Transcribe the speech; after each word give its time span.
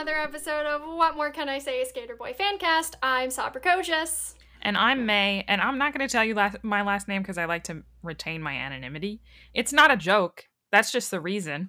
another 0.00 0.16
episode 0.16 0.64
of 0.64 0.80
What 0.96 1.14
More 1.14 1.30
Can 1.30 1.50
I 1.50 1.58
Say, 1.58 1.84
Skater 1.84 2.16
Boy 2.16 2.32
Fancast. 2.32 2.94
I'm 3.02 3.30
Sabra 3.30 3.60
Kojas. 3.60 4.32
And 4.62 4.74
I'm 4.78 5.04
May, 5.04 5.44
and 5.46 5.60
I'm 5.60 5.76
not 5.76 5.92
going 5.92 6.08
to 6.08 6.10
tell 6.10 6.24
you 6.24 6.32
last, 6.34 6.56
my 6.62 6.80
last 6.80 7.06
name 7.06 7.20
because 7.20 7.36
I 7.36 7.44
like 7.44 7.64
to 7.64 7.82
retain 8.02 8.40
my 8.40 8.54
anonymity. 8.54 9.20
It's 9.52 9.74
not 9.74 9.90
a 9.90 9.98
joke. 9.98 10.46
That's 10.72 10.90
just 10.90 11.10
the 11.10 11.20
reason. 11.20 11.68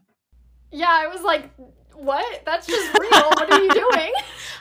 Yeah, 0.71 0.87
I 0.89 1.07
was 1.07 1.23
like, 1.23 1.49
what? 1.93 2.45
That's 2.45 2.67
just 2.67 2.97
real. 2.97 3.09
what 3.11 3.51
are 3.51 3.59
you 3.59 3.73
doing? 3.73 4.13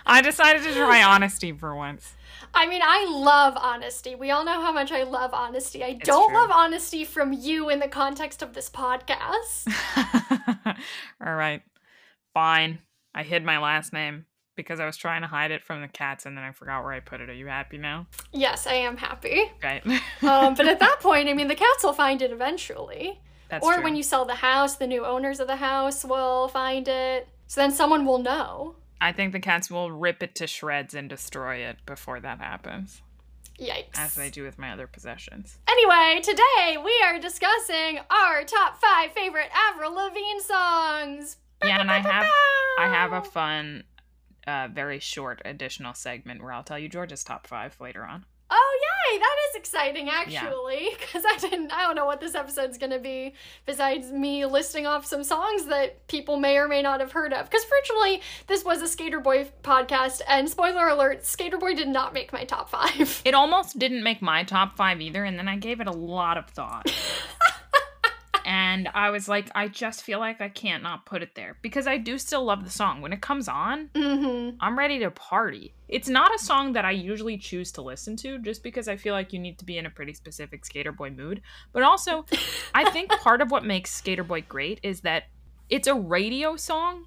I 0.05 0.21
decided 0.21 0.65
to 0.65 0.75
try 0.75 1.05
honesty 1.05 1.53
for 1.53 1.77
once. 1.77 2.13
I 2.53 2.67
mean, 2.67 2.83
I 2.85 3.07
love 3.09 3.55
honesty. 3.57 4.17
We 4.17 4.33
all 4.33 4.45
know 4.45 4.61
how 4.61 4.73
much 4.73 4.91
I 4.91 5.05
love 5.05 5.33
honesty. 5.33 5.85
I 5.85 5.91
It's 5.91 6.01
don't 6.09 6.31
true. 6.31 6.39
love 6.41 6.51
honesty 6.51 7.05
from 7.05 7.33
you 7.33 7.69
in 7.71 7.79
the 7.79 7.87
context 7.87 8.43
of 8.43 8.53
this 8.53 8.69
podcast. 8.69 9.69
All 11.25 11.35
right. 11.35 11.63
Fine. 12.35 12.81
I 13.15 13.23
hid 13.23 13.45
my 13.45 13.59
last 13.59 13.93
name 13.93 14.27
because 14.57 14.79
I 14.81 14.87
was 14.87 14.97
trying 14.97 15.23
to 15.23 15.27
hide 15.29 15.51
it 15.51 15.65
from 15.65 15.81
the 15.81 15.89
cats 15.89 16.27
and 16.27 16.37
then 16.37 16.45
I 16.45 16.53
forgot 16.53 16.83
where 16.85 16.93
I 16.93 17.01
put 17.01 17.21
it. 17.21 17.31
Are 17.31 17.35
you 17.35 17.47
happy 17.47 17.79
now? 17.79 18.07
yes, 18.33 18.67
I 18.67 18.75
am 18.75 18.97
happy. 18.97 19.51
Right. 19.63 19.83
Um, 20.23 20.55
but 20.55 20.69
at 20.69 20.79
that 20.81 20.99
point, 21.01 21.29
I 21.31 21.33
mean, 21.35 21.49
the 21.49 21.55
cats 21.55 21.83
will 21.83 21.95
find 21.95 22.21
it 22.21 22.31
eventually. 22.31 23.21
That's 23.49 23.65
or 23.65 23.75
true. 23.75 23.83
when 23.85 23.97
you 23.97 24.03
sell 24.03 24.27
the 24.27 24.35
house, 24.35 24.77
the 24.77 24.87
new 24.87 25.05
owners 25.07 25.41
of 25.41 25.47
the 25.47 25.57
house 25.57 26.05
will 26.05 26.47
find 26.49 26.87
it. 26.87 27.27
So 27.47 27.63
then 27.63 27.71
someone 27.73 28.05
will 28.05 28.19
know. 28.19 28.77
I 29.01 29.13
think 29.13 29.33
the 29.33 29.41
cats 29.41 29.71
will 29.71 29.91
rip 29.91 30.23
it 30.23 30.35
to 30.37 30.47
shreds 30.47 30.95
and 30.95 31.09
destroy 31.09 31.57
it 31.57 31.79
before 31.87 32.21
that 32.21 32.39
happens, 32.39 33.01
Yikes. 33.59 33.97
as 33.97 34.15
they 34.15 34.29
do 34.29 34.43
with 34.43 34.59
my 34.59 34.73
other 34.73 34.87
possessions. 34.87 35.59
Anyway, 35.69 36.21
today 36.23 36.77
we 36.85 36.93
are 37.03 37.19
discussing 37.19 38.01
our 38.11 38.45
top 38.45 38.79
five 38.79 39.13
favorite 39.13 39.49
Avril 39.71 39.95
Lavigne 39.95 40.41
songs. 40.41 41.39
Yeah, 41.65 41.81
and 41.81 41.91
I 41.91 41.99
have 42.11 42.27
I 42.79 42.89
have 42.89 43.13
a 43.13 43.23
fun, 43.23 43.85
uh, 44.47 44.69
very 44.73 44.99
short 44.99 45.43
additional 45.45 45.95
segment 45.95 46.43
where 46.43 46.53
I'll 46.53 46.65
tell 46.65 46.79
you 46.79 46.89
Georgia's 46.89 47.25
top 47.25 47.47
five 47.47 47.77
later 47.81 48.05
on. 48.05 48.25
Oh 48.53 48.79
yay, 49.13 49.19
that 49.19 49.37
is 49.51 49.57
exciting 49.57 50.09
actually, 50.09 50.89
because 50.99 51.25
I 51.25 51.37
didn't 51.37 51.71
I 51.73 51.83
don't 51.83 51.95
know 51.95 52.05
what 52.07 52.21
this 52.21 52.35
episode's 52.35 52.79
gonna 52.79 52.99
be 52.99 53.35
besides 53.65 54.11
me 54.11 54.45
listing 54.45 54.87
off 54.87 55.07
some 55.07 55.23
songs 55.23 55.67
that 55.67 56.09
people 56.09 56.37
may 56.37 56.57
or 56.57 56.67
may 56.67 56.83
not 56.83 56.99
have 56.99 57.13
heard 57.13 57.33
of. 57.33 57.49
Because 57.49 57.65
originally 57.71 58.23
this 58.49 58.65
was 58.65 58.83
a 58.83 58.89
Skater 58.89 59.21
Boy 59.21 59.49
podcast, 59.63 60.21
and 60.29 60.49
spoiler 60.49 60.89
alert, 60.89 61.25
Skater 61.25 61.59
Boy 61.59 61.75
did 61.75 61.89
not 61.89 62.13
make 62.13 62.33
my 62.33 62.45
top 62.45 62.69
five. 62.71 63.23
It 63.25 63.35
almost 63.35 63.79
didn't 63.79 64.03
make 64.03 64.21
my 64.21 64.43
top 64.43 64.77
five 64.77 65.01
either, 65.01 65.23
and 65.23 65.39
then 65.39 65.47
I 65.47 65.57
gave 65.57 65.81
it 65.81 65.87
a 65.87 65.93
lot 65.93 66.37
of 66.37 66.51
thought. 66.51 66.91
and 68.71 68.89
I 68.95 69.11
was 69.11 69.29
like, 69.29 69.51
I 69.55 69.67
just 69.69 70.03
feel 70.03 70.19
like 70.21 70.41
I 70.41 70.49
can't 70.49 70.83
not 70.83 71.05
put 71.05 71.23
it 71.23 71.35
there 71.35 71.57
because 71.61 71.87
I 71.89 71.97
do 71.99 72.19
still 72.19 72.45
love 72.45 72.65
the 72.65 72.71
song. 72.71 73.01
When 73.01 73.13
it 73.13 73.21
comes 73.21 73.49
on, 73.49 73.89
mm-hmm. 73.95 74.57
I'm 74.61 74.79
ready 74.79 74.99
to 75.01 75.11
party. 75.11 75.75
It's 75.89 76.09
not 76.09 76.33
a 76.35 76.39
song 76.39 76.73
that 76.75 76.85
I 76.85 76.93
usually 76.93 77.37
choose 77.37 77.73
to 77.73 77.83
listen 77.83 78.17
to 78.19 78.39
just 78.39 78.63
because 78.63 78.87
I 78.87 78.97
feel 78.97 79.13
like 79.13 79.33
you 79.33 79.39
need 79.41 79.59
to 79.59 79.65
be 79.65 79.77
in 79.77 79.87
a 79.87 79.91
pretty 79.91 80.15
specific 80.15 80.65
Skater 80.65 80.93
Boy 80.93 81.11
mood. 81.11 81.43
But 81.73 81.83
also, 81.83 82.25
I 82.75 82.91
think 82.91 83.11
part 83.11 83.41
of 83.41 83.51
what 83.51 83.65
makes 83.65 83.91
Skater 83.91 84.25
Boy 84.25 84.43
great 84.43 84.79
is 84.83 85.01
that 85.01 85.25
it's 85.69 85.89
a 85.89 85.95
radio 85.95 86.57
song. 86.57 87.07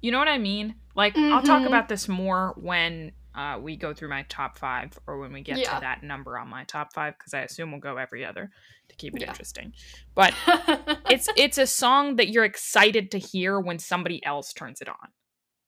You 0.00 0.12
know 0.12 0.18
what 0.18 0.28
I 0.28 0.38
mean? 0.38 0.76
Like, 0.94 1.16
I'll 1.16 1.42
talk 1.42 1.62
Mhm. 1.62 1.66
about 1.66 1.88
this 1.88 2.08
more 2.08 2.54
when 2.56 3.12
uh, 3.36 3.58
we 3.60 3.76
go 3.76 3.92
through 3.92 4.08
my 4.08 4.24
top 4.28 4.58
five 4.58 4.98
or 5.06 5.18
when 5.18 5.32
we 5.32 5.42
get 5.42 5.58
Yeah. 5.58 5.74
to 5.74 5.80
that 5.80 6.02
number 6.02 6.38
on 6.38 6.48
my 6.48 6.64
top 6.64 6.92
five 6.94 7.14
because 7.18 7.34
I 7.34 7.40
assume 7.40 7.70
we'll 7.70 7.80
go 7.80 7.96
every 7.98 8.24
other 8.24 8.50
to 8.88 8.96
keep 8.96 9.14
it 9.14 9.22
Yeah. 9.22 9.28
interesting. 9.28 9.72
But 10.14 10.34
it's 11.10 11.28
it's 11.36 11.58
a 11.58 11.66
song 11.66 12.16
that 12.16 12.28
you're 12.28 12.44
excited 12.44 13.10
to 13.12 13.18
hear 13.18 13.60
when 13.60 13.78
somebody 13.78 14.24
else 14.24 14.52
turns 14.52 14.80
it 14.80 14.88
on. 14.88 15.08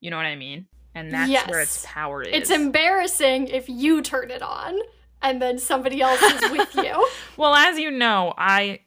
You 0.00 0.10
know 0.10 0.16
what 0.16 0.26
I 0.26 0.36
mean? 0.36 0.66
And 0.94 1.12
that's 1.12 1.46
where 1.48 1.60
its 1.60 1.84
Yes. 1.84 1.86
power 1.86 2.22
is. 2.22 2.30
it's 2.32 2.50
embarrassing 2.50 3.48
if 3.48 3.68
you 3.68 4.00
turn 4.02 4.30
it 4.30 4.42
on 4.42 4.78
and 5.20 5.42
then 5.42 5.58
somebody 5.58 6.00
else 6.00 6.22
is 6.22 6.50
with 6.50 6.74
you. 6.74 7.08
well, 7.36 7.54
as 7.54 7.78
you 7.78 7.90
know, 7.90 8.32
I 8.38 8.80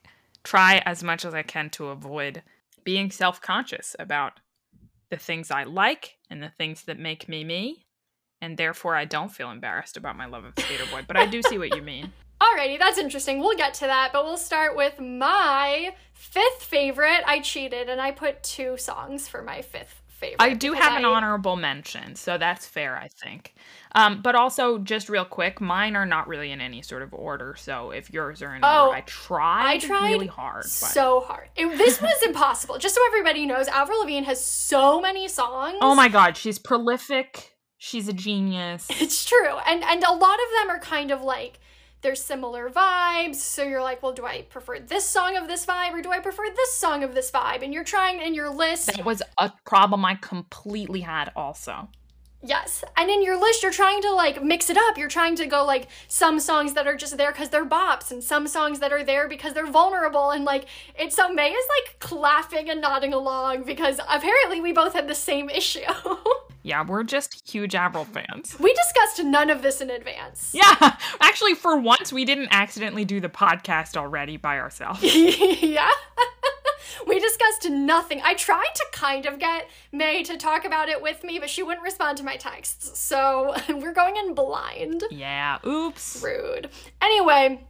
try 0.43 0.81
as 0.85 1.03
much 1.03 1.23
as 1.25 1.33
I 1.33 1.43
can 1.43 1.69
to 1.71 1.87
avoid 1.89 2.41
being 2.83 3.11
self-conscious 3.11 3.95
about 3.99 4.39
the 5.09 5.17
things 5.17 5.51
I 5.51 5.65
like 5.65 6.17
and 6.29 6.41
the 6.41 6.49
things 6.57 6.83
that 6.85 6.97
make 6.97 7.29
me 7.29 7.43
me. 7.43 7.85
And 8.41 8.57
therefore, 8.57 8.95
I 8.95 9.05
don't 9.05 9.31
feel 9.31 9.51
embarrassed 9.51 9.97
about 9.97 10.17
my 10.17 10.25
love 10.25 10.45
of 10.45 10.53
Skater 10.57 10.85
Boy. 10.91 11.03
But 11.07 11.15
I 11.17 11.25
do 11.27 11.41
see 11.43 11.57
what 11.59 11.75
you 11.75 11.81
mean. 11.81 12.11
Alrighty, 12.41 12.79
that's 12.79 12.97
interesting. 12.97 13.39
We'll 13.39 13.55
get 13.55 13.75
to 13.75 13.85
that, 13.85 14.09
but 14.11 14.25
we'll 14.25 14.35
start 14.35 14.75
with 14.75 14.99
my 14.99 15.93
fifth 16.13 16.63
favorite. 16.63 17.21
I 17.27 17.39
cheated 17.41 17.87
and 17.87 18.01
I 18.01 18.09
put 18.11 18.41
two 18.41 18.77
songs 18.77 19.27
for 19.27 19.43
my 19.43 19.61
fifth 19.61 20.01
favorite. 20.07 20.37
I 20.41 20.55
do 20.55 20.73
have 20.73 20.97
an 20.97 21.05
honorable 21.05 21.55
mention, 21.55 22.15
so 22.15 22.39
that's 22.39 22.65
fair, 22.65 22.97
I 22.97 23.09
think. 23.09 23.53
Um, 23.93 24.23
but 24.23 24.33
also, 24.33 24.79
just 24.79 25.07
real 25.07 25.23
quick, 25.25 25.61
mine 25.61 25.95
are 25.95 26.05
not 26.07 26.27
really 26.27 26.49
in 26.51 26.61
any 26.61 26.81
sort 26.81 27.03
of 27.03 27.13
order. 27.13 27.53
So 27.59 27.91
if 27.91 28.11
yours 28.11 28.41
are 28.41 28.55
in 28.55 28.61
Oh, 28.63 28.85
order, 28.87 28.97
I 28.97 29.01
tried, 29.01 29.65
I 29.67 29.77
tried 29.77 30.11
really 30.13 30.25
hard. 30.27 30.63
But 30.63 30.69
So 30.71 31.19
hard. 31.19 31.47
It- 31.55 31.77
this 31.77 32.01
was 32.01 32.23
impossible. 32.25 32.79
Just 32.79 32.95
so 32.95 33.01
everybody 33.05 33.45
knows, 33.45 33.67
Avril 33.67 33.99
Lavigne 33.99 34.25
has 34.25 34.43
so 34.43 34.99
many 34.99 35.27
songs. 35.27 35.77
oh 35.81 35.93
my 35.93 36.07
god, 36.07 36.37
she's 36.37 36.57
prolific. 36.57 37.50
She's 37.83 38.07
a 38.07 38.13
genius. 38.13 38.87
It's 39.01 39.25
true. 39.25 39.57
And 39.65 39.83
and 39.83 40.03
a 40.03 40.11
lot 40.13 40.35
of 40.35 40.49
them 40.59 40.69
are 40.69 40.79
kind 40.79 41.09
of 41.09 41.23
like 41.23 41.59
they're 42.03 42.13
similar 42.13 42.69
vibes. 42.69 43.37
So 43.37 43.63
you're 43.63 43.81
like, 43.81 44.03
well, 44.03 44.13
do 44.13 44.23
I 44.23 44.43
prefer 44.43 44.77
this 44.77 45.03
song 45.03 45.35
of 45.35 45.47
this 45.47 45.65
vibe 45.65 45.93
or 45.93 46.01
do 46.03 46.11
I 46.11 46.19
prefer 46.19 46.43
this 46.55 46.77
song 46.77 47.03
of 47.03 47.15
this 47.15 47.31
vibe? 47.31 47.63
And 47.63 47.73
you're 47.73 47.83
trying 47.83 48.21
in 48.21 48.35
your 48.35 48.51
list. 48.51 48.95
That 48.95 49.03
was 49.03 49.23
a 49.39 49.51
problem 49.65 50.05
I 50.05 50.13
completely 50.13 51.01
had. 51.01 51.31
Also, 51.35 51.89
Yes. 52.43 52.83
And 52.97 53.09
in 53.09 53.23
your 53.23 53.39
list, 53.39 53.61
you're 53.61 53.71
trying 53.71 54.01
to 54.01 54.11
like 54.13 54.43
mix 54.43 54.69
it 54.69 54.77
up. 54.77 54.97
You're 54.97 55.09
trying 55.09 55.35
to 55.35 55.45
go 55.45 55.63
like 55.63 55.87
some 56.07 56.39
songs 56.39 56.73
that 56.73 56.87
are 56.87 56.95
just 56.95 57.17
there 57.17 57.31
because 57.31 57.49
they're 57.49 57.65
bops 57.65 58.11
and 58.11 58.23
some 58.23 58.47
songs 58.47 58.79
that 58.79 58.91
are 58.91 59.03
there 59.03 59.27
because 59.27 59.53
they're 59.53 59.67
vulnerable. 59.69 60.31
And 60.31 60.43
like, 60.43 60.65
it's 60.97 61.15
so 61.15 61.31
May 61.31 61.51
is 61.51 61.65
like 61.77 62.11
laughing 62.11 62.69
and 62.69 62.81
nodding 62.81 63.13
along 63.13 63.63
because 63.63 63.99
apparently 64.09 64.59
we 64.59 64.73
both 64.73 64.93
had 64.93 65.07
the 65.07 65.15
same 65.15 65.49
issue. 65.49 65.81
yeah, 66.63 66.83
we're 66.83 67.03
just 67.03 67.47
huge 67.47 67.75
Avril 67.75 68.05
fans. 68.05 68.55
we 68.59 68.73
discussed 68.73 69.23
none 69.23 69.49
of 69.49 69.61
this 69.61 69.81
in 69.81 69.89
advance. 69.89 70.51
Yeah, 70.53 70.95
actually, 71.19 71.53
for 71.53 71.77
once, 71.77 72.11
we 72.11 72.25
didn't 72.25 72.49
accidentally 72.51 73.05
do 73.05 73.19
the 73.19 73.29
podcast 73.29 73.97
already 73.97 74.37
by 74.37 74.57
ourselves. 74.59 75.01
yeah. 75.03 75.91
We 77.07 77.19
discussed 77.19 77.69
nothing. 77.69 78.21
I 78.23 78.33
tried 78.33 78.73
to 78.75 78.85
kind 78.91 79.25
of 79.25 79.39
get 79.39 79.69
May 79.91 80.23
to 80.23 80.37
talk 80.37 80.65
about 80.65 80.89
it 80.89 81.01
with 81.01 81.23
me, 81.23 81.39
but 81.39 81.49
she 81.49 81.63
wouldn't 81.63 81.83
respond 81.83 82.17
to 82.17 82.23
my 82.23 82.35
texts. 82.35 82.99
So 82.99 83.55
we're 83.69 83.93
going 83.93 84.17
in 84.17 84.33
blind. 84.33 85.03
Yeah, 85.11 85.59
oops. 85.65 86.21
Rude. 86.23 86.69
Anyway, 87.01 87.63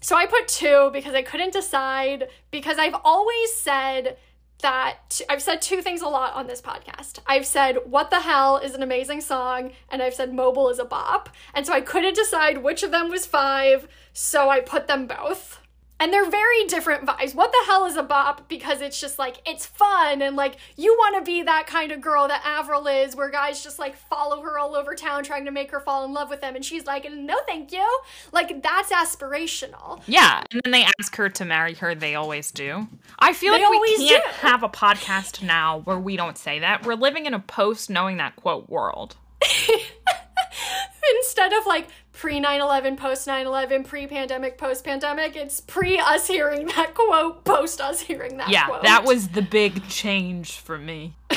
so 0.00 0.16
I 0.16 0.26
put 0.26 0.48
two 0.48 0.90
because 0.92 1.14
I 1.14 1.22
couldn't 1.22 1.52
decide 1.52 2.28
because 2.50 2.78
I've 2.78 2.96
always 3.04 3.54
said 3.54 4.16
that 4.62 5.20
I've 5.28 5.42
said 5.42 5.62
two 5.62 5.82
things 5.82 6.02
a 6.02 6.08
lot 6.08 6.34
on 6.34 6.46
this 6.46 6.60
podcast. 6.60 7.18
I've 7.26 7.46
said 7.46 7.78
what 7.84 8.10
the 8.10 8.20
hell 8.20 8.56
is 8.58 8.74
an 8.74 8.82
amazing 8.82 9.20
song 9.20 9.72
and 9.90 10.02
I've 10.02 10.14
said 10.14 10.34
mobile 10.34 10.68
is 10.68 10.78
a 10.78 10.84
bop. 10.84 11.30
And 11.54 11.66
so 11.66 11.72
I 11.72 11.80
couldn't 11.80 12.14
decide 12.14 12.62
which 12.62 12.82
of 12.82 12.90
them 12.90 13.10
was 13.10 13.26
5, 13.26 13.88
so 14.12 14.50
I 14.50 14.60
put 14.60 14.86
them 14.86 15.06
both. 15.06 15.59
And 16.00 16.12
they're 16.12 16.28
very 16.30 16.64
different 16.64 17.04
vibes. 17.06 17.34
What 17.34 17.52
the 17.52 17.62
hell 17.66 17.84
is 17.84 17.96
a 17.96 18.02
bop? 18.02 18.48
Because 18.48 18.80
it's 18.80 18.98
just 18.98 19.18
like, 19.18 19.36
it's 19.46 19.66
fun 19.66 20.22
and 20.22 20.34
like, 20.34 20.56
you 20.76 20.94
want 20.98 21.16
to 21.16 21.22
be 21.30 21.42
that 21.42 21.66
kind 21.66 21.92
of 21.92 22.00
girl 22.00 22.26
that 22.28 22.42
Avril 22.44 22.86
is, 22.86 23.14
where 23.14 23.30
guys 23.30 23.62
just 23.62 23.78
like 23.78 23.94
follow 23.96 24.40
her 24.42 24.58
all 24.58 24.74
over 24.74 24.94
town 24.94 25.22
trying 25.24 25.44
to 25.44 25.50
make 25.50 25.70
her 25.70 25.78
fall 25.80 26.04
in 26.06 26.12
love 26.14 26.30
with 26.30 26.40
them. 26.40 26.56
And 26.56 26.64
she's 26.64 26.86
like, 26.86 27.06
no, 27.12 27.36
thank 27.46 27.70
you. 27.70 27.86
Like, 28.32 28.62
that's 28.62 28.90
aspirational. 28.90 30.00
Yeah, 30.06 30.42
and 30.50 30.62
then 30.64 30.72
they 30.72 30.86
ask 30.98 31.14
her 31.16 31.28
to 31.28 31.44
marry 31.44 31.74
her. 31.74 31.94
They 31.94 32.14
always 32.14 32.50
do. 32.50 32.88
I 33.18 33.34
feel 33.34 33.52
They 33.52 33.62
like 33.62 33.80
we 33.80 33.96
can't 34.08 34.24
do. 34.24 34.30
have 34.38 34.62
a 34.62 34.68
podcast 34.70 35.42
now 35.42 35.80
where 35.80 35.98
we 35.98 36.16
don't 36.16 36.38
say 36.38 36.60
that. 36.60 36.86
We're 36.86 36.94
living 36.94 37.26
in 37.26 37.34
a 37.34 37.40
post 37.40 37.90
knowing 37.90 38.16
that 38.16 38.36
quote 38.36 38.70
world. 38.70 39.16
Instead 41.18 41.52
of 41.52 41.66
like 41.66 41.88
pre 42.20 42.38
9 42.38 42.60
11, 42.60 42.96
post 42.96 43.26
9 43.26 43.46
11, 43.46 43.84
pre 43.84 44.06
pandemic, 44.06 44.58
post 44.58 44.84
pandemic, 44.84 45.36
it's 45.36 45.58
pre 45.58 45.98
us 45.98 46.26
hearing 46.26 46.66
that 46.66 46.94
quote, 46.94 47.44
post 47.46 47.80
us 47.80 48.02
hearing 48.02 48.36
that 48.36 48.50
Yeah, 48.50 48.66
quote. 48.66 48.82
that 48.82 49.04
was 49.04 49.28
the 49.28 49.40
big 49.40 49.88
change 49.88 50.58
for 50.58 50.76
me. 50.76 51.14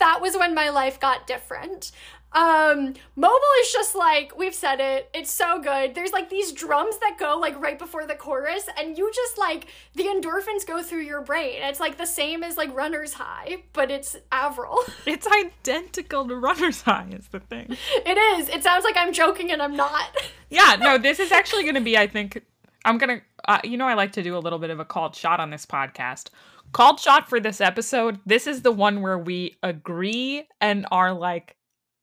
that 0.00 0.18
was 0.20 0.36
when 0.36 0.56
my 0.56 0.70
life 0.70 0.98
got 0.98 1.28
different. 1.28 1.92
Um, 2.36 2.92
mobile 3.16 3.54
is 3.62 3.72
just 3.72 3.94
like 3.94 4.36
we've 4.36 4.54
said 4.54 4.78
it. 4.78 5.08
It's 5.14 5.30
so 5.30 5.58
good. 5.58 5.94
There's 5.94 6.12
like 6.12 6.28
these 6.28 6.52
drums 6.52 6.98
that 6.98 7.16
go 7.18 7.38
like 7.40 7.58
right 7.58 7.78
before 7.78 8.06
the 8.06 8.14
chorus, 8.14 8.68
and 8.78 8.96
you 8.98 9.10
just 9.12 9.38
like 9.38 9.68
the 9.94 10.04
endorphins 10.04 10.66
go 10.66 10.82
through 10.82 11.00
your 11.00 11.22
brain. 11.22 11.62
It's 11.62 11.80
like 11.80 11.96
the 11.96 12.06
same 12.06 12.44
as 12.44 12.58
like 12.58 12.74
runner's 12.76 13.14
high, 13.14 13.64
but 13.72 13.90
it's 13.90 14.16
Avril. 14.30 14.80
It's 15.06 15.26
identical 15.26 16.26
to 16.28 16.36
Runner's 16.36 16.82
High, 16.82 17.06
is 17.12 17.28
the 17.28 17.40
thing. 17.40 17.76
it 17.94 18.18
is. 18.18 18.48
It 18.50 18.62
sounds 18.62 18.84
like 18.84 18.96
I'm 18.96 19.12
joking 19.12 19.50
and 19.50 19.62
I'm 19.62 19.76
not. 19.76 20.14
Yeah, 20.48 20.76
no, 20.78 20.96
this 20.96 21.18
is 21.18 21.32
actually 21.32 21.64
going 21.64 21.74
to 21.74 21.80
be, 21.80 21.98
I 21.98 22.06
think, 22.06 22.40
I'm 22.84 22.98
gonna, 22.98 23.20
uh, 23.48 23.58
you 23.64 23.76
know, 23.76 23.86
I 23.88 23.94
like 23.94 24.12
to 24.12 24.22
do 24.22 24.36
a 24.36 24.38
little 24.38 24.60
bit 24.60 24.70
of 24.70 24.78
a 24.78 24.84
called 24.84 25.16
shot 25.16 25.40
on 25.40 25.50
this 25.50 25.66
podcast. 25.66 26.28
Called 26.70 27.00
shot 27.00 27.28
for 27.28 27.40
this 27.40 27.60
episode. 27.60 28.20
This 28.26 28.46
is 28.46 28.62
the 28.62 28.70
one 28.70 29.00
where 29.00 29.18
we 29.18 29.56
agree 29.64 30.46
and 30.60 30.86
are 30.92 31.12
like 31.12 31.55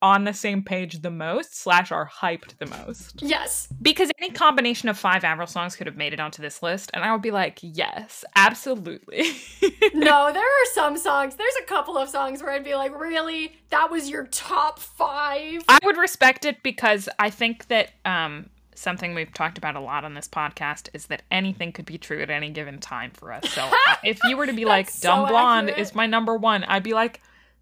on 0.04 0.26
the 0.26 0.34
same 0.34 0.62
page 0.62 1.02
the 1.02 1.10
most 1.10 1.56
slash 1.56 1.90
are 1.90 2.08
hyped 2.08 2.58
the 2.58 2.66
most. 2.66 3.22
Yes. 3.22 3.70
Because 3.82 4.12
any 4.20 4.32
combination 4.32 4.90
of 4.90 4.98
five 4.98 5.24
Avril 5.24 5.48
songs 5.48 5.78
could 5.78 5.88
have 5.88 5.96
made 5.96 6.12
it 6.12 6.20
onto 6.20 6.42
this 6.42 6.62
list, 6.62 6.92
and 6.94 7.06
I 7.06 7.14
would 7.14 7.22
be 7.22 7.32
like, 7.32 7.60
yes, 7.62 8.26
absolutely. 8.36 9.24
no, 9.94 10.34
there 10.34 10.44
are 10.44 10.66
some 10.74 10.98
songs. 10.98 11.36
There's 11.36 11.56
a 11.62 11.66
couple 11.66 11.98
of 11.98 12.10
songs 12.10 12.44
where 12.44 12.52
I'd 12.52 12.66
be 12.66 12.76
like, 12.76 13.00
really, 13.00 13.56
that 13.70 13.90
was 13.90 14.10
your 14.10 14.26
top 14.26 14.78
five. 14.78 15.64
I 15.70 15.80
would 15.86 15.96
respect 15.96 16.44
it 16.44 16.62
because 16.64 17.08
I 17.18 17.30
think 17.30 17.68
that 17.70 17.92
um, 18.04 18.50
something 18.76 19.16
we've 19.16 19.34
talked 19.34 19.58
about 19.58 19.78
a 19.78 19.80
lot 19.80 20.04
on 20.04 20.16
this 20.16 20.28
podcast 20.28 20.90
is 20.94 21.06
that 21.06 21.22
anything 21.32 21.72
could 21.72 21.86
be 21.86 21.98
true 21.98 22.22
at 22.22 22.30
any 22.30 22.50
given 22.50 22.80
time 22.80 23.12
for 23.12 23.32
us. 23.32 23.50
So 23.50 23.72
if 24.04 24.20
you 24.26 24.36
were 24.36 24.48
to 24.48 24.54
be 24.54 24.66
like, 24.66 24.88
Dumb 25.00 25.28
so 25.28 25.32
Blonde 25.32 25.70
accurate. 25.70 25.82
is 25.82 25.96
my 25.96 26.08
number 26.08 26.36
one, 26.36 26.66
I'd 26.66 26.84
be 26.84 26.94
like, 26.94 27.22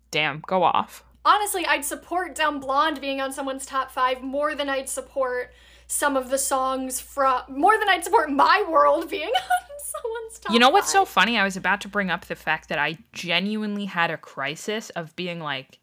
damn, 0.09 0.39
go 0.47 0.63
off. 0.63 1.03
Honestly, 1.23 1.65
I'd 1.65 1.85
support 1.85 2.35
Dumb 2.35 2.59
Blonde 2.59 2.99
being 2.99 3.21
on 3.21 3.31
someone's 3.31 3.65
top 3.65 3.91
five 3.91 4.21
more 4.21 4.55
than 4.55 4.69
I'd 4.69 4.89
support 4.89 5.51
some 5.87 6.15
of 6.15 6.29
the 6.29 6.37
songs 6.37 6.99
from 6.99 7.43
more 7.49 7.77
than 7.77 7.89
I'd 7.89 8.03
support 8.03 8.31
my 8.31 8.65
world 8.69 9.09
being 9.09 9.27
on 9.29 9.79
someone's 9.79 10.39
top. 10.39 10.53
You 10.53 10.59
know 10.59 10.69
what's 10.69 10.87
five. 10.87 11.01
so 11.01 11.05
funny? 11.05 11.37
I 11.37 11.43
was 11.43 11.57
about 11.57 11.81
to 11.81 11.87
bring 11.87 12.09
up 12.09 12.25
the 12.25 12.35
fact 12.35 12.69
that 12.69 12.79
I 12.79 12.97
genuinely 13.13 13.85
had 13.85 14.09
a 14.09 14.17
crisis 14.17 14.89
of 14.91 15.15
being 15.15 15.39
like, 15.39 15.79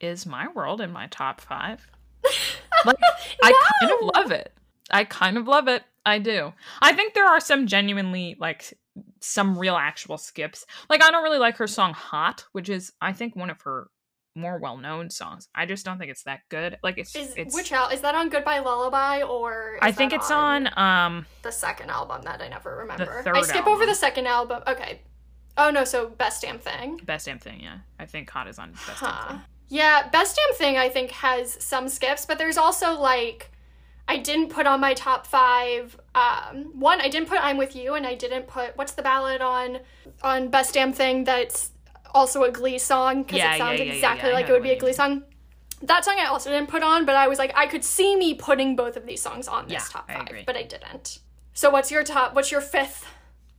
is 0.00 0.26
my 0.26 0.48
world 0.48 0.80
in 0.80 0.90
my 0.90 1.06
top 1.08 1.40
five? 1.40 1.86
like 2.84 2.96
no! 3.00 3.08
I 3.42 3.70
kind 3.80 3.92
of 3.92 4.10
love 4.14 4.32
it. 4.32 4.52
I 4.90 5.04
kind 5.04 5.36
of 5.36 5.46
love 5.46 5.68
it. 5.68 5.84
I 6.04 6.18
do. 6.18 6.52
I 6.80 6.92
think 6.92 7.14
there 7.14 7.28
are 7.28 7.38
some 7.38 7.66
genuinely 7.66 8.36
like 8.40 8.76
some 9.20 9.56
real 9.56 9.76
actual 9.76 10.18
skips. 10.18 10.66
Like 10.90 11.02
I 11.02 11.10
don't 11.10 11.22
really 11.22 11.38
like 11.38 11.58
her 11.58 11.66
song 11.68 11.92
Hot, 11.94 12.44
which 12.52 12.68
is 12.68 12.92
I 13.00 13.12
think 13.12 13.36
one 13.36 13.50
of 13.50 13.60
her 13.62 13.88
more 14.34 14.58
well-known 14.58 15.10
songs. 15.10 15.48
I 15.54 15.66
just 15.66 15.84
don't 15.84 15.98
think 15.98 16.10
it's 16.10 16.22
that 16.24 16.40
good. 16.48 16.78
Like 16.82 16.98
it's 16.98 17.14
is, 17.14 17.34
it's 17.36 17.54
which 17.54 17.72
al- 17.72 17.90
is 17.90 18.00
that 18.00 18.14
on 18.14 18.28
Goodbye 18.28 18.60
Lullaby 18.60 19.22
or 19.22 19.78
I 19.82 19.92
think 19.92 20.12
it's 20.12 20.30
on, 20.30 20.68
on, 20.68 21.06
um 21.16 21.26
the 21.42 21.52
second 21.52 21.90
album 21.90 22.22
that 22.22 22.40
I 22.40 22.48
never 22.48 22.76
remember. 22.76 23.22
I 23.26 23.42
skip 23.42 23.56
album. 23.56 23.72
over 23.72 23.86
the 23.86 23.94
second 23.94 24.26
album. 24.26 24.62
Okay. 24.66 25.00
Oh 25.58 25.70
no, 25.70 25.84
so 25.84 26.08
Best 26.08 26.42
Damn 26.42 26.58
Thing. 26.58 26.98
Best 27.04 27.26
Damn 27.26 27.38
Thing, 27.38 27.60
yeah. 27.60 27.78
I 27.98 28.06
think 28.06 28.30
Hot 28.30 28.48
is 28.48 28.58
on 28.58 28.72
Best 28.72 28.88
huh. 28.88 29.24
Damn 29.28 29.38
Thing. 29.38 29.46
Yeah, 29.68 30.08
Best 30.08 30.36
Damn 30.36 30.56
Thing 30.56 30.78
I 30.78 30.88
think 30.88 31.10
has 31.10 31.62
some 31.62 31.88
skips, 31.88 32.24
but 32.24 32.38
there's 32.38 32.56
also 32.56 32.98
like 32.98 33.50
I 34.08 34.16
didn't 34.16 34.48
put 34.48 34.66
on 34.66 34.80
my 34.80 34.94
top 34.94 35.26
five. 35.26 35.98
Um, 36.14 36.78
one, 36.78 37.00
I 37.00 37.08
didn't 37.08 37.28
put 37.28 37.38
"I'm 37.42 37.56
with 37.56 37.76
You," 37.76 37.94
and 37.94 38.06
I 38.06 38.14
didn't 38.14 38.46
put 38.46 38.76
what's 38.76 38.92
the 38.92 39.02
ballad 39.02 39.40
on 39.40 39.78
on 40.22 40.48
Best 40.48 40.74
Damn 40.74 40.92
Thing 40.92 41.24
that's 41.24 41.70
also 42.12 42.44
a 42.44 42.50
Glee 42.50 42.78
song 42.78 43.22
because 43.22 43.38
yeah, 43.38 43.54
it 43.54 43.58
sounds 43.58 43.78
yeah, 43.78 43.86
yeah, 43.86 43.92
exactly 43.92 44.32
like 44.32 44.48
it 44.48 44.52
would 44.52 44.62
be 44.62 44.70
a 44.70 44.78
Glee 44.78 44.92
song. 44.92 45.24
That 45.82 46.04
song 46.04 46.16
I 46.20 46.26
also 46.26 46.50
didn't 46.50 46.68
put 46.68 46.82
on, 46.82 47.04
but 47.04 47.16
I 47.16 47.26
was 47.26 47.38
like, 47.38 47.52
I 47.56 47.66
could 47.66 47.84
see 47.84 48.14
me 48.14 48.34
putting 48.34 48.76
both 48.76 48.96
of 48.96 49.04
these 49.04 49.20
songs 49.20 49.48
on 49.48 49.66
this 49.66 49.88
top 49.88 50.08
five, 50.10 50.28
I 50.30 50.44
but 50.46 50.56
I 50.56 50.62
didn't. 50.62 51.18
So 51.54 51.70
what's 51.70 51.90
your 51.90 52.04
top? 52.04 52.34
What's 52.34 52.52
your 52.52 52.60
fifth? 52.60 53.06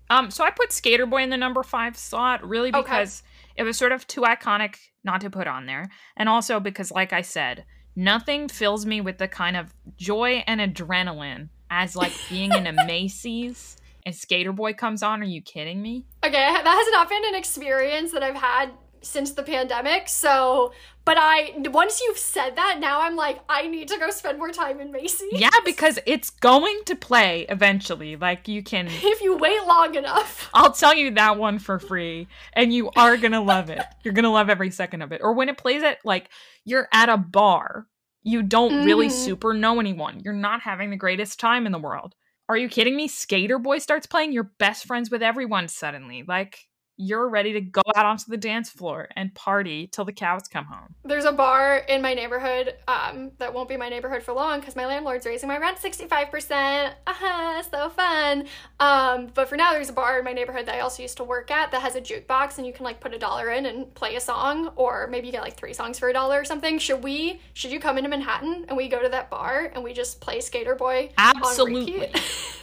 Um, 0.10 0.32
so 0.32 0.44
I 0.44 0.52
put 0.52 0.72
Skater 0.72 1.06
Boy 1.06 1.24
in 1.24 1.30
the 1.30 1.38
number 1.38 1.64
five 1.64 1.98
slot, 1.98 2.48
really 2.48 2.72
because 2.72 3.24
okay. 3.24 3.62
it 3.62 3.64
was 3.64 3.78
sort 3.78 3.92
of 3.92 4.08
too 4.08 4.22
iconic 4.22 4.76
not 5.04 5.22
to 5.22 5.30
put 5.30 5.48
on 5.48 5.66
there, 5.66 5.90
and 6.16 6.30
also 6.30 6.60
because, 6.60 6.92
like 6.92 7.14
I 7.14 7.22
said, 7.22 7.66
nothing 7.96 8.48
fills 8.48 8.86
me 8.86 9.02
with 9.02 9.18
the 9.18 9.28
kind 9.28 9.58
of 9.58 9.74
joy 9.98 10.44
and 10.48 10.62
adrenaline 10.62 11.50
as 11.70 11.96
like 11.96 12.14
being 12.30 12.52
in 12.54 12.68
a 12.68 12.74
Macy's 12.86 13.78
and 14.06 14.16
Skater 14.16 14.52
Boy 14.52 14.74
comes 14.74 15.04
on. 15.04 15.22
Are 15.22 15.26
you 15.26 15.42
kidding 15.42 15.82
me? 15.82 16.06
Okay, 16.24 16.32
that 16.32 16.66
has 16.66 16.92
not 16.92 17.10
been 17.10 17.26
an 17.26 17.36
experience 17.36 18.12
that 18.12 18.24
I've 18.24 18.36
had 18.36 18.72
since 19.04 19.32
the 19.32 19.44
pandemic. 19.44 20.08
So, 20.08 20.74
but 21.06 21.18
I 21.20 21.54
once 21.72 22.02
you've 22.02 22.18
said 22.18 22.56
that, 22.56 22.80
now 22.80 23.02
I'm 23.02 23.16
like, 23.16 23.40
I 23.48 23.68
need 23.68 23.88
to 23.90 24.00
go 24.00 24.10
spend 24.10 24.38
more 24.38 24.52
time 24.52 24.80
in 24.80 24.92
Macy's. 24.92 25.34
Yeah, 25.34 25.50
because 25.66 26.00
it's 26.06 26.30
going 26.30 26.82
to 26.86 26.96
play 26.96 27.46
eventually. 27.50 28.16
Like 28.16 28.48
you 28.48 28.64
can 28.64 28.88
if 28.90 29.22
you 29.22 29.38
wait 29.38 29.66
long 29.68 29.96
enough. 29.96 30.50
I'll 30.54 30.72
tell 30.72 30.96
you 30.96 31.12
that 31.12 31.38
one 31.38 31.60
for 31.60 31.80
free, 31.80 32.28
and 32.54 32.74
you 32.74 32.90
are 32.96 33.18
gonna 33.18 33.42
love 33.42 33.70
it. 33.70 33.82
You're 34.04 34.14
gonna 34.14 34.32
love 34.32 34.50
every 34.50 34.72
second 34.72 35.02
of 35.02 35.12
it. 35.12 35.22
Or 35.24 35.34
when 35.34 35.50
it 35.50 35.58
plays 35.58 35.84
at 35.84 36.00
like 36.04 36.30
you're 36.66 36.88
at 36.92 37.10
a 37.10 37.18
bar. 37.18 37.88
You 38.26 38.42
don't 38.42 38.72
mm. 38.72 38.86
really 38.86 39.08
mm-hmm. 39.08 39.26
super 39.26 39.54
know 39.54 39.82
anyone. 39.82 40.22
You're 40.24 40.34
not 40.34 40.62
having 40.62 40.90
the 40.90 40.96
greatest 40.96 41.42
time 41.42 41.66
in 41.66 41.74
the 41.74 41.78
world. 41.78 42.16
Are 42.50 42.58
you 42.58 42.70
kidding 42.70 42.96
me? 42.96 43.08
Skater 43.08 43.58
Boy 43.58 43.80
starts 43.80 44.06
playing. 44.06 44.34
You're 44.34 44.52
best 44.60 44.86
friends 44.86 45.10
with 45.10 45.24
everyone 45.24 45.68
suddenly. 45.68 46.24
Like, 46.28 46.60
you're 46.98 47.28
ready 47.28 47.54
to 47.54 47.62
go 47.62 47.82
out 47.96 48.06
onto 48.06 48.26
the 48.30 48.38
dance 48.38 48.70
floor 48.70 49.08
and 49.16 49.34
party 49.34 49.88
till 49.88 50.06
the 50.06 50.14
cows 50.14 50.44
come 50.48 50.66
home. 50.66 50.94
There's 51.04 51.26
a 51.26 51.32
bar 51.32 51.78
in 51.78 52.02
my 52.02 52.14
neighborhood 52.14 52.76
um, 52.88 53.32
that 53.40 53.54
won't 53.54 53.68
be 53.68 53.78
my 53.78 53.90
neighborhood 53.90 54.24
for 54.24 54.34
long 54.34 54.60
because 54.60 54.76
my 54.76 54.86
landlord's 54.86 55.26
raising 55.26 55.48
my 55.48 55.58
rent 55.58 55.78
65%. 55.78 56.94
Uh-huh, 57.08 57.64
so 57.64 57.90
fun. 57.90 58.46
Um, 58.80 59.32
but 59.34 59.50
for 59.50 59.58
now, 59.58 59.72
there's 59.72 59.90
a 59.90 59.94
bar 59.94 60.20
in 60.20 60.26
my 60.26 60.34
neighborhood 60.34 60.68
that 60.68 60.76
I 60.76 60.80
also 60.82 61.02
used 61.02 61.18
to 61.18 61.24
work 61.24 61.50
at 61.50 61.72
that 61.72 61.82
has 61.82 61.96
a 61.96 62.02
jukebox 62.02 62.58
and 62.58 62.68
you 62.68 62.74
can 62.74 62.84
like 62.84 63.00
put 63.00 63.14
a 63.14 63.20
dollar 63.20 63.50
in 63.50 63.66
and 63.66 63.94
play 63.96 64.16
a 64.16 64.22
song 64.22 64.72
or 64.76 65.08
maybe 65.08 65.28
you 65.28 65.32
get 65.32 65.42
like 65.42 65.58
three 65.58 65.74
songs 65.74 65.98
for 65.98 66.10
a 66.10 66.14
dollar 66.14 66.40
or 66.40 66.46
something. 66.46 66.78
Should 66.78 67.04
we, 67.04 67.42
should 67.54 67.72
you 67.72 67.80
come 67.80 67.98
into 67.98 68.10
Manhattan 68.10 68.66
and 68.68 68.78
we 68.78 68.88
go 68.88 69.02
to 69.02 69.10
that 69.10 69.30
bar 69.30 69.72
and 69.74 69.84
we 69.84 69.94
just 69.94 70.22
play 70.22 70.42
Skater 70.42 70.76
Boy? 70.76 71.10
Absolutely. 71.18 72.12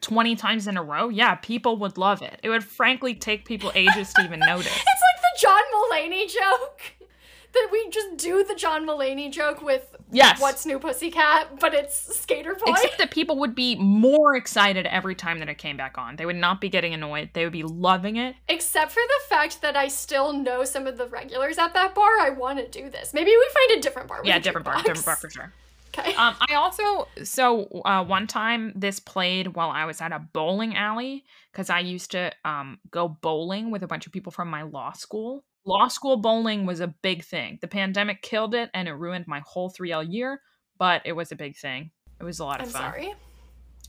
20 0.00 0.36
times 0.36 0.66
in 0.66 0.76
a 0.76 0.82
row, 0.82 1.08
yeah, 1.08 1.34
people 1.36 1.76
would 1.78 1.98
love 1.98 2.22
it. 2.22 2.40
It 2.42 2.50
would 2.50 2.64
frankly 2.64 3.14
take 3.14 3.44
people 3.44 3.72
ages 3.74 4.12
to 4.14 4.22
even 4.24 4.40
notice. 4.40 4.66
It's 4.76 5.02
like 5.02 5.22
the 5.22 5.38
John 5.40 5.62
Mulaney 5.74 6.28
joke. 6.32 6.80
That 7.54 7.68
we 7.72 7.88
just 7.88 8.18
do 8.18 8.44
the 8.44 8.54
John 8.54 8.86
Mulaney 8.86 9.32
joke 9.32 9.62
with 9.62 9.96
yes. 10.12 10.38
What's 10.38 10.66
New 10.66 10.78
Pussycat, 10.78 11.58
but 11.58 11.72
it's 11.72 12.14
Skater 12.14 12.54
Boy. 12.54 12.72
Except 12.72 12.98
that 12.98 13.10
people 13.10 13.38
would 13.38 13.54
be 13.54 13.74
more 13.76 14.36
excited 14.36 14.84
every 14.84 15.14
time 15.14 15.38
that 15.38 15.48
it 15.48 15.56
came 15.56 15.78
back 15.78 15.96
on. 15.96 16.16
They 16.16 16.26
would 16.26 16.36
not 16.36 16.60
be 16.60 16.68
getting 16.68 16.92
annoyed. 16.92 17.30
They 17.32 17.44
would 17.44 17.54
be 17.54 17.62
loving 17.62 18.16
it. 18.16 18.36
Except 18.50 18.92
for 18.92 19.00
the 19.00 19.28
fact 19.30 19.62
that 19.62 19.76
I 19.76 19.88
still 19.88 20.34
know 20.34 20.62
some 20.64 20.86
of 20.86 20.98
the 20.98 21.06
regulars 21.06 21.56
at 21.56 21.72
that 21.72 21.94
bar. 21.94 22.20
I 22.20 22.28
want 22.28 22.58
to 22.58 22.68
do 22.68 22.90
this. 22.90 23.14
Maybe 23.14 23.30
we 23.30 23.48
find 23.54 23.78
a 23.78 23.82
different 23.82 24.08
bar. 24.08 24.20
yeah, 24.24 24.38
different 24.38 24.66
bar. 24.66 24.76
Different 24.82 25.06
bar 25.06 25.16
for 25.16 25.30
sure. 25.30 25.50
Okay. 25.96 26.14
Um, 26.14 26.34
I 26.48 26.54
also 26.54 27.08
so 27.24 27.82
uh, 27.84 28.04
one 28.04 28.26
time 28.26 28.72
this 28.76 29.00
played 29.00 29.48
while 29.48 29.70
I 29.70 29.84
was 29.84 30.00
at 30.00 30.12
a 30.12 30.18
bowling 30.18 30.76
alley 30.76 31.24
because 31.52 31.70
I 31.70 31.80
used 31.80 32.10
to 32.12 32.32
um 32.44 32.78
go 32.90 33.08
bowling 33.08 33.70
with 33.70 33.82
a 33.82 33.86
bunch 33.86 34.06
of 34.06 34.12
people 34.12 34.32
from 34.32 34.48
my 34.48 34.62
law 34.62 34.92
school. 34.92 35.44
Law 35.64 35.88
school 35.88 36.16
bowling 36.16 36.66
was 36.66 36.80
a 36.80 36.88
big 36.88 37.24
thing. 37.24 37.58
The 37.60 37.68
pandemic 37.68 38.22
killed 38.22 38.54
it 38.54 38.70
and 38.74 38.88
it 38.88 38.92
ruined 38.92 39.26
my 39.26 39.42
whole 39.44 39.70
3L 39.70 40.10
year, 40.10 40.40
but 40.78 41.02
it 41.04 41.12
was 41.12 41.30
a 41.30 41.36
big 41.36 41.56
thing. 41.56 41.90
It 42.20 42.24
was 42.24 42.38
a 42.38 42.44
lot 42.44 42.60
of 42.60 42.66
I'm 42.66 42.72
fun. 42.72 42.82
Sorry. 42.82 43.14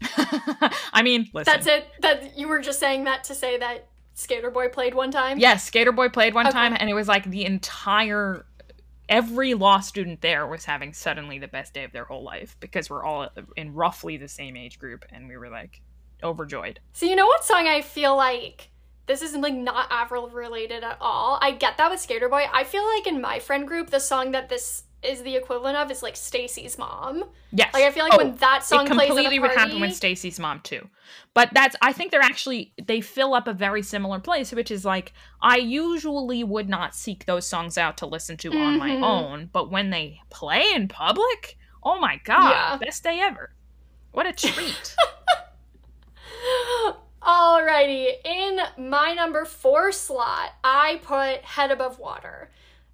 I 0.93 1.01
mean, 1.03 1.27
listen. 1.33 1.51
That's 1.51 1.67
it. 1.67 1.87
That 2.01 2.37
you 2.37 2.47
were 2.47 2.59
just 2.59 2.79
saying 2.79 3.05
that 3.05 3.23
to 3.25 3.35
say 3.35 3.57
that 3.57 3.87
Skater 4.13 4.51
Boy 4.51 4.67
played 4.69 4.93
one 4.93 5.11
time. 5.11 5.39
Yes, 5.39 5.65
Skater 5.65 5.91
Boy 5.91 6.09
played 6.09 6.33
one 6.33 6.47
okay. 6.47 6.53
time, 6.53 6.75
and 6.77 6.89
it 6.89 6.93
was 6.93 7.07
like 7.07 7.23
the 7.29 7.45
entire 7.45 8.45
every 9.09 9.55
law 9.55 9.79
student 9.79 10.21
there 10.21 10.47
was 10.47 10.63
having 10.63 10.93
suddenly 10.93 11.39
the 11.39 11.47
best 11.47 11.73
day 11.73 11.83
of 11.83 11.91
their 11.91 12.05
whole 12.05 12.23
life 12.23 12.55
because 12.59 12.89
we're 12.89 13.03
all 13.03 13.27
in 13.57 13.73
roughly 13.73 14.15
the 14.15 14.27
same 14.27 14.55
age 14.55 14.79
group 14.79 15.03
and 15.11 15.27
we 15.27 15.35
were 15.35 15.49
like 15.49 15.81
overjoyed. 16.23 16.79
So 16.93 17.05
you 17.05 17.15
know 17.15 17.25
what 17.25 17.43
song 17.43 17.67
I 17.67 17.81
feel 17.81 18.15
like 18.15 18.69
this 19.07 19.21
is 19.23 19.35
like 19.35 19.55
not 19.55 19.87
Avril 19.89 20.29
related 20.29 20.83
at 20.83 20.97
all. 21.01 21.39
I 21.41 21.51
get 21.51 21.77
that 21.77 21.89
with 21.89 21.99
Skater 21.99 22.29
Boy. 22.29 22.45
I 22.53 22.63
feel 22.63 22.85
like 22.95 23.07
in 23.07 23.19
my 23.19 23.39
friend 23.39 23.67
group 23.67 23.89
the 23.89 23.99
song 23.99 24.31
that 24.31 24.49
this 24.49 24.83
is 25.01 25.23
the 25.23 25.35
equivalent 25.35 25.77
of 25.77 25.89
is 25.91 26.03
like 26.03 26.15
Stacy's 26.15 26.77
mom. 26.77 27.23
Yes. 27.51 27.73
Like 27.73 27.83
I 27.83 27.91
feel 27.91 28.03
like 28.03 28.13
oh, 28.13 28.17
when 28.17 28.35
that 28.37 28.63
song 28.63 28.85
it 28.85 28.89
completely 28.89 29.39
would 29.39 29.51
happen 29.51 29.79
with 29.79 29.93
Stacy's 29.95 30.39
mom 30.39 30.59
too. 30.61 30.87
But 31.33 31.49
that's 31.53 31.75
I 31.81 31.93
think 31.93 32.11
they're 32.11 32.21
actually 32.21 32.73
they 32.83 33.01
fill 33.01 33.33
up 33.33 33.47
a 33.47 33.53
very 33.53 33.81
similar 33.81 34.19
place, 34.19 34.51
which 34.51 34.71
is 34.71 34.83
like 34.83 35.13
I 35.41 35.57
usually 35.57 36.43
would 36.43 36.67
not 36.69 36.95
seek 36.95 37.25
those 37.25 37.45
songs 37.45 37.77
out 37.77 37.97
to 37.97 38.05
listen 38.05 38.37
to 38.37 38.49
mm-hmm. 38.49 38.61
on 38.61 38.77
my 38.77 38.89
mm-hmm. 38.91 39.03
own, 39.03 39.49
but 39.51 39.71
when 39.71 39.89
they 39.89 40.19
play 40.29 40.65
in 40.73 40.87
public, 40.87 41.57
oh 41.83 41.99
my 41.99 42.19
god, 42.23 42.51
yeah. 42.51 42.77
best 42.77 43.03
day 43.03 43.19
ever. 43.21 43.51
What 44.11 44.25
a 44.25 44.33
treat. 44.33 44.95
Alrighty, 47.21 48.13
in 48.25 48.59
my 48.77 49.13
number 49.13 49.45
four 49.45 49.91
slot, 49.91 50.51
I 50.63 50.99
put 51.03 51.43
Head 51.43 51.69
Above 51.69 51.99
Water. 51.99 52.49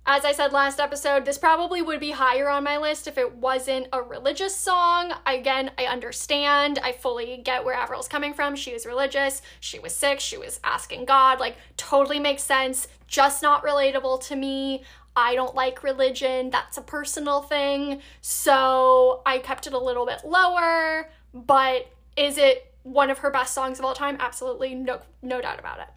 As 0.07 0.23
I 0.23 0.33
said 0.33 0.53
last 0.53 0.79
episode, 0.79 1.25
this 1.25 1.39
probably 1.39 1.81
would 1.81 1.99
be 1.99 2.11
higher 2.11 2.47
on 2.47 2.63
my 2.63 2.77
list 2.77 3.07
if 3.07 3.17
it 3.17 3.35
wasn't 3.37 3.87
a 3.91 4.03
religious 4.03 4.55
song. 4.55 5.13
Again, 5.25 5.71
I 5.79 5.85
understand. 5.85 6.77
I 6.83 6.91
fully 6.91 7.37
get 7.37 7.65
where 7.65 7.75
Avril's 7.75 8.07
coming 8.07 8.33
from. 8.33 8.55
She 8.55 8.71
was 8.71 8.85
religious. 8.85 9.41
She 9.59 9.79
was 9.79 9.95
sick. 9.95 10.19
She 10.19 10.37
was 10.37 10.59
asking 10.63 11.05
God. 11.05 11.39
Like, 11.39 11.57
totally 11.75 12.19
makes 12.19 12.43
sense. 12.43 12.87
Just 13.07 13.41
not 13.41 13.63
relatable 13.63 14.23
to 14.27 14.35
me. 14.35 14.83
I 15.15 15.33
don't 15.33 15.55
like 15.55 15.81
religion. 15.81 16.51
That's 16.51 16.77
a 16.77 16.83
personal 16.83 17.41
thing. 17.41 18.01
So 18.21 19.23
I 19.25 19.39
kept 19.39 19.65
it 19.65 19.73
a 19.73 19.79
little 19.79 20.05
bit 20.05 20.21
lower. 20.23 21.09
But 21.33 21.89
is 22.15 22.37
it 22.37 22.71
one 22.85 23.09
of 23.09 23.17
her 23.19 23.31
best 23.31 23.53
songs 23.53 23.79
of 23.79 23.85
all 23.85 23.95
time. 23.95 24.15
Absolutely 24.19 24.75
no 24.75 25.01
no 25.23 25.41
doubt 25.41 25.59
about 25.59 25.79
it. 25.79 25.87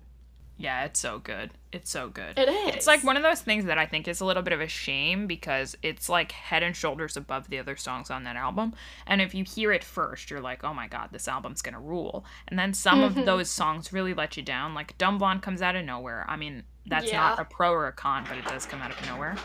Yeah, 0.60 0.84
it's 0.86 0.98
so 0.98 1.20
good. 1.20 1.52
It's 1.72 1.88
so 1.88 2.08
good. 2.08 2.36
It 2.36 2.48
is. 2.48 2.74
It's 2.74 2.86
like 2.88 3.04
one 3.04 3.16
of 3.16 3.22
those 3.22 3.40
things 3.40 3.66
that 3.66 3.78
I 3.78 3.86
think 3.86 4.08
is 4.08 4.20
a 4.20 4.24
little 4.24 4.42
bit 4.42 4.52
of 4.52 4.60
a 4.60 4.66
shame 4.66 5.28
because 5.28 5.76
it's 5.84 6.08
like 6.08 6.32
head 6.32 6.64
and 6.64 6.74
shoulders 6.74 7.16
above 7.16 7.48
the 7.48 7.60
other 7.60 7.76
songs 7.76 8.10
on 8.10 8.24
that 8.24 8.34
album. 8.34 8.74
And 9.06 9.20
if 9.22 9.36
you 9.36 9.44
hear 9.44 9.70
it 9.72 9.84
first, 9.84 10.30
you're 10.30 10.40
like, 10.40 10.64
oh 10.64 10.74
my 10.74 10.88
god, 10.88 11.10
this 11.12 11.28
album's 11.28 11.62
gonna 11.62 11.80
rule. 11.80 12.24
And 12.48 12.58
then 12.58 12.74
some 12.74 12.98
Mm-hmm. 13.02 13.20
of 13.20 13.24
those 13.26 13.48
songs 13.48 13.92
really 13.92 14.14
let 14.14 14.36
you 14.36 14.42
down. 14.42 14.74
Like 14.74 14.98
Dumb 14.98 15.18
Blonde 15.18 15.42
comes 15.42 15.62
out 15.62 15.76
of 15.76 15.84
nowhere. 15.84 16.24
I 16.28 16.36
mean, 16.36 16.64
that's 16.86 17.06
Yeah. 17.12 17.20
not 17.20 17.38
a 17.38 17.44
pro 17.44 17.70
or 17.70 17.86
a 17.86 17.92
con, 17.92 18.24
but 18.28 18.36
it 18.36 18.44
does 18.46 18.66
come 18.66 18.80
out 18.82 18.90
of 18.90 19.06
nowhere. 19.06 19.36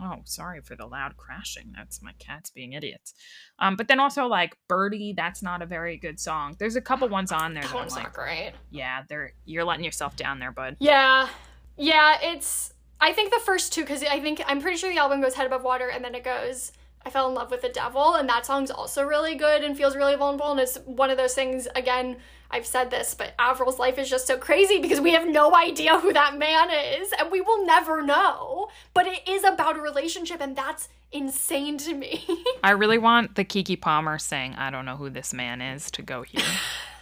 Oh, 0.00 0.20
sorry 0.24 0.60
for 0.60 0.76
the 0.76 0.86
loud 0.86 1.16
crashing. 1.16 1.72
That's 1.74 2.02
my 2.02 2.12
cats 2.18 2.50
being 2.50 2.72
idiots. 2.74 3.14
Um, 3.58 3.76
but 3.76 3.88
then 3.88 3.98
also 4.00 4.26
like 4.26 4.56
Birdie, 4.68 5.14
that's 5.16 5.42
not 5.42 5.62
a 5.62 5.66
very 5.66 5.96
good 5.96 6.20
song. 6.20 6.56
There's 6.58 6.76
a 6.76 6.80
couple 6.80 7.08
ones 7.08 7.32
on 7.32 7.54
there 7.54 7.62
That 7.62 7.72
that 7.72 7.78
one's 7.78 7.92
like, 7.94 8.04
not 8.04 8.12
great. 8.12 8.52
yeah, 8.70 9.02
they're 9.08 9.32
you're 9.44 9.64
letting 9.64 9.84
yourself 9.84 10.16
down 10.16 10.38
there, 10.38 10.52
bud. 10.52 10.76
Yeah. 10.80 11.28
Yeah, 11.76 12.18
it's 12.22 12.72
I 13.00 13.12
think 13.12 13.32
the 13.32 13.40
first 13.40 13.72
two 13.72 13.84
cuz 13.84 14.02
I 14.02 14.20
think 14.20 14.42
I'm 14.46 14.60
pretty 14.60 14.76
sure 14.76 14.90
the 14.90 14.98
album 14.98 15.20
goes 15.20 15.34
head 15.34 15.46
above 15.46 15.62
water 15.62 15.88
and 15.88 16.04
then 16.04 16.14
it 16.14 16.24
goes 16.24 16.72
I 17.06 17.10
fell 17.10 17.28
in 17.28 17.34
love 17.34 17.52
with 17.52 17.62
the 17.62 17.68
devil 17.68 18.16
and 18.16 18.28
that 18.28 18.44
song's 18.44 18.70
also 18.70 19.04
really 19.04 19.36
good 19.36 19.62
and 19.62 19.76
feels 19.76 19.94
really 19.94 20.16
vulnerable 20.16 20.50
and 20.50 20.58
it's 20.58 20.76
one 20.84 21.08
of 21.08 21.16
those 21.16 21.34
things 21.34 21.68
again 21.76 22.16
I've 22.50 22.66
said 22.66 22.90
this 22.90 23.14
but 23.14 23.32
Avril's 23.38 23.78
life 23.78 23.96
is 23.96 24.10
just 24.10 24.26
so 24.26 24.36
crazy 24.36 24.80
because 24.80 25.00
we 25.00 25.12
have 25.12 25.28
no 25.28 25.54
idea 25.54 26.00
who 26.00 26.12
that 26.12 26.36
man 26.36 26.68
is 26.70 27.12
and 27.16 27.30
we 27.30 27.40
will 27.40 27.64
never 27.64 28.02
know 28.02 28.70
but 28.92 29.06
it 29.06 29.20
is 29.28 29.44
about 29.44 29.78
a 29.78 29.80
relationship 29.80 30.40
and 30.40 30.56
that's 30.56 30.88
insane 31.12 31.78
to 31.78 31.94
me. 31.94 32.26
I 32.64 32.72
really 32.72 32.98
want 32.98 33.36
the 33.36 33.44
Keke 33.44 33.80
Palmer 33.80 34.18
saying, 34.18 34.56
I 34.56 34.70
don't 34.70 34.84
know 34.84 34.96
who 34.96 35.08
this 35.08 35.32
man 35.32 35.62
is 35.62 35.90
to 35.92 36.02
go 36.02 36.22
here. 36.22 36.42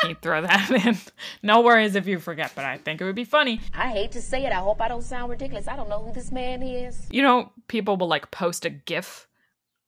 Can 0.00 0.10
you 0.10 0.16
throw 0.20 0.42
that 0.42 0.70
in? 0.86 0.96
No 1.42 1.60
worries 1.60 1.94
if 1.94 2.06
you 2.06 2.18
forget, 2.18 2.52
but 2.54 2.64
I 2.64 2.78
think 2.78 3.00
it 3.00 3.04
would 3.04 3.14
be 3.14 3.24
funny. 3.24 3.60
I 3.74 3.88
hate 3.88 4.12
to 4.12 4.22
say 4.22 4.44
it. 4.44 4.52
I 4.52 4.56
hope 4.60 4.80
I 4.80 4.88
don't 4.88 5.02
sound 5.02 5.30
ridiculous. 5.30 5.68
I 5.68 5.76
don't 5.76 5.88
know 5.88 6.02
who 6.02 6.12
this 6.12 6.32
man 6.32 6.62
is. 6.62 7.06
You 7.10 7.22
know, 7.22 7.52
people 7.68 7.96
will 7.96 8.08
like 8.08 8.30
post 8.30 8.64
a 8.64 8.70
GIF 8.70 9.26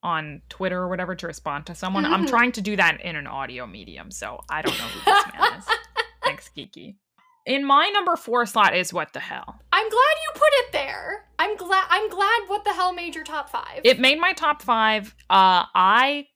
on 0.02 0.42
Twitter 0.48 0.80
or 0.80 0.88
whatever 0.88 1.14
to 1.14 1.26
respond 1.26 1.66
to 1.66 1.74
someone. 1.74 2.04
I'm 2.04 2.26
trying 2.34 2.52
to 2.52 2.60
do 2.60 2.76
that 2.76 3.00
in 3.00 3.16
an 3.16 3.26
audio 3.26 3.66
medium, 3.66 4.10
so 4.10 4.40
I 4.48 4.62
don't 4.62 4.76
know 4.78 4.84
who 4.84 5.10
this 5.10 5.24
man 5.38 5.58
is. 5.58 5.64
Thanks, 6.24 6.50
Keke. 6.56 6.96
In 7.44 7.64
my 7.64 7.88
number 7.88 8.14
four 8.14 8.46
slot 8.46 8.76
is 8.76 8.92
What 8.92 9.12
the 9.12 9.20
Hell. 9.20 9.60
I'm 9.72 9.88
glad 9.88 10.14
you 10.24 10.30
put 10.34 10.50
it 10.52 10.72
there. 10.72 11.24
I'm 11.38 11.56
glad 11.56 11.84
I'm 11.88 12.08
glad 12.08 12.42
what 12.46 12.62
the 12.64 12.72
hell 12.72 12.92
made 12.92 13.16
your 13.16 13.24
top 13.24 13.50
5. 13.50 13.80
It 13.82 13.98
made 13.98 14.20
my 14.20 14.32
top 14.32 14.62
five. 14.62 15.14
Uh, 15.28 15.66
I 15.74 16.28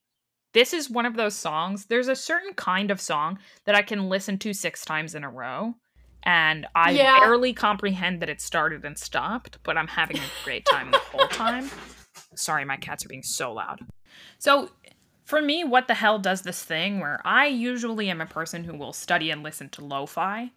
this 0.57 0.73
is 0.73 0.89
one 0.89 1.05
of 1.05 1.17
those 1.17 1.35
songs. 1.35 1.85
There's 1.85 2.09
a 2.09 2.17
certain 2.17 2.55
kind 2.55 2.91
of 2.91 2.99
song 2.99 3.39
that 3.67 3.75
I 3.75 3.83
can 3.83 4.09
listen 4.09 4.39
to 4.39 4.55
six 4.55 4.87
times 4.87 5.15
in 5.15 5.23
a 5.23 5.29
row, 5.29 5.75
and 6.23 6.67
I 6.75 6.93
Yeah. 6.93 7.21
barely 7.21 7.53
comprehend 7.53 8.23
that 8.23 8.31
it 8.31 8.41
started 8.41 8.83
and 8.83 8.97
stopped, 8.99 9.59
but 9.65 9.77
I'm 9.77 9.87
having 9.87 10.17
a 10.17 10.31
great 10.45 10.65
time 10.65 10.91
the 10.91 10.99
whole 10.99 11.29
time. 11.29 11.71
Sorry, 12.35 12.65
my 12.65 12.79
cats 12.79 13.05
are 13.05 13.09
being 13.09 13.23
so 13.23 13.53
loud. 13.53 13.85
So, 14.39 14.71
for 15.27 15.43
me, 15.43 15.63
what 15.63 15.89
the 15.89 15.95
hell 15.95 16.19
does 16.19 16.41
this 16.41 16.65
thing 16.65 17.01
where 17.01 17.21
I 17.23 17.49
usually 17.49 18.09
am 18.09 18.23
a 18.23 18.27
person 18.27 18.65
who 18.65 18.79
will 18.79 18.95
study 18.95 19.31
and 19.31 19.43
listen 19.43 19.69
to 19.71 19.85
lo-fi. 19.85 20.53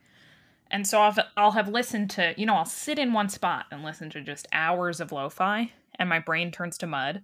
And 0.72 0.88
so 0.88 1.02
I'll, 1.02 1.16
I'll 1.36 1.52
have 1.52 1.68
listened 1.68 2.10
to, 2.12 2.34
you 2.38 2.46
know, 2.46 2.56
I'll 2.56 2.64
sit 2.64 3.00
in 3.00 3.12
one 3.12 3.28
spot 3.28 3.66
and 3.70 3.84
listen 3.84 4.10
to 4.12 4.22
just 4.22 4.48
hours 4.54 5.02
of 5.02 5.12
lo-fi, 5.12 5.74
and 5.96 6.08
my 6.08 6.20
brain 6.20 6.52
turns 6.52 6.78
to 6.78 6.88
mud 6.88 7.22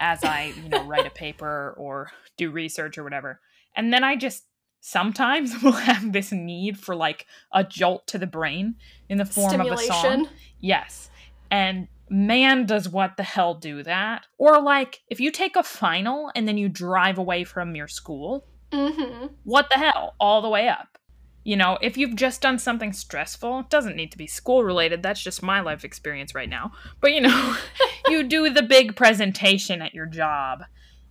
as 0.00 0.24
I, 0.24 0.52
you 0.62 0.68
know, 0.68 0.84
write 0.84 1.06
a 1.06 1.10
paper 1.10 1.74
or 1.76 2.10
do 2.36 2.50
research 2.50 2.98
or 2.98 3.04
whatever. 3.04 3.40
And 3.74 3.92
then 3.92 4.04
I 4.04 4.16
just 4.16 4.44
sometimes 4.80 5.54
will 5.62 5.72
have 5.72 6.12
this 6.12 6.32
need 6.32 6.78
for 6.78 6.94
like 6.94 7.26
a 7.52 7.64
jolt 7.64 8.06
to 8.08 8.18
the 8.18 8.26
brain 8.26 8.76
in 9.08 9.18
the 9.18 9.24
form 9.24 9.60
of 9.60 9.66
a 9.72 9.78
song. 9.78 10.28
Yes. 10.60 11.10
And 11.50 11.88
man, 12.08 12.66
does 12.66 12.88
what 12.88 13.16
the 13.16 13.22
hell 13.22 13.54
do 13.54 13.82
that. 13.82 14.26
Or 14.38 14.60
like 14.60 15.00
if 15.08 15.20
you 15.20 15.30
take 15.30 15.56
a 15.56 15.62
final 15.62 16.30
and 16.34 16.46
then 16.46 16.56
you 16.58 16.68
drive 16.68 17.18
away 17.18 17.44
from 17.44 17.74
your 17.74 17.88
school, 17.88 18.46
Mhm. 18.72 19.30
what 19.44 19.68
the 19.70 19.78
hell? 19.78 20.14
All 20.20 20.42
the 20.42 20.48
way 20.48 20.68
up. 20.68 20.98
You 21.46 21.56
know, 21.56 21.78
if 21.80 21.96
you've 21.96 22.16
just 22.16 22.40
done 22.40 22.58
something 22.58 22.92
stressful, 22.92 23.60
it 23.60 23.70
doesn't 23.70 23.94
need 23.94 24.10
to 24.10 24.18
be 24.18 24.26
school 24.26 24.64
related. 24.64 25.04
That's 25.04 25.22
just 25.22 25.44
my 25.44 25.60
life 25.60 25.84
experience 25.84 26.34
right 26.34 26.48
now. 26.48 26.72
But 27.00 27.12
you 27.12 27.20
know, 27.20 27.56
you 28.08 28.24
do 28.24 28.50
the 28.50 28.64
big 28.64 28.96
presentation 28.96 29.80
at 29.80 29.94
your 29.94 30.06
job 30.06 30.64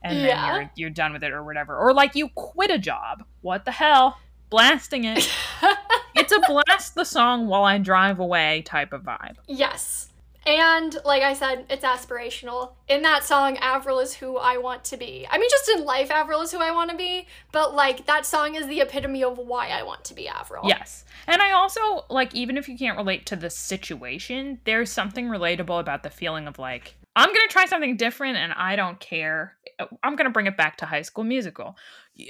and 0.04 0.18
then 0.18 0.46
you're 0.48 0.72
you're 0.76 0.90
done 0.90 1.14
with 1.14 1.24
it 1.24 1.32
or 1.32 1.42
whatever. 1.42 1.78
Or 1.78 1.94
like 1.94 2.16
you 2.16 2.28
quit 2.36 2.70
a 2.70 2.78
job. 2.78 3.24
What 3.40 3.64
the 3.64 3.72
hell? 3.72 4.18
Blasting 4.50 5.06
it. 5.06 5.32
it's 6.16 6.34
a 6.34 6.42
blast 6.46 6.96
the 6.96 7.06
song 7.06 7.48
while 7.48 7.64
I 7.64 7.78
drive 7.78 8.20
away 8.20 8.62
type 8.64 8.92
of 8.92 9.04
vibe. 9.04 9.38
Yes. 9.48 10.10
And 10.46 10.96
like 11.04 11.24
I 11.24 11.34
said, 11.34 11.66
it's 11.70 11.84
aspirational. 11.84 12.74
In 12.88 13.02
that 13.02 13.24
song, 13.24 13.58
Avril 13.58 14.00
is 14.00 14.14
who 14.14 14.38
I 14.38 14.58
want 14.58 14.84
to 14.86 14.98
be. 14.98 15.28
I 15.30 15.40
mean, 15.40 15.50
just 15.50 15.70
in 15.70 15.84
life, 15.84 16.12
Avril 16.12 16.42
is 16.42 16.52
who 16.52 16.60
I 16.60 16.72
want 16.72 16.92
to 16.92 16.98
be, 16.98 17.28
but 17.52 17.74
like 17.74 18.06
that 18.06 18.26
song 18.26 18.56
is 18.56 18.68
the 18.68 18.82
epitome 18.82 19.24
of 19.24 19.38
why 19.38 19.70
I 19.70 19.82
want 19.84 20.04
to 20.06 20.14
be 20.14 20.28
Avril. 20.28 20.68
Yes. 20.68 21.04
And 21.28 21.42
I 21.42 21.52
also 21.52 22.06
like 22.10 22.36
even 22.36 22.58
if 22.58 22.70
you 22.70 22.78
can't 22.78 22.98
relate 22.98 23.26
to 23.28 23.36
the 23.36 23.50
situation, 23.50 24.60
there's 24.66 24.92
something 24.92 25.28
relatable 25.28 25.80
about 25.80 26.04
the 26.04 26.10
feeling 26.12 26.48
of 26.48 26.60
like 26.60 26.96
I'm 27.16 27.30
going 27.30 27.48
to 27.48 27.52
try 27.52 27.66
something 27.66 27.96
different 27.96 28.38
and 28.38 28.52
I 28.54 28.76
don't 28.76 29.00
care. 29.00 29.56
I'm 30.04 30.16
going 30.16 30.26
to 30.26 30.32
bring 30.32 30.48
it 30.48 30.58
back 30.58 30.78
to 30.78 30.86
high 30.86 31.02
school 31.02 31.24
musical. 31.24 31.78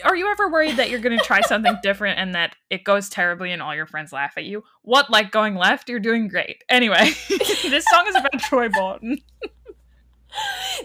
Are 0.04 0.16
you 0.16 0.30
ever 0.30 0.50
worried 0.50 0.78
that 0.78 0.90
you're 0.90 1.00
going 1.00 1.18
to 1.18 1.24
try 1.24 1.42
something 1.48 1.78
different 1.82 2.20
and 2.20 2.36
that 2.36 2.56
it 2.70 2.84
goes 2.84 3.10
terribly 3.10 3.52
and 3.52 3.62
all 3.62 3.76
your 3.76 3.88
friends 3.88 4.14
laugh 4.14 4.34
at 4.38 4.46
you? 4.46 4.64
What 4.84 5.10
like 5.10 5.32
going 5.32 5.56
left? 5.56 5.90
You're 5.90 6.00
doing 6.00 6.28
great. 6.28 6.64
Anyway, 6.70 7.12
this 7.30 7.86
song 7.86 8.06
is 8.08 8.16
about 8.16 8.40
Troy 8.40 8.70
Bolton. 8.70 9.20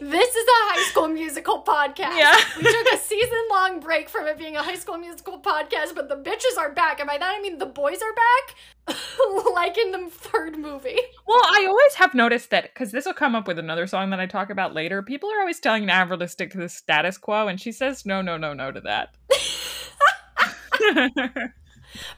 This 0.00 0.35
is 0.35 0.47
a 0.47 0.73
high 0.73 0.85
school 0.88 1.09
musical 1.09 1.62
podcast. 1.62 2.16
Yeah. 2.16 2.37
we 2.57 2.62
took 2.62 2.92
a 2.92 2.97
season 2.97 3.38
long 3.50 3.80
break 3.80 4.09
from 4.09 4.26
it 4.26 4.38
being 4.38 4.57
a 4.57 4.62
high 4.62 4.76
school 4.76 4.97
musical 4.97 5.40
podcast, 5.40 5.95
but 5.95 6.09
the 6.09 6.16
bitches 6.16 6.57
are 6.59 6.73
back. 6.73 7.00
And 7.00 7.09
by 7.09 7.19
that 7.19 7.35
I 7.37 7.42
mean 7.42 7.59
the 7.59 7.66
boys 7.66 7.99
are 8.00 8.14
back, 8.14 8.97
like 9.54 9.76
in 9.76 9.90
the 9.90 10.09
third 10.11 10.59
movie. 10.59 10.99
Well, 11.26 11.42
I 11.45 11.66
always 11.69 11.95
have 11.95 12.14
noticed 12.14 12.50
that 12.50 12.73
because 12.73 12.92
this 12.92 13.04
will 13.04 13.14
come 13.14 13.35
up 13.35 13.49
with 13.49 13.59
another 13.59 13.87
song 13.87 14.11
that 14.11 14.21
I 14.21 14.26
talk 14.26 14.50
about 14.50 14.75
later. 14.75 15.02
People 15.02 15.30
are 15.30 15.40
always 15.40 15.61
telling 15.61 15.88
Avril 15.90 16.19
to 16.21 16.28
stick 16.28 16.52
to 16.52 16.59
the 16.59 16.69
status 16.69 17.19
quo, 17.19 17.49
and 17.49 17.61
she 17.61 17.73
says 17.73 18.07
no, 18.07 18.23
no, 18.23 18.37
no, 18.37 18.54
no 18.54 18.71
to 18.71 18.80
that. 18.80 19.14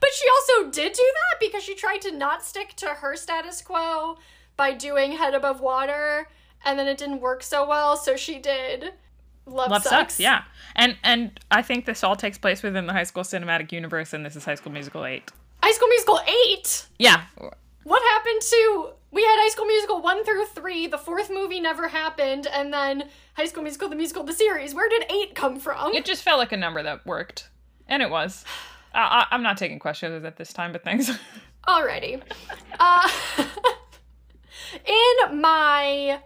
But 0.00 0.10
she 0.12 0.26
also 0.28 0.70
did 0.70 0.92
do 0.92 1.02
that 1.02 1.40
because 1.40 1.62
she 1.62 1.74
tried 1.74 2.02
to 2.02 2.12
not 2.12 2.44
stick 2.44 2.74
to 2.76 2.88
her 2.88 3.16
status 3.16 3.62
quo 3.62 4.18
by 4.56 4.72
doing 4.72 5.12
Head 5.12 5.34
Above 5.34 5.60
Water, 5.60 6.28
and 6.64 6.78
then 6.78 6.86
it 6.88 6.98
didn't 6.98 7.20
work 7.20 7.42
so 7.42 7.66
well, 7.66 7.96
so 7.96 8.16
she 8.16 8.38
did 8.38 8.92
Love, 9.46 9.70
Love 9.70 9.82
Sucks. 9.82 9.90
sucks, 10.14 10.20
yeah. 10.20 10.42
And 10.76 10.96
and 11.02 11.38
I 11.50 11.62
think 11.62 11.84
this 11.84 12.02
all 12.04 12.16
takes 12.16 12.38
place 12.38 12.62
within 12.62 12.86
the 12.86 12.92
High 12.92 13.02
School 13.04 13.24
Cinematic 13.24 13.72
Universe, 13.72 14.12
and 14.12 14.24
this 14.24 14.36
is 14.36 14.44
High 14.44 14.54
School 14.54 14.72
Musical 14.72 15.04
eight. 15.04 15.30
High 15.62 15.72
School 15.72 15.88
Musical 15.88 16.20
8! 16.58 16.86
Yeah, 16.98 17.22
What 17.84 18.02
happened 18.02 18.42
to. 18.42 18.88
We 19.12 19.22
had 19.22 19.36
High 19.42 19.50
School 19.50 19.66
Musical 19.66 20.02
1 20.02 20.24
through 20.24 20.46
3, 20.46 20.86
the 20.88 20.98
fourth 20.98 21.30
movie 21.30 21.60
never 21.60 21.86
happened, 21.86 22.46
and 22.48 22.72
then 22.72 23.04
High 23.36 23.44
School 23.44 23.62
Musical, 23.62 23.88
the 23.88 23.94
musical, 23.94 24.24
the 24.24 24.32
series. 24.32 24.74
Where 24.74 24.88
did 24.88 25.04
8 25.08 25.34
come 25.36 25.60
from? 25.60 25.92
it 25.94 26.04
just 26.04 26.22
felt 26.24 26.38
like 26.38 26.50
a 26.50 26.56
number 26.56 26.82
that 26.82 27.06
worked, 27.06 27.48
and 27.86 28.02
it 28.02 28.10
was. 28.10 28.44
I, 28.94 29.00
I, 29.30 29.34
I'm 29.34 29.42
not 29.44 29.56
taking 29.56 29.78
questions 29.78 30.24
at 30.24 30.36
this 30.36 30.52
time, 30.52 30.72
but 30.72 30.82
thanks. 30.82 31.10
Alrighty. 31.68 32.20
Uh, 32.80 33.08
in 34.84 35.40
my 35.40 36.18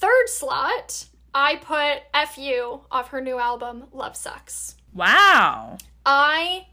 third 0.00 0.28
slot, 0.28 1.06
I 1.34 1.56
put 1.56 2.02
FU 2.30 2.80
off 2.90 3.08
her 3.08 3.20
new 3.20 3.38
album, 3.38 3.84
Love 3.92 4.16
Sucks. 4.16 4.76
wow. 4.94 5.76
I 6.06 6.66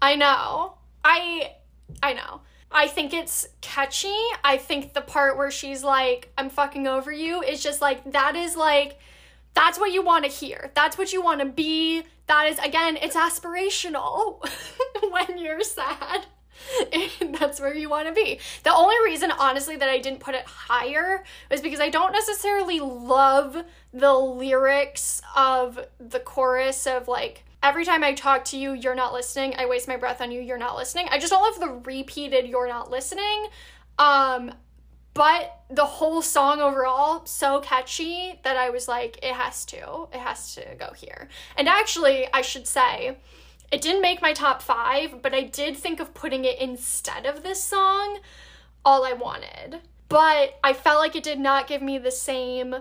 I 0.00 0.16
know. 0.16 0.74
I 1.04 1.52
I 2.02 2.12
know. 2.14 2.40
I 2.70 2.88
think 2.88 3.14
it's 3.14 3.46
catchy. 3.60 4.14
I 4.42 4.56
think 4.56 4.92
the 4.94 5.00
part 5.02 5.36
where 5.36 5.50
she's 5.50 5.84
like, 5.84 6.32
I'm 6.36 6.50
fucking 6.50 6.86
over 6.88 7.12
you 7.12 7.42
is 7.42 7.62
just 7.62 7.80
like 7.80 8.10
that 8.12 8.34
is 8.34 8.56
like 8.56 8.98
that's 9.54 9.78
what 9.78 9.92
you 9.92 10.02
want 10.02 10.24
to 10.24 10.30
hear. 10.30 10.70
That's 10.74 10.96
what 10.98 11.12
you 11.12 11.22
want 11.22 11.40
to 11.40 11.46
be. 11.46 12.02
That 12.26 12.48
is 12.48 12.58
again, 12.58 12.96
it's 13.00 13.14
aspirational 13.16 14.44
when 15.10 15.38
you're 15.38 15.62
sad. 15.62 16.26
That's 17.38 17.60
where 17.60 17.74
you 17.74 17.88
want 17.88 18.08
to 18.08 18.14
be. 18.14 18.38
The 18.64 18.74
only 18.74 18.96
reason, 19.04 19.30
honestly, 19.30 19.76
that 19.76 19.88
I 19.88 19.98
didn't 19.98 20.20
put 20.20 20.34
it 20.34 20.44
higher 20.44 21.24
was 21.50 21.60
because 21.60 21.80
I 21.80 21.88
don't 21.88 22.12
necessarily 22.12 22.80
love 22.80 23.64
the 23.92 24.12
lyrics 24.12 25.22
of 25.36 25.78
the 25.98 26.20
chorus 26.20 26.86
of 26.86 27.08
like, 27.08 27.44
every 27.62 27.84
time 27.84 28.02
I 28.02 28.14
talk 28.14 28.44
to 28.46 28.58
you, 28.58 28.72
you're 28.72 28.94
not 28.94 29.12
listening. 29.12 29.54
I 29.56 29.66
waste 29.66 29.88
my 29.88 29.96
breath 29.96 30.20
on 30.20 30.30
you, 30.30 30.40
you're 30.40 30.58
not 30.58 30.76
listening. 30.76 31.08
I 31.10 31.18
just 31.18 31.30
don't 31.30 31.42
love 31.42 31.60
the 31.60 31.90
repeated, 31.90 32.46
you're 32.46 32.68
not 32.68 32.90
listening. 32.90 33.46
Um, 33.98 34.52
but 35.14 35.60
the 35.68 35.84
whole 35.84 36.22
song 36.22 36.60
overall 36.60 37.26
so 37.26 37.60
catchy 37.60 38.40
that 38.44 38.56
I 38.56 38.70
was 38.70 38.88
like, 38.88 39.18
it 39.22 39.34
has 39.34 39.64
to, 39.66 40.08
it 40.12 40.18
has 40.18 40.54
to 40.54 40.64
go 40.78 40.92
here. 40.94 41.28
And 41.56 41.68
actually, 41.68 42.26
I 42.32 42.40
should 42.40 42.66
say, 42.66 43.18
It 43.72 43.80
didn't 43.80 44.02
make 44.02 44.20
my 44.20 44.34
top 44.34 44.60
five, 44.60 45.22
but 45.22 45.32
I 45.34 45.40
did 45.40 45.78
think 45.78 45.98
of 45.98 46.12
putting 46.12 46.44
it 46.44 46.60
instead 46.60 47.24
of 47.24 47.42
this 47.42 47.64
song, 47.64 48.18
All 48.84 49.02
I 49.02 49.14
Wanted. 49.14 49.80
But 50.10 50.58
I 50.62 50.74
felt 50.74 51.00
like 51.00 51.16
it 51.16 51.24
did 51.24 51.40
not 51.40 51.66
give 51.66 51.80
me 51.80 51.96
the 51.96 52.10
same 52.10 52.76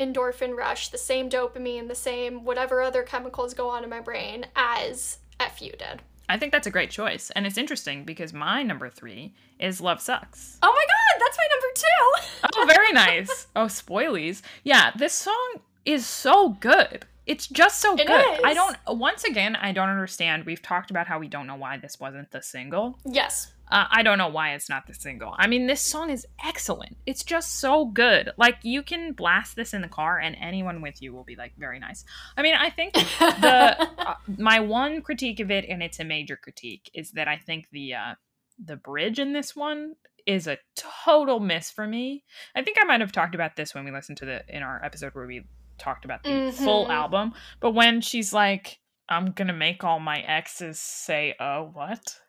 endorphin 0.00 0.56
rush, 0.56 0.88
the 0.88 0.96
same 0.96 1.28
dopamine, 1.28 1.88
the 1.88 1.94
same 1.94 2.42
whatever 2.42 2.80
other 2.80 3.02
chemicals 3.02 3.52
go 3.52 3.68
on 3.68 3.84
in 3.84 3.90
my 3.90 4.00
brain 4.00 4.46
as 4.56 5.18
FU 5.38 5.72
did. 5.72 6.00
I 6.26 6.38
think 6.38 6.52
that's 6.52 6.66
a 6.66 6.70
great 6.70 6.90
choice. 6.90 7.30
And 7.36 7.46
it's 7.46 7.58
interesting 7.58 8.04
because 8.04 8.32
my 8.32 8.62
number 8.62 8.88
three 8.88 9.34
is 9.58 9.78
Love 9.82 10.00
Sucks. 10.00 10.56
Oh 10.62 10.72
my 10.72 10.86
god, 10.86 11.22
that's 11.22 11.36
my 11.36 11.48
number 11.52 11.66
two. 11.74 12.56
Oh, 12.56 12.66
very 12.66 12.92
nice. 12.92 13.46
oh, 13.54 13.66
spoilies. 13.66 14.40
Yeah, 14.64 14.92
this 14.96 15.12
song 15.12 15.60
is 15.84 16.06
so 16.06 16.50
good. 16.60 17.04
It's 17.26 17.46
just 17.46 17.80
so 17.80 17.94
It 17.96 18.06
good. 18.06 18.34
is. 18.34 18.40
I 18.44 18.54
don't, 18.54 18.76
once 18.88 19.24
again, 19.24 19.54
I 19.56 19.72
don't 19.72 19.88
understand. 19.88 20.44
We've 20.46 20.62
talked 20.62 20.90
about 20.90 21.06
how 21.06 21.18
we 21.18 21.28
don't 21.28 21.46
know 21.46 21.56
why 21.56 21.76
this 21.78 21.98
wasn't 22.00 22.30
the 22.30 22.42
single. 22.42 22.98
yes. 23.04 23.52
Uh, 23.72 23.86
I 23.88 24.02
don't 24.02 24.18
know 24.18 24.26
why 24.26 24.54
it's 24.54 24.68
not 24.68 24.88
the 24.88 24.94
single. 24.94 25.32
I 25.38 25.46
mean, 25.46 25.68
this 25.68 25.80
song 25.80 26.10
is 26.10 26.26
excellent. 26.44 26.96
It's 27.06 27.22
just 27.22 27.60
so 27.60 27.84
good. 27.84 28.30
Like, 28.36 28.56
you 28.64 28.82
can 28.82 29.12
blast 29.12 29.54
this 29.54 29.72
in 29.72 29.80
the 29.80 29.86
car, 29.86 30.18
and 30.18 30.34
anyone 30.40 30.82
with 30.82 31.00
you 31.00 31.12
will 31.12 31.22
be 31.22 31.36
like, 31.36 31.52
very 31.56 31.78
nice. 31.78 32.04
I 32.36 32.42
mean, 32.42 32.56
I 32.56 32.70
think 32.70 32.94
the 33.20 33.88
uh, 33.96 34.14
my 34.38 34.58
one 34.58 35.02
critique 35.02 35.38
of 35.38 35.52
it, 35.52 35.66
and 35.68 35.84
it's 35.84 36.00
a 36.00 36.04
major 36.04 36.34
critique, 36.34 36.90
is 36.94 37.12
that 37.12 37.28
I 37.28 37.36
think 37.36 37.68
the 37.70 37.94
uh, 37.94 38.14
the 38.58 38.74
bridge 38.74 39.20
in 39.20 39.34
this 39.34 39.54
one 39.54 39.94
is 40.26 40.48
a 40.48 40.58
total 41.04 41.38
miss 41.38 41.70
for 41.70 41.86
me. 41.86 42.24
I 42.56 42.62
think 42.64 42.76
I 42.80 42.84
might 42.84 43.00
have 43.00 43.12
talked 43.12 43.36
about 43.36 43.54
this 43.54 43.72
when 43.72 43.84
we 43.84 43.92
listened 43.92 44.18
to 44.18 44.24
the 44.24 44.42
in 44.48 44.64
our 44.64 44.84
episode 44.84 45.14
where 45.14 45.28
we 45.28 45.44
talked 45.80 46.04
about 46.04 46.22
the 46.22 46.52
full 46.52 46.86
Mhm. 46.86 46.90
album. 46.90 47.34
But 47.60 47.72
when 47.72 48.00
she's 48.00 48.32
like, 48.32 48.78
"I'm 49.08 49.32
gonna 49.32 49.52
make 49.52 49.82
all 49.82 49.98
my 49.98 50.20
exes 50.20 50.78
say, 50.78 51.34
oh, 51.40 51.70
what?" 51.72 52.20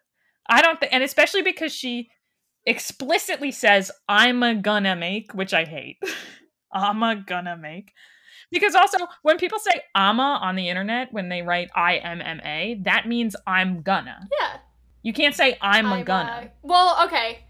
I 0.50 0.62
don't 0.62 0.79
think, 0.79 0.91
and 0.93 1.03
especially 1.03 1.43
because 1.43 1.74
she 1.74 2.10
explicitly 2.65 3.51
says, 3.51 3.91
"I'm 4.08 4.41
a 4.43 4.55
gonna 4.55 4.96
make," 4.96 5.34
which 5.34 5.53
I 5.53 5.65
hate. 5.65 5.98
I'm 6.74 7.03
a 7.03 7.15
gonna 7.15 7.58
make. 7.58 7.93
Because 8.50 8.75
also, 8.75 8.98
when 9.22 9.38
people 9.38 9.60
say 9.60 9.81
"ama" 9.96 10.39
on 10.41 10.55
the 10.55 10.70
internet, 10.70 11.12
when 11.13 11.29
they 11.29 11.41
write 11.41 11.70
"I 11.75 11.98
M 11.98 12.22
M 12.22 12.41
A," 12.43 12.79
that 12.84 13.08
means 13.08 13.36
"I'm 13.48 13.81
gonna." 13.81 14.27
Yeah. 14.39 14.58
You 15.03 15.13
can't 15.13 15.36
say 15.36 15.58
"I'm, 15.62 15.86
a 15.91 15.96
I'm, 15.96 16.03
gonna." 16.03 16.31
uh, 16.31 16.48
well, 16.62 17.05
okay. 17.05 17.46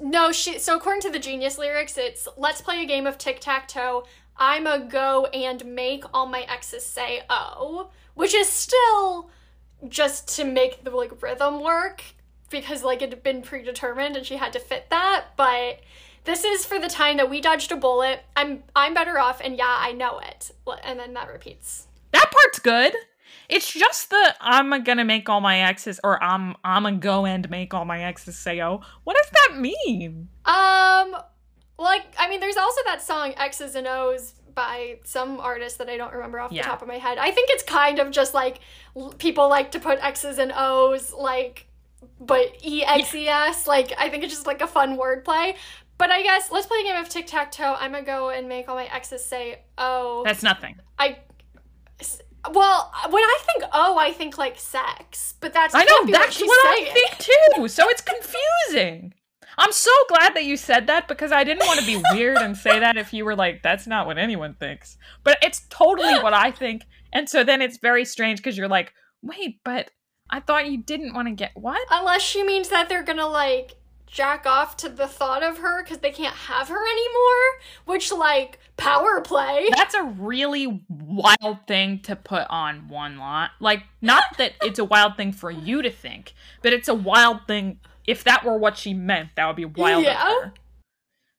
No, 0.00 0.32
she. 0.32 0.58
So 0.58 0.76
according 0.76 1.02
to 1.02 1.10
the 1.10 1.18
Genius 1.18 1.58
lyrics, 1.58 1.98
it's 1.98 2.28
"Let's 2.36 2.60
play 2.60 2.82
a 2.82 2.86
game 2.86 3.06
of 3.06 3.18
tic 3.18 3.40
tac 3.40 3.68
toe." 3.68 4.06
I'm 4.36 4.66
a 4.66 4.78
go 4.80 5.26
and 5.26 5.64
make 5.64 6.04
all 6.12 6.26
my 6.26 6.42
exes 6.42 6.84
say 6.84 7.22
"oh," 7.30 7.90
which 8.14 8.34
is 8.34 8.48
still 8.48 9.30
just 9.88 10.28
to 10.36 10.44
make 10.44 10.84
the 10.84 10.90
like 10.90 11.22
rhythm 11.22 11.60
work 11.62 12.02
because 12.50 12.84
like 12.84 13.02
it 13.02 13.10
had 13.10 13.22
been 13.22 13.42
predetermined 13.42 14.16
and 14.16 14.24
she 14.24 14.36
had 14.36 14.52
to 14.52 14.60
fit 14.60 14.90
that. 14.90 15.26
But 15.36 15.80
this 16.24 16.44
is 16.44 16.64
for 16.64 16.78
the 16.78 16.88
time 16.88 17.16
that 17.16 17.28
we 17.28 17.40
dodged 17.40 17.72
a 17.72 17.76
bullet. 17.76 18.22
I'm 18.36 18.62
I'm 18.76 18.94
better 18.94 19.18
off, 19.18 19.40
and 19.42 19.56
yeah, 19.56 19.76
I 19.78 19.92
know 19.92 20.20
it. 20.20 20.52
And 20.84 21.00
then 21.00 21.14
that 21.14 21.28
repeats. 21.28 21.88
That 22.12 22.30
part's 22.30 22.58
good. 22.60 22.94
It's 23.48 23.72
just 23.72 24.10
the 24.10 24.34
"I'm 24.40 24.82
gonna 24.84 25.04
make 25.04 25.28
all 25.28 25.40
my 25.40 25.60
exes" 25.60 25.98
or 26.04 26.22
"I'm 26.22 26.54
I'm 26.62 26.84
gonna 26.84 26.96
go 26.96 27.26
and 27.26 27.48
make 27.50 27.74
all 27.74 27.84
my 27.84 28.04
exes 28.04 28.38
say 28.38 28.62
oh." 28.62 28.82
What 29.04 29.16
does 29.16 29.30
that 29.30 29.58
mean? 29.58 30.28
Um, 30.44 31.16
like 31.82 32.04
I 32.18 32.28
mean, 32.28 32.40
there's 32.40 32.56
also 32.56 32.80
that 32.86 33.02
song 33.02 33.34
X's 33.36 33.74
and 33.74 33.86
O's 33.86 34.34
by 34.54 34.98
some 35.04 35.40
artist 35.40 35.78
that 35.78 35.88
I 35.88 35.96
don't 35.96 36.12
remember 36.12 36.38
off 36.38 36.52
Yeah. 36.52 36.62
the 36.62 36.68
top 36.68 36.82
of 36.82 36.88
my 36.88 36.98
head. 36.98 37.18
I 37.18 37.30
think 37.30 37.48
it's 37.50 37.62
kind 37.62 37.98
of 37.98 38.10
just 38.10 38.34
like 38.34 38.60
l- 38.96 39.14
people 39.18 39.48
like 39.48 39.70
to 39.72 39.80
put 39.80 39.98
X's 40.02 40.38
and 40.38 40.52
O's 40.54 41.12
like, 41.12 41.66
but 42.20 42.54
E 42.64 42.84
X 42.84 43.14
E 43.14 43.28
S. 43.28 43.66
Like 43.66 43.92
I 43.98 44.08
think 44.10 44.24
it's 44.24 44.32
just 44.32 44.46
like 44.46 44.60
a 44.62 44.66
fun 44.66 44.96
wordplay. 44.98 45.54
But 45.98 46.10
I 46.10 46.22
guess 46.22 46.50
let's 46.50 46.66
play 46.66 46.78
a 46.80 46.84
game 46.84 46.96
of 46.96 47.08
tic 47.08 47.26
tac 47.26 47.52
toe. 47.52 47.76
I'm 47.78 47.92
gonna 47.92 48.04
go 48.04 48.30
and 48.30 48.48
make 48.48 48.68
all 48.68 48.74
my 48.76 48.86
exes 48.86 49.24
say 49.24 49.60
oh. 49.78 50.22
That's 50.24 50.42
nothing. 50.42 50.76
I 50.98 51.18
Well, 52.52 52.92
when 53.08 53.22
I 53.22 53.38
think 53.46 53.70
oh, 53.72 53.96
I 53.98 54.12
think 54.12 54.36
like 54.36 54.58
sex, 54.58 55.34
but 55.40 55.52
that's 55.52 55.74
I 55.74 55.84
know 55.84 56.06
that's 56.10 56.40
what 56.40 56.66
I 56.66 56.90
think 56.92 57.18
too. 57.18 57.68
So 57.68 57.88
it's 57.88 58.02
confusing. 58.02 59.14
I'm 59.58 59.72
so 59.72 59.90
glad 60.08 60.34
that 60.34 60.44
you 60.44 60.56
said 60.56 60.86
that 60.86 61.08
because 61.08 61.32
I 61.32 61.44
didn't 61.44 61.66
want 61.66 61.80
to 61.80 61.86
be 61.86 62.02
weird 62.12 62.38
and 62.38 62.56
say 62.56 62.78
that 62.78 62.96
if 62.96 63.12
you 63.12 63.24
were 63.24 63.36
like, 63.36 63.62
that's 63.62 63.86
not 63.86 64.06
what 64.06 64.18
anyone 64.18 64.54
thinks. 64.54 64.96
But 65.24 65.38
it's 65.42 65.66
totally 65.68 66.14
what 66.20 66.32
I 66.32 66.50
think. 66.50 66.84
And 67.12 67.28
so 67.28 67.44
then 67.44 67.60
it's 67.60 67.76
very 67.76 68.04
strange 68.04 68.38
because 68.38 68.56
you're 68.56 68.68
like, 68.68 68.92
wait, 69.22 69.60
but 69.64 69.90
I 70.30 70.40
thought 70.40 70.70
you 70.70 70.78
didn't 70.78 71.14
want 71.14 71.28
to 71.28 71.34
get 71.34 71.52
what? 71.54 71.80
Unless 71.90 72.22
she 72.22 72.42
means 72.42 72.70
that 72.70 72.88
they're 72.88 73.02
gonna 73.02 73.28
like 73.28 73.74
jack 74.12 74.44
off 74.44 74.76
to 74.76 74.88
the 74.88 75.06
thought 75.06 75.42
of 75.42 75.58
her 75.58 75.82
because 75.82 75.98
they 75.98 76.10
can't 76.10 76.34
have 76.34 76.68
her 76.68 76.82
anymore, 76.86 77.60
which 77.86 78.12
like 78.12 78.58
power 78.76 79.20
play. 79.20 79.68
That's 79.74 79.94
a 79.94 80.02
really 80.02 80.84
wild 80.88 81.66
thing 81.66 82.00
to 82.00 82.14
put 82.14 82.46
on 82.50 82.88
one 82.88 83.16
line. 83.18 83.48
Like, 83.58 83.84
not 84.00 84.24
that 84.38 84.52
it's 84.62 84.78
a 84.78 84.84
wild 84.84 85.16
thing 85.16 85.32
for 85.32 85.50
you 85.50 85.82
to 85.82 85.90
think, 85.90 86.34
but 86.62 86.72
it's 86.72 86.88
a 86.88 86.94
wild 86.94 87.46
thing. 87.46 87.80
If 88.06 88.24
that 88.24 88.44
were 88.44 88.56
what 88.56 88.76
she 88.76 88.94
meant, 88.94 89.30
that 89.36 89.46
would 89.46 89.56
be 89.56 89.64
wild 89.64 90.04
Yeah. 90.04 90.50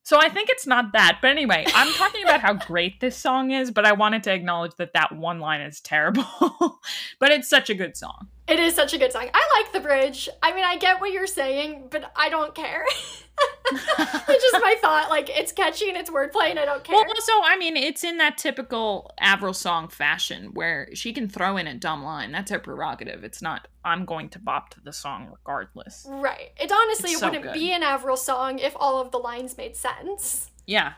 So 0.06 0.19
I 0.19 0.28
think 0.28 0.49
it's 0.49 0.67
not 0.67 0.91
that. 0.93 1.19
But 1.21 1.32
anyway, 1.32 1.65
I'm 1.73 1.91
talking 1.93 2.23
about 2.23 2.41
how 2.41 2.54
great 2.54 2.99
this 2.99 3.15
song 3.15 3.52
is, 3.52 3.71
but 3.71 3.86
I 3.86 3.93
wanted 3.93 4.23
to 4.23 4.34
acknowledge 4.34 4.76
that 4.76 4.93
that 4.93 5.15
one 5.15 5.39
line 5.39 5.62
is 5.62 5.80
terrible. 5.80 6.26
but 7.19 7.32
it's 7.32 7.47
such 7.47 7.69
a 7.69 7.73
good 7.73 7.95
song. 7.95 8.28
It 8.47 8.60
is 8.60 8.76
such 8.76 8.93
a 8.93 8.97
good 8.97 9.13
song. 9.13 9.30
I 9.34 9.62
like 9.62 9.71
the 9.71 9.80
bridge. 9.80 10.28
I 10.41 10.54
mean, 10.54 10.65
I 10.65 10.76
get 10.78 10.99
what 10.99 11.13
you're 11.13 11.26
saying, 11.26 11.88
but 11.89 12.12
I 12.17 12.28
don't 12.28 12.54
care. 12.54 12.86
it's 13.71 14.43
just 14.51 14.62
my 14.62 14.75
thought. 14.82 15.08
Like 15.10 15.29
it's 15.29 15.51
catchy 15.51 15.89
and 15.89 15.97
it's 15.97 16.10
wordplay, 16.10 16.49
and 16.49 16.60
I 16.60 16.65
don't 16.65 16.84
care. 16.84 16.95
Well, 16.95 17.06
also, 17.08 17.32
I 17.43 17.58
mean, 17.58 17.75
it's 17.77 18.03
in 18.03 18.17
that 18.17 18.38
typical 18.38 19.12
Avril 19.19 19.53
song 19.53 19.88
fashion 19.88 20.51
where 20.53 20.89
she 20.93 21.13
can 21.13 21.27
throw 21.29 21.58
in 21.58 21.67
a 21.67 21.73
dumb 21.73 22.03
line. 22.03 22.32
That's 22.32 22.51
her 22.51 22.60
prerogative. 22.60 23.23
It's 23.23 23.41
not, 23.41 23.67
I'm 23.84 24.06
going 24.06 24.29
to 24.29 24.39
bop 24.39 24.69
to 24.71 24.82
the 24.82 24.93
song 24.93 25.27
regardless. 25.32 26.06
right. 26.10 26.51
It 26.58 26.71
honestly 26.71 27.12
It's 27.12 27.17
it 27.17 27.19
so 27.19 27.27
wouldn't 27.27 27.43
good. 27.45 27.53
be 27.53 27.71
an 27.71 27.84
Avril 27.84 28.17
song 28.17 28.60
if 28.60 28.73
all 28.75 29.01
of 29.01 29.12
the 29.12 29.17
lines 29.19 29.58
made 29.58 29.75
sense. 29.75 30.49
Yeah. 30.67 30.93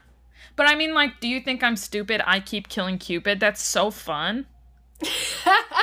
But 0.55 0.69
I 0.69 0.75
mean, 0.75 0.93
like, 0.93 1.19
do 1.19 1.27
you 1.27 1.41
think 1.41 1.63
I'm 1.63 1.75
stupid? 1.75 2.21
I 2.25 2.39
keep 2.39 2.67
killing 2.69 2.97
Cupid. 2.97 3.39
That's 3.39 3.61
so 3.61 3.91
fun. 3.91 4.45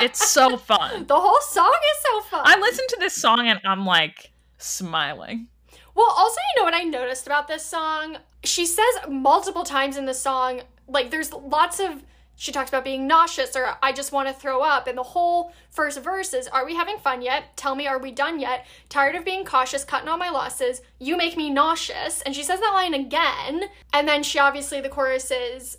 It's 0.01 0.27
so 0.31 0.57
fun. 0.57 1.05
the 1.07 1.15
whole 1.15 1.39
song 1.41 1.71
is 1.71 2.01
so 2.03 2.21
fun. 2.21 2.41
I 2.45 2.59
listen 2.59 2.83
to 2.89 2.97
this 2.99 3.15
song 3.15 3.47
and 3.47 3.59
I'm 3.63 3.85
like 3.85 4.31
smiling. 4.57 5.47
Well, 5.95 6.09
also, 6.09 6.37
you 6.55 6.61
know 6.61 6.65
what 6.65 6.73
I 6.73 6.83
noticed 6.83 7.27
about 7.27 7.47
this 7.47 7.65
song? 7.65 8.17
She 8.43 8.65
says 8.65 8.85
multiple 9.09 9.63
times 9.63 9.97
in 9.97 10.05
the 10.05 10.13
song, 10.13 10.61
like, 10.87 11.11
there's 11.11 11.31
lots 11.31 11.79
of. 11.79 12.03
She 12.35 12.51
talks 12.51 12.69
about 12.69 12.83
being 12.83 13.05
nauseous 13.05 13.55
or 13.55 13.77
I 13.83 13.93
just 13.93 14.11
want 14.11 14.27
to 14.27 14.33
throw 14.33 14.61
up. 14.63 14.87
And 14.87 14.97
the 14.97 15.03
whole 15.03 15.53
first 15.69 16.01
verse 16.01 16.33
is 16.33 16.47
Are 16.47 16.65
we 16.65 16.75
having 16.75 16.97
fun 16.97 17.21
yet? 17.21 17.55
Tell 17.55 17.75
me, 17.75 17.85
are 17.85 17.99
we 17.99 18.11
done 18.11 18.39
yet? 18.39 18.65
Tired 18.89 19.15
of 19.15 19.23
being 19.23 19.45
cautious, 19.45 19.85
cutting 19.85 20.09
all 20.09 20.17
my 20.17 20.29
losses. 20.29 20.81
You 20.99 21.15
make 21.15 21.37
me 21.37 21.51
nauseous. 21.51 22.23
And 22.23 22.35
she 22.35 22.41
says 22.41 22.59
that 22.59 22.73
line 22.73 22.95
again. 22.95 23.65
And 23.93 24.07
then 24.07 24.23
she 24.23 24.39
obviously, 24.39 24.81
the 24.81 24.89
chorus 24.89 25.29
is 25.29 25.77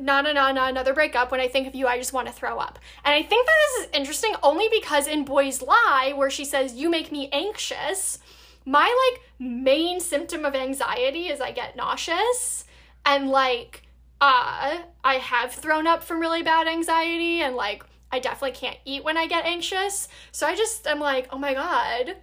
na 0.00 0.22
na 0.22 0.32
na 0.32 0.50
na 0.52 0.68
another 0.68 0.94
breakup 0.94 1.30
when 1.30 1.40
i 1.40 1.48
think 1.48 1.66
of 1.66 1.74
you 1.74 1.86
i 1.86 1.98
just 1.98 2.12
want 2.12 2.26
to 2.26 2.32
throw 2.32 2.58
up 2.58 2.78
and 3.04 3.14
i 3.14 3.22
think 3.22 3.46
that 3.46 3.52
this 3.66 3.84
is 3.84 3.90
interesting 3.92 4.34
only 4.42 4.66
because 4.70 5.06
in 5.06 5.24
boys 5.24 5.60
lie 5.60 6.12
where 6.16 6.30
she 6.30 6.44
says 6.44 6.74
you 6.74 6.88
make 6.88 7.12
me 7.12 7.28
anxious 7.32 8.18
my 8.66 9.10
like 9.12 9.22
main 9.38 10.00
symptom 10.00 10.44
of 10.44 10.54
anxiety 10.54 11.28
is 11.28 11.40
i 11.40 11.50
get 11.50 11.76
nauseous 11.76 12.64
and 13.06 13.28
like 13.28 13.82
uh 14.20 14.78
i 15.02 15.14
have 15.14 15.52
thrown 15.52 15.86
up 15.86 16.02
from 16.02 16.20
really 16.20 16.42
bad 16.42 16.66
anxiety 16.66 17.40
and 17.40 17.56
like 17.56 17.84
i 18.12 18.18
definitely 18.18 18.52
can't 18.52 18.78
eat 18.84 19.02
when 19.04 19.16
i 19.16 19.26
get 19.26 19.44
anxious 19.44 20.08
so 20.32 20.46
i 20.46 20.54
just 20.54 20.86
am 20.86 21.00
like 21.00 21.26
oh 21.30 21.38
my 21.38 21.54
god 21.54 22.16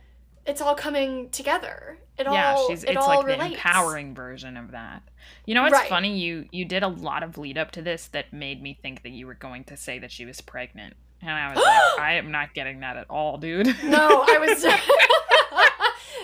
it's 0.45 0.61
all 0.61 0.75
coming 0.75 1.29
together 1.29 1.97
it 2.17 2.25
yeah, 2.25 2.53
all 2.55 2.67
she's 2.67 2.83
it 2.83 2.91
it's 2.91 2.97
all 2.97 3.07
like 3.07 3.27
the 3.27 3.45
empowering 3.45 4.15
version 4.15 4.57
of 4.57 4.71
that. 4.71 5.03
You 5.45 5.53
know 5.53 5.61
what's 5.61 5.73
Right. 5.73 5.87
funny? 5.89 6.17
You 6.17 6.47
you 6.51 6.65
did 6.65 6.81
a 6.81 6.87
lot 6.87 7.21
of 7.21 7.37
lead 7.37 7.57
up 7.59 7.71
to 7.71 7.81
this 7.81 8.07
that 8.07 8.33
made 8.33 8.61
me 8.61 8.77
think 8.81 9.03
that 9.03 9.11
you 9.11 9.27
were 9.27 9.35
going 9.35 9.65
to 9.65 9.77
say 9.77 9.99
that 9.99 10.11
she 10.11 10.25
was 10.25 10.41
pregnant. 10.41 10.95
And 11.21 11.29
I 11.29 11.49
was 11.53 11.63
like, 11.63 11.81
I 11.99 12.13
am 12.13 12.31
not 12.31 12.55
getting 12.55 12.79
that 12.79 12.97
at 12.97 13.05
all, 13.09 13.37
dude. 13.37 13.67
No, 13.83 14.23
I 14.27 14.39
was 14.39 14.65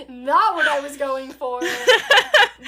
not 0.10 0.56
what 0.56 0.68
I 0.68 0.80
was 0.80 0.98
going 0.98 1.32
for. 1.32 1.62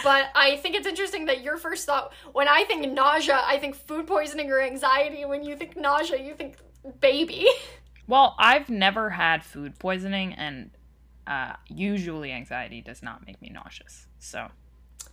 But 0.04 0.26
I 0.36 0.58
think 0.58 0.76
it's 0.76 0.86
interesting 0.88 1.26
that 1.28 1.42
your 1.42 1.56
first 1.58 1.86
thought, 1.86 2.12
when 2.34 2.48
I 2.50 2.66
think 2.66 2.92
nausea, 2.92 3.42
I 3.46 3.58
think 3.60 3.76
food 3.76 4.06
poisoning 4.08 4.52
or 4.52 4.60
anxiety. 4.62 5.24
When 5.24 5.44
you 5.44 5.56
think 5.56 5.78
nausea, 5.78 6.22
you 6.22 6.34
think 6.36 6.58
baby. 7.00 7.48
Well, 8.06 8.36
I've 8.38 8.70
never 8.70 9.10
had 9.12 9.44
food 9.44 9.80
poisoning, 9.80 10.34
and 10.34 10.70
uh, 11.26 11.54
usually 11.70 12.32
anxiety 12.34 12.82
does 12.82 13.02
not 13.02 13.26
make 13.26 13.42
me 13.42 13.50
nauseous. 13.54 14.06
So 14.20 14.50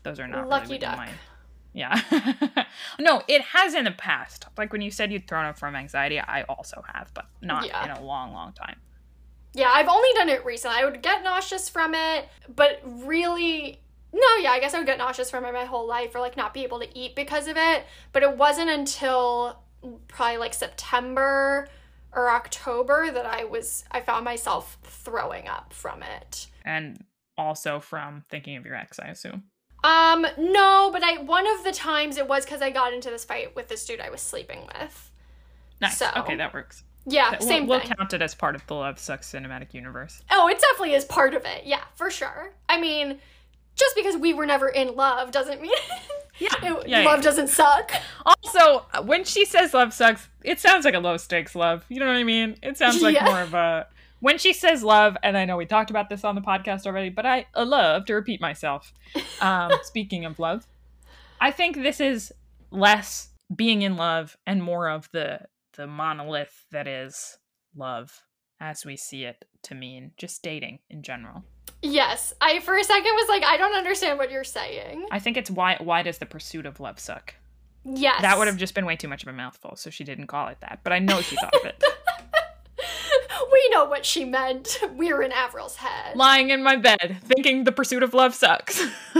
those 0.03 0.19
are 0.19 0.27
not 0.27 0.49
Lucky 0.49 0.67
really 0.67 0.79
duck. 0.79 0.97
my 0.97 1.09
Yeah. 1.73 2.01
no, 2.99 3.23
it 3.29 3.41
has 3.43 3.75
in 3.75 3.85
the 3.85 3.93
past. 3.93 4.47
Like 4.59 4.73
when 4.73 4.83
you 4.83 4.91
said 4.91 5.13
you'd 5.13 5.27
thrown 5.29 5.47
up 5.47 5.59
from 5.59 5.77
anxiety, 5.77 6.19
I 6.19 6.43
also 6.43 6.83
have, 6.93 7.13
but 7.15 7.27
not 7.41 7.67
Yeah. 7.67 7.85
in 7.85 7.91
a 7.93 8.03
long, 8.05 8.33
long 8.33 8.53
time. 8.53 8.81
Yeah, 9.55 9.71
I've 9.73 9.89
only 9.89 10.09
done 10.15 10.29
it 10.29 10.45
recently. 10.45 10.77
I 10.79 10.85
would 10.85 11.03
get 11.03 11.23
nauseous 11.23 11.69
from 11.69 11.95
it, 11.95 12.29
but 12.55 12.81
really 12.85 13.81
no, 14.15 14.37
yeah, 14.41 14.51
I 14.51 14.61
guess 14.61 14.75
I 14.75 14.79
would 14.79 14.87
get 14.87 14.99
nauseous 14.99 15.31
from 15.31 15.45
it 15.47 15.53
my 15.53 15.65
whole 15.65 15.87
life 15.87 16.15
or 16.15 16.21
like 16.21 16.37
not 16.37 16.53
be 16.53 16.65
able 16.65 16.81
to 16.81 16.99
eat 16.99 17.15
because 17.17 17.49
of 17.49 17.57
it. 17.57 17.85
But 18.13 18.23
it 18.23 18.37
wasn't 18.37 18.69
until 18.71 19.63
probably 20.09 20.37
like 20.37 20.53
September 20.55 21.69
or 22.15 22.31
October 22.31 23.11
that 23.11 23.25
I 23.27 23.45
was 23.45 23.85
I 23.91 24.01
found 24.01 24.25
myself 24.25 24.79
throwing 24.83 25.49
up 25.49 25.73
from 25.73 26.03
it. 26.03 26.49
And 26.65 27.05
also 27.39 27.81
from 27.81 28.25
thinking 28.31 28.57
of 28.57 28.67
your 28.67 28.75
ex, 28.75 28.99
I 28.99 29.09
assume. 29.09 29.45
Um, 29.85 30.27
no, 30.39 30.91
but 30.93 31.03
I 31.03 31.19
one 31.23 31.47
of 31.47 31.65
the 31.65 31.73
times 31.73 32.17
it 32.17 32.29
was 32.29 32.45
because 32.45 32.63
I 32.63 32.71
got 32.71 32.93
into 32.93 33.11
this 33.11 33.25
fight 33.25 33.57
with 33.57 33.69
this 33.69 33.85
dude 33.85 34.01
I 34.01 34.11
was 34.11 34.21
sleeping 34.21 34.61
with. 34.77 35.11
Nice. 35.81 35.97
So- 35.99 36.11
Okay, 36.19 36.37
that 36.37 36.53
works. 36.55 36.85
Yeah, 37.07 37.31
We'll- 37.39 37.49
same 37.49 37.67
we'll, 37.67 37.81
thing. 37.81 37.93
count 37.97 38.13
it 38.13 38.23
as 38.23 38.35
part 38.35 38.55
of 38.55 38.67
the 38.67 38.75
Love 38.75 38.99
Sucks 38.99 39.31
cinematic 39.33 39.75
universe. 39.75 40.23
Oh, 40.31 40.49
it 40.49 40.61
definitely 40.61 40.95
is 40.95 41.05
part 41.05 41.35
of 41.35 41.45
it. 41.45 41.65
Yeah, 41.65 41.83
for 41.97 42.11
sure. 42.11 42.53
I 42.69 42.81
mean, 42.81 43.19
just 43.75 43.97
because 43.97 44.17
we 44.17 44.35
were 44.35 44.47
never 44.47 44.69
in 44.69 44.95
love 44.95 45.33
doesn't 45.33 45.61
mean 45.61 45.73
Yeah, 46.39 46.49
it- 46.63 46.89
yeah, 46.89 47.01
love 47.03 47.19
yeah. 47.19 47.23
doesn't 47.23 47.49
suck. 47.49 47.93
Also, 48.25 48.87
when 49.05 49.25
she 49.25 49.45
says 49.45 49.75
love 49.75 49.93
sucks, 49.93 50.29
it 50.45 50.61
sounds 50.61 50.85
like 50.85 50.95
a 50.95 50.99
low 51.01 51.17
stakes 51.17 51.55
love. 51.55 51.85
You 51.89 52.01
know 52.01 52.07
what 52.07 52.17
I 52.17 52.25
mean? 52.25 52.57
It 52.63 52.79
sounds 52.79 53.03
like 53.03 53.15
Yeah. 53.15 53.25
more 53.25 53.41
of 53.43 53.55
a. 53.55 53.87
When 54.21 54.39
she 54.39 54.53
says 54.53 54.85
love, 54.85 55.17
and 55.25 55.37
I 55.37 55.45
know 55.45 55.57
we 55.57 55.67
talked 55.67 55.91
about 55.91 56.09
this 56.09 56.23
on 56.25 56.37
the 56.37 56.41
podcast 56.41 56.87
already, 56.87 57.11
but 57.11 57.27
I 57.27 57.47
uh, 57.57 57.65
love 57.65 58.05
to 58.07 58.15
repeat 58.15 58.41
myself. 58.41 58.93
Um, 59.41 59.73
speaking 59.83 60.25
of 60.25 60.39
love, 60.39 60.67
I 61.41 61.51
think 61.51 61.77
this 61.83 61.99
is 62.01 62.33
less 62.71 63.29
being 63.55 63.83
in 63.83 63.97
love 63.97 64.37
and 64.47 64.63
more 64.63 64.89
of 64.89 65.09
the 65.13 65.41
the 65.77 65.87
monolith 65.87 66.67
that 66.71 66.87
is 66.87 67.39
love 67.77 68.23
as 68.61 68.85
we 68.85 68.97
see 68.97 69.25
it 69.25 69.45
to 69.65 69.75
mean 69.75 70.13
just 70.17 70.43
dating 70.43 70.79
in 70.89 71.03
general. 71.03 71.45
Yes, 71.83 72.33
I 72.41 72.61
for 72.61 72.77
a 72.77 72.85
second 72.85 73.13
was 73.13 73.29
like, 73.29 73.45
I 73.45 73.57
don't 73.57 73.75
understand 73.75 74.19
what 74.19 74.31
you're 74.31 74.45
saying. 74.45 75.07
I 75.11 75.19
think 75.19 75.37
it's 75.37 75.51
why 75.51 75.77
why 75.81 76.03
does 76.03 76.19
the 76.19 76.27
pursuit 76.27 76.67
of 76.67 76.79
love 76.81 77.01
suck? 77.01 77.35
Yes, 77.85 78.23
That 78.23 78.39
would 78.39 78.47
have 78.47 78.57
just 78.57 78.75
been 78.75 78.87
way 78.87 78.95
too 78.95 79.09
much 79.09 79.23
of 79.23 79.29
a 79.29 79.33
mouthful, 79.33 79.75
so 79.75 79.91
she 79.91 80.05
didn't 80.05 80.29
call 80.29 80.47
it 80.49 80.59
that. 80.61 80.81
But 80.85 80.93
I 80.93 81.01
know 81.01 81.21
she 81.21 81.35
thought 81.35 81.55
of 81.55 81.65
it. 81.65 81.83
we 83.53 83.69
know 83.73 83.87
what 83.87 84.07
she 84.07 84.25
meant. 84.25 84.79
We 84.95 85.13
were 85.13 85.23
in 85.23 85.33
Avril's 85.33 85.75
head. 85.77 86.15
Lying 86.15 86.51
in 86.51 86.63
my 86.63 86.77
bed, 86.77 87.19
thinking 87.25 87.65
the 87.65 87.73
pursuit 87.73 88.05
of 88.05 88.15
love 88.15 88.37
sucks. 88.37 88.81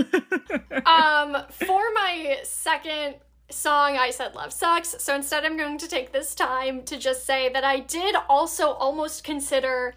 um, 0.87 1.37
for 1.51 1.83
my 1.95 2.39
second 2.45 3.17
song, 3.53 3.97
I 3.97 4.11
said 4.11 4.35
love 4.35 4.53
sucks. 4.53 4.95
So 5.03 5.15
instead, 5.15 5.45
I'm 5.45 5.57
going 5.57 5.79
to 5.79 5.89
take 5.89 6.13
this 6.13 6.35
time 6.35 6.83
to 6.85 6.99
just 6.99 7.25
say 7.27 7.49
that 7.51 7.65
I 7.65 7.81
did 7.81 8.17
also 8.29 8.71
almost 8.73 9.25
consider 9.25 9.95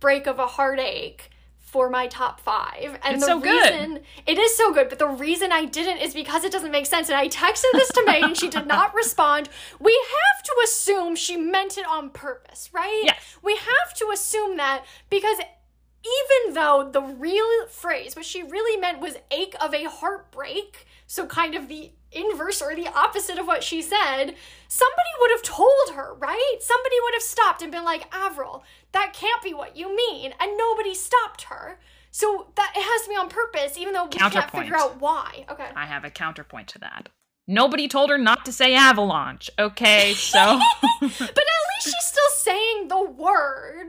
"Break 0.00 0.26
of 0.26 0.38
a 0.38 0.46
Heartache." 0.46 1.28
For 1.58 1.88
my 1.88 2.06
top 2.06 2.38
five, 2.38 2.98
and 3.02 3.14
It's 3.16 3.24
the 3.24 3.28
so 3.28 3.40
good. 3.40 4.02
it 4.26 4.38
is 4.38 4.54
so 4.54 4.74
good, 4.74 4.90
but 4.90 4.98
the 4.98 5.08
reason 5.08 5.52
I 5.52 5.64
didn't 5.64 6.02
is 6.02 6.12
because 6.12 6.44
it 6.44 6.52
doesn't 6.52 6.70
make 6.70 6.84
sense. 6.84 7.08
And 7.08 7.16
I 7.16 7.28
texted 7.28 7.72
this 7.72 7.88
to 7.92 8.04
May, 8.04 8.20
and 8.20 8.36
she 8.36 8.50
did 8.50 8.66
not 8.66 8.94
respond. 8.94 9.48
We 9.80 9.98
have 10.10 10.42
to 10.44 10.52
assume 10.64 11.16
she 11.16 11.38
meant 11.38 11.78
it 11.78 11.86
on 11.88 12.10
purpose, 12.10 12.68
right? 12.74 13.00
Yes. 13.04 13.38
We 13.42 13.56
have 13.56 13.94
to 13.94 14.10
assume 14.12 14.58
that 14.58 14.84
because 15.08 15.38
even 15.38 16.54
though 16.54 16.90
the 16.92 17.00
real 17.00 17.66
phrase, 17.68 18.16
what 18.16 18.26
she 18.26 18.42
really 18.42 18.78
meant 18.78 19.00
was 19.00 19.16
ache 19.30 19.54
of 19.58 19.72
a 19.72 19.84
heartbreak, 19.84 20.86
so 21.06 21.26
kind 21.26 21.54
of 21.54 21.68
the 21.68 21.92
inverse 22.12 22.62
or 22.62 22.74
the 22.74 22.88
opposite 22.88 23.38
of 23.38 23.46
what 23.46 23.62
she 23.62 23.82
said, 23.82 24.34
somebody 24.68 25.10
would 25.20 25.30
have 25.30 25.42
told 25.42 25.94
her, 25.94 26.14
right? 26.14 26.56
Somebody 26.60 26.96
would 27.02 27.14
have 27.14 27.22
stopped 27.22 27.62
and 27.62 27.72
been 27.72 27.84
like, 27.84 28.12
Avril, 28.14 28.64
that 28.92 29.12
can't 29.12 29.42
be 29.42 29.54
what 29.54 29.76
you 29.76 29.94
mean. 29.94 30.32
And 30.40 30.56
nobody 30.56 30.94
stopped 30.94 31.42
her. 31.42 31.78
So 32.10 32.48
that 32.56 32.72
it 32.76 32.82
has 32.82 33.04
to 33.04 33.08
be 33.08 33.16
on 33.16 33.30
purpose, 33.30 33.78
even 33.78 33.94
though 33.94 34.04
we 34.04 34.10
can't 34.10 34.50
figure 34.50 34.76
out 34.76 35.00
why. 35.00 35.46
Okay. 35.48 35.68
I 35.74 35.86
have 35.86 36.04
a 36.04 36.10
counterpoint 36.10 36.68
to 36.68 36.78
that. 36.80 37.08
Nobody 37.48 37.88
told 37.88 38.10
her 38.10 38.18
not 38.18 38.44
to 38.44 38.52
say 38.52 38.74
avalanche. 38.74 39.50
Okay, 39.58 40.12
so 40.14 40.38
but 41.00 41.10
at 41.10 41.10
least 41.10 41.84
she's 41.84 42.04
still 42.04 42.30
saying 42.36 42.88
the 42.88 43.02
word. 43.02 43.88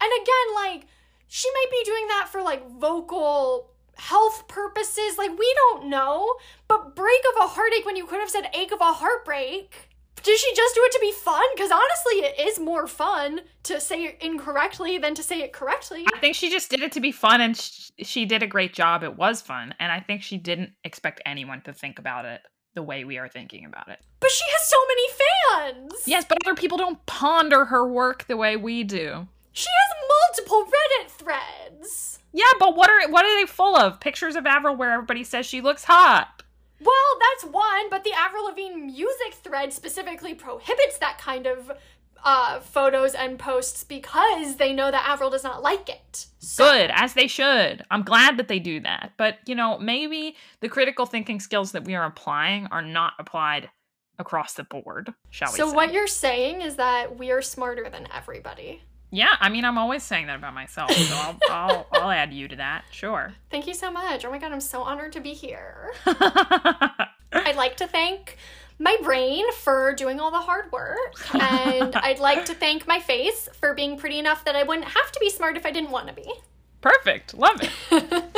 And 0.00 0.12
again, 0.22 0.54
like, 0.54 0.86
she 1.26 1.50
might 1.50 1.70
be 1.70 1.82
doing 1.84 2.06
that 2.08 2.28
for 2.30 2.42
like 2.42 2.70
vocal 2.70 3.70
health 3.98 4.48
purposes. 4.48 5.18
Like, 5.18 5.38
we 5.38 5.54
don't 5.56 5.88
know. 5.88 6.34
But 6.66 6.96
break 6.96 7.20
of 7.34 7.44
a 7.44 7.48
heartache 7.48 7.84
when 7.84 7.96
you 7.96 8.06
could 8.06 8.20
have 8.20 8.30
said 8.30 8.50
ache 8.54 8.72
of 8.72 8.80
a 8.80 8.92
heartbreak. 8.92 9.88
Did 10.22 10.38
she 10.38 10.54
just 10.54 10.74
do 10.74 10.82
it 10.84 10.92
to 10.92 10.98
be 11.00 11.12
fun? 11.12 11.44
Because 11.54 11.70
honestly, 11.70 12.14
it 12.14 12.48
is 12.48 12.58
more 12.58 12.86
fun 12.86 13.40
to 13.64 13.80
say 13.80 14.04
it 14.04 14.18
incorrectly 14.20 14.98
than 14.98 15.14
to 15.14 15.22
say 15.22 15.42
it 15.42 15.52
correctly. 15.52 16.04
I 16.12 16.18
think 16.18 16.34
she 16.34 16.50
just 16.50 16.70
did 16.70 16.80
it 16.80 16.92
to 16.92 17.00
be 17.00 17.12
fun, 17.12 17.40
and 17.40 17.56
sh- 17.56 17.90
she 18.02 18.26
did 18.26 18.42
a 18.42 18.46
great 18.46 18.74
job. 18.74 19.04
It 19.04 19.16
was 19.16 19.40
fun, 19.40 19.74
and 19.78 19.92
I 19.92 20.00
think 20.00 20.22
she 20.22 20.36
didn't 20.36 20.72
expect 20.84 21.22
anyone 21.24 21.62
to 21.62 21.72
think 21.72 21.98
about 21.98 22.24
it 22.24 22.40
the 22.74 22.82
way 22.82 23.04
we 23.04 23.16
are 23.18 23.28
thinking 23.28 23.64
about 23.64 23.88
it. 23.88 23.98
But 24.20 24.30
she 24.30 24.44
has 24.50 24.68
so 24.68 24.76
many 24.88 25.82
fans. 25.88 26.02
Yes, 26.06 26.24
but 26.28 26.38
other 26.44 26.54
people 26.54 26.78
don't 26.78 27.04
ponder 27.06 27.64
her 27.66 27.86
work 27.86 28.26
the 28.26 28.36
way 28.36 28.56
we 28.56 28.84
do. 28.84 29.28
She 29.58 29.66
has 29.66 30.38
multiple 30.38 30.64
Reddit 30.66 31.10
threads. 31.10 32.20
Yeah, 32.32 32.44
but 32.60 32.76
what 32.76 32.88
are 32.88 33.10
what 33.10 33.24
are 33.24 33.40
they 33.40 33.44
full 33.44 33.76
of? 33.76 33.98
Pictures 33.98 34.36
of 34.36 34.46
Avril 34.46 34.76
where 34.76 34.92
everybody 34.92 35.24
says 35.24 35.46
she 35.46 35.60
looks 35.60 35.82
hot. 35.82 36.44
Well, 36.80 37.18
that's 37.18 37.52
one, 37.52 37.90
but 37.90 38.04
the 38.04 38.12
Avril 38.12 38.44
Lavigne 38.44 38.86
music 38.86 39.34
thread 39.34 39.72
specifically 39.72 40.32
prohibits 40.32 40.98
that 40.98 41.18
kind 41.18 41.48
of 41.48 41.72
uh, 42.22 42.60
photos 42.60 43.14
and 43.14 43.36
posts 43.36 43.82
because 43.82 44.56
they 44.56 44.72
know 44.72 44.92
that 44.92 45.08
Avril 45.08 45.30
does 45.30 45.42
not 45.42 45.60
like 45.60 45.88
it. 45.88 46.26
So, 46.38 46.70
Good, 46.70 46.92
as 46.94 47.14
they 47.14 47.26
should. 47.26 47.84
I'm 47.90 48.02
glad 48.02 48.36
that 48.36 48.46
they 48.46 48.60
do 48.60 48.78
that. 48.80 49.12
But, 49.16 49.38
you 49.46 49.56
know, 49.56 49.76
maybe 49.78 50.36
the 50.60 50.68
critical 50.68 51.04
thinking 51.04 51.40
skills 51.40 51.72
that 51.72 51.84
we 51.84 51.96
are 51.96 52.04
applying 52.04 52.68
are 52.70 52.82
not 52.82 53.14
applied 53.18 53.70
across 54.20 54.54
the 54.54 54.64
board, 54.64 55.12
shall 55.30 55.50
we 55.52 55.56
so 55.56 55.70
say. 55.70 55.74
what 55.74 55.92
you're 55.92 56.06
saying 56.06 56.60
is 56.62 56.76
that 56.76 57.18
we 57.18 57.32
are 57.32 57.42
smarter 57.42 57.88
than 57.90 58.06
everybody. 58.14 58.82
Yeah, 59.10 59.36
I 59.40 59.48
mean, 59.48 59.64
I'm 59.64 59.78
always 59.78 60.02
saying 60.02 60.26
that 60.26 60.36
about 60.36 60.54
myself, 60.54 60.90
so 60.92 61.14
I'll, 61.16 61.38
I'll, 61.50 61.86
I'll 61.92 62.10
add 62.10 62.32
you 62.32 62.48
to 62.48 62.56
that, 62.56 62.84
sure. 62.90 63.32
Thank 63.50 63.66
you 63.66 63.74
so 63.74 63.90
much. 63.90 64.24
Oh 64.24 64.30
my 64.30 64.38
god, 64.38 64.52
I'm 64.52 64.60
so 64.60 64.82
honored 64.82 65.12
to 65.12 65.20
be 65.20 65.32
here. 65.32 65.92
I'd 66.06 67.56
like 67.56 67.76
to 67.78 67.86
thank 67.86 68.36
my 68.78 68.96
brain 69.02 69.50
for 69.52 69.92
doing 69.94 70.20
all 70.20 70.30
the 70.30 70.38
hard 70.40 70.70
work, 70.72 71.34
and 71.34 71.94
I'd 71.96 72.20
like 72.20 72.44
to 72.46 72.54
thank 72.54 72.86
my 72.86 73.00
face 73.00 73.48
for 73.60 73.74
being 73.74 73.96
pretty 73.98 74.18
enough 74.18 74.44
that 74.44 74.56
I 74.56 74.62
wouldn't 74.62 74.88
have 74.88 75.12
to 75.12 75.20
be 75.20 75.30
smart 75.30 75.56
if 75.56 75.66
I 75.66 75.70
didn't 75.70 75.90
want 75.90 76.08
to 76.08 76.14
be. 76.14 76.30
Perfect. 76.80 77.34
Love 77.34 77.60
it. 77.60 77.70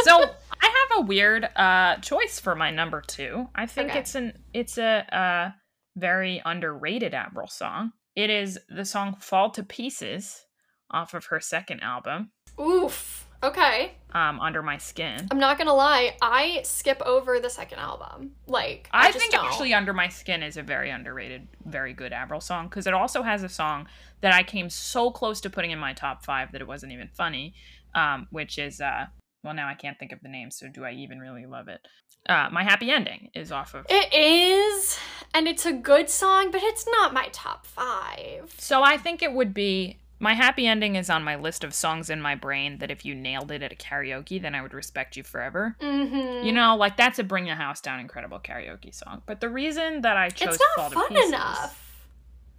so 0.02 0.22
I 0.62 0.87
have 0.88 0.98
a 0.98 1.06
weird 1.06 1.44
uh 1.56 1.96
choice 1.96 2.40
for 2.40 2.54
my 2.56 2.70
number 2.70 3.02
two. 3.02 3.48
I 3.54 3.66
think 3.66 3.90
Okay. 3.90 3.98
it's 3.98 4.14
an 4.14 4.33
it's 4.54 4.78
a 4.78 5.04
uh 5.14 5.50
very 5.96 6.40
underrated 6.44 7.12
Avril 7.12 7.48
song. 7.48 7.92
It 8.16 8.30
is 8.30 8.59
the 8.70 8.87
song 8.87 9.16
Fall 9.20 9.50
to 9.50 9.62
Pieces 9.62 10.46
off 10.90 11.14
of 11.14 11.26
her 11.26 11.40
second 11.40 11.81
album, 11.81 12.31
Oof. 12.61 13.26
Okay. 13.42 13.92
um, 14.12 14.38
Under 14.38 14.62
My 14.62 14.76
Skin. 14.76 15.26
I'm 15.31 15.38
not 15.38 15.57
gonna 15.57 15.72
lie, 15.72 16.14
I 16.20 16.61
skip 16.62 17.00
over 17.07 17.40
the 17.40 17.48
second 17.48 17.79
album. 17.79 18.33
Like 18.46 18.88
I, 18.92 19.09
I, 19.09 19.12
think 19.12 19.33
don't. 19.33 19.46
actually 19.46 19.72
Under 19.72 19.94
My 19.94 20.09
Skin 20.09 20.42
is 20.42 20.57
a 20.59 20.62
very 20.62 20.90
underrated, 20.90 21.48
very 21.64 21.94
good 21.94 22.12
Avril 22.12 22.40
song 22.40 22.68
because 22.68 22.87
it 22.87 22.92
also 22.92 23.22
has 23.22 23.42
a 23.42 23.48
song 23.48 23.87
that 24.20 24.35
I 24.35 24.42
came 24.42 24.68
so 24.68 25.11
close 25.11 25.40
to 25.42 25.50
putting 25.50 25.70
in 25.70 25.79
my 25.79 25.94
top 25.94 26.24
five 26.24 26.53
that 26.53 26.61
it 26.61 26.66
wasn't 26.68 26.92
even 26.92 27.09
funny, 27.16 27.55
um, 27.94 28.26
which 28.31 28.59
is 28.59 28.81
uh, 28.81 29.07
well 29.42 29.55
now 29.55 29.68
I 29.68 29.74
can't 29.74 29.98
think 29.98 30.12
of 30.12 30.20
the 30.20 30.29
name, 30.29 30.50
so 30.50 30.68
do 30.68 30.85
I 30.85 30.92
even 30.92 31.18
really 31.18 31.46
love 31.46 31.68
it? 31.68 31.81
Uh, 32.29 32.50
my 32.53 32.62
Happy 32.62 32.90
Ending 32.90 33.31
is 33.35 33.50
off 33.50 33.74
of. 33.74 33.87
It 33.88 34.12
is, 34.12 34.98
and 35.33 35.48
it's 35.48 35.64
a 35.64 35.72
good 35.72 36.11
song, 36.11 36.50
but 36.50 36.62
it's 36.62 36.87
not 36.87 37.14
my 37.14 37.29
top 37.33 37.64
five. 37.64 38.55
So 38.59 38.83
I 38.83 38.98
think 38.98 39.22
it 39.22 39.33
would 39.33 39.55
be 39.55 39.99
my 40.20 40.35
happy 40.35 40.66
ending 40.66 40.96
is 40.96 41.09
on 41.09 41.24
my 41.24 41.35
list 41.35 41.64
of 41.64 41.72
songs 41.72 42.11
in 42.11 42.20
my 42.20 42.35
brain 42.35 42.78
that 42.78 42.90
if 42.90 43.06
you 43.06 43.14
nailed 43.14 43.50
it 43.50 43.62
at 43.62 43.72
a 43.72 43.74
karaoke, 43.74 44.40
then 44.40 44.54
I 44.54 44.61
would 44.61 44.74
respect 44.74 45.16
you 45.16 45.22
forever. 45.22 45.76
Mm-hmm. 45.80 46.46
You 46.46 46.52
know, 46.52 46.76
like 46.76 46.98
that's 46.98 47.18
a 47.18 47.24
bring 47.24 47.46
the 47.46 47.54
house 47.54 47.80
down 47.80 47.98
incredible 47.98 48.38
karaoke 48.38 48.94
song. 48.94 49.22
But 49.24 49.40
the 49.40 49.48
reason 49.48 50.02
that 50.02 50.18
I 50.18 50.28
chose 50.28 50.56
it's 50.56 50.64
not 50.76 50.92
fun 50.92 51.09
Pieces, 51.09 51.28
enough. 51.28 52.06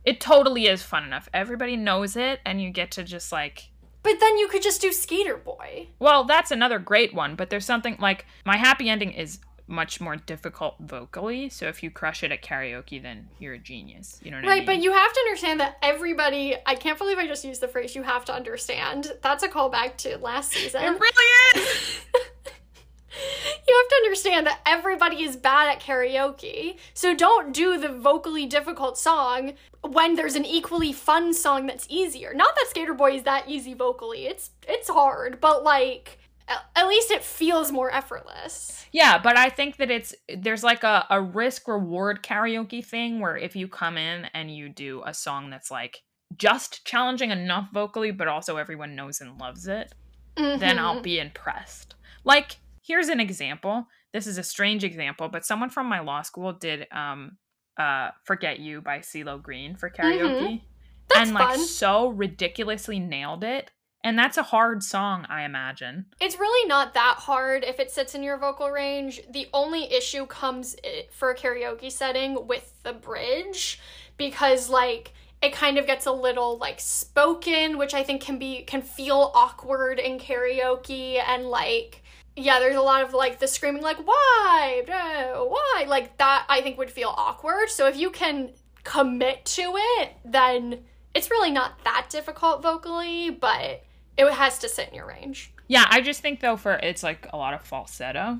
It 0.03 0.19
totally 0.19 0.65
is 0.65 0.81
fun 0.81 1.03
enough. 1.03 1.29
Everybody 1.35 1.77
knows 1.77 2.15
it, 2.17 2.39
and 2.43 2.59
you 2.59 2.71
get 2.71 2.89
to 2.91 3.03
just 3.03 3.31
like. 3.31 3.69
But 4.01 4.19
then 4.19 4.39
you 4.39 4.47
could 4.47 4.63
just 4.63 4.81
do 4.81 4.91
Skater 4.91 5.37
Boy. 5.37 5.89
Well, 5.99 6.23
that's 6.23 6.49
another 6.49 6.79
great 6.79 7.13
one, 7.13 7.35
but 7.35 7.51
there's 7.51 7.65
something 7.65 7.95
like 7.99 8.25
my 8.43 8.57
happy 8.57 8.89
ending 8.89 9.11
is 9.11 9.37
much 9.71 10.01
more 10.01 10.15
difficult 10.15 10.75
vocally. 10.79 11.49
So 11.49 11.67
if 11.67 11.81
you 11.81 11.89
crush 11.89 12.23
it 12.23 12.31
at 12.31 12.41
karaoke, 12.43 13.01
then 13.01 13.29
you're 13.39 13.53
a 13.53 13.59
genius. 13.59 14.19
You 14.23 14.31
know 14.31 14.37
what 14.37 14.45
I 14.45 14.47
mean? 14.47 14.57
Right, 14.59 14.65
but 14.65 14.77
you 14.83 14.91
have 14.91 15.13
to 15.13 15.19
understand 15.21 15.59
that 15.61 15.77
everybody. 15.81 16.55
I 16.65 16.75
can't 16.75 16.97
believe 16.97 17.17
I 17.17 17.27
just 17.27 17.45
used 17.45 17.61
the 17.61 17.67
phrase 17.67 17.95
you 17.95 18.03
have 18.03 18.25
to 18.25 18.33
understand. 18.33 19.13
That's 19.21 19.43
a 19.43 19.47
callback 19.47 19.97
to 19.97 20.17
last 20.17 20.51
season. 20.51 20.83
it 20.83 20.99
really 20.99 21.63
is. 21.63 22.01
you 23.67 23.75
have 23.75 23.89
to 23.89 23.95
understand 23.95 24.47
that 24.47 24.59
everybody 24.65 25.23
is 25.23 25.35
bad 25.35 25.69
at 25.69 25.81
karaoke. 25.81 26.77
So 26.93 27.15
don't 27.15 27.53
do 27.53 27.77
the 27.77 27.89
vocally 27.89 28.45
difficult 28.45 28.97
song 28.97 29.53
when 29.81 30.15
there's 30.15 30.35
an 30.35 30.45
equally 30.45 30.93
fun 30.93 31.33
song 31.33 31.67
that's 31.67 31.85
easier. 31.89 32.33
Not 32.33 32.55
that 32.55 32.67
Skater 32.69 32.93
Boy 32.93 33.15
is 33.15 33.23
that 33.23 33.49
easy 33.49 33.73
vocally. 33.73 34.27
It's 34.27 34.51
it's 34.67 34.89
hard, 34.89 35.39
but 35.41 35.63
like 35.63 36.19
at 36.75 36.87
least 36.87 37.11
it 37.11 37.23
feels 37.23 37.71
more 37.71 37.93
effortless. 37.93 38.85
Yeah, 38.91 39.17
but 39.21 39.37
I 39.37 39.49
think 39.49 39.77
that 39.77 39.89
it's 39.91 40.13
there's 40.35 40.63
like 40.63 40.83
a, 40.83 41.05
a 41.09 41.21
risk 41.21 41.67
reward 41.67 42.23
karaoke 42.23 42.83
thing 42.85 43.19
where 43.19 43.37
if 43.37 43.55
you 43.55 43.67
come 43.67 43.97
in 43.97 44.25
and 44.33 44.53
you 44.53 44.69
do 44.69 45.01
a 45.05 45.13
song 45.13 45.49
that's 45.49 45.71
like 45.71 45.99
just 46.37 46.85
challenging 46.85 47.31
enough 47.31 47.69
vocally, 47.73 48.11
but 48.11 48.27
also 48.27 48.57
everyone 48.57 48.95
knows 48.95 49.21
and 49.21 49.39
loves 49.39 49.67
it, 49.67 49.93
then 50.35 50.79
I'll 50.79 50.99
Mhm. 50.99 51.03
be 51.03 51.19
impressed. 51.19 51.95
Like, 52.23 52.57
here's 52.83 53.09
an 53.09 53.19
example. 53.19 53.87
This 54.13 54.27
is 54.27 54.37
a 54.37 54.43
strange 54.43 54.83
example, 54.83 55.29
but 55.29 55.45
someone 55.45 55.69
from 55.69 55.87
my 55.87 55.99
law 55.99 56.21
school 56.21 56.53
did 56.53 56.87
um 56.91 57.37
uh 57.77 58.11
Forget 58.25 58.59
You 58.59 58.81
by 58.81 58.99
CeeLo 58.99 59.41
Green 59.41 59.75
for 59.75 59.89
karaoke. 59.89 60.61
That's 61.09 61.25
and 61.27 61.33
like 61.33 61.49
fun. 61.49 61.59
so 61.59 62.07
ridiculously 62.09 62.99
nailed 62.99 63.43
it. 63.43 63.71
And 64.03 64.17
that's 64.17 64.37
a 64.37 64.43
hard 64.43 64.83
song, 64.83 65.27
I 65.29 65.43
imagine. 65.43 66.07
It's 66.19 66.39
really 66.39 66.67
not 66.67 66.95
that 66.95 67.17
hard 67.19 67.63
if 67.63 67.79
it 67.79 67.91
sits 67.91 68.15
in 68.15 68.23
your 68.23 68.37
vocal 68.37 68.69
range. 68.69 69.21
The 69.29 69.47
only 69.53 69.91
issue 69.93 70.25
comes 70.25 70.75
for 71.11 71.29
a 71.29 71.35
karaoke 71.35 71.91
setting 71.91 72.47
with 72.47 72.73
the 72.83 72.93
bridge 72.93 73.79
because 74.17 74.69
like 74.69 75.13
it 75.41 75.53
kind 75.53 75.77
of 75.77 75.85
gets 75.85 76.05
a 76.05 76.11
little 76.11 76.57
like 76.57 76.79
spoken, 76.79 77.77
which 77.77 77.93
I 77.93 78.03
think 78.03 78.21
can 78.21 78.39
be 78.39 78.63
can 78.63 78.81
feel 78.81 79.31
awkward 79.35 79.99
in 79.99 80.19
karaoke 80.19 81.21
and 81.21 81.45
like 81.45 82.03
yeah, 82.35 82.59
there's 82.59 82.77
a 82.77 82.81
lot 82.81 83.03
of 83.03 83.13
like 83.13 83.39
the 83.39 83.47
screaming 83.47 83.81
like 83.81 83.97
why? 83.97 84.83
Why? 84.87 85.85
Like 85.87 86.17
that 86.17 86.45
I 86.49 86.61
think 86.61 86.77
would 86.77 86.91
feel 86.91 87.13
awkward. 87.15 87.69
So 87.69 87.87
if 87.87 87.97
you 87.97 88.09
can 88.09 88.51
commit 88.83 89.45
to 89.45 89.73
it, 89.75 90.13
then 90.25 90.79
it's 91.13 91.29
really 91.29 91.51
not 91.51 91.83
that 91.83 92.07
difficult 92.09 92.63
vocally, 92.63 93.29
but 93.29 93.83
it 94.17 94.31
has 94.31 94.59
to 94.59 94.69
sit 94.69 94.89
in 94.89 94.95
your 94.95 95.07
range. 95.07 95.53
Yeah, 95.67 95.85
I 95.89 96.01
just 96.01 96.21
think 96.21 96.39
though 96.39 96.57
for 96.57 96.73
it's 96.73 97.03
like 97.03 97.27
a 97.31 97.37
lot 97.37 97.53
of 97.53 97.61
falsetto, 97.61 98.39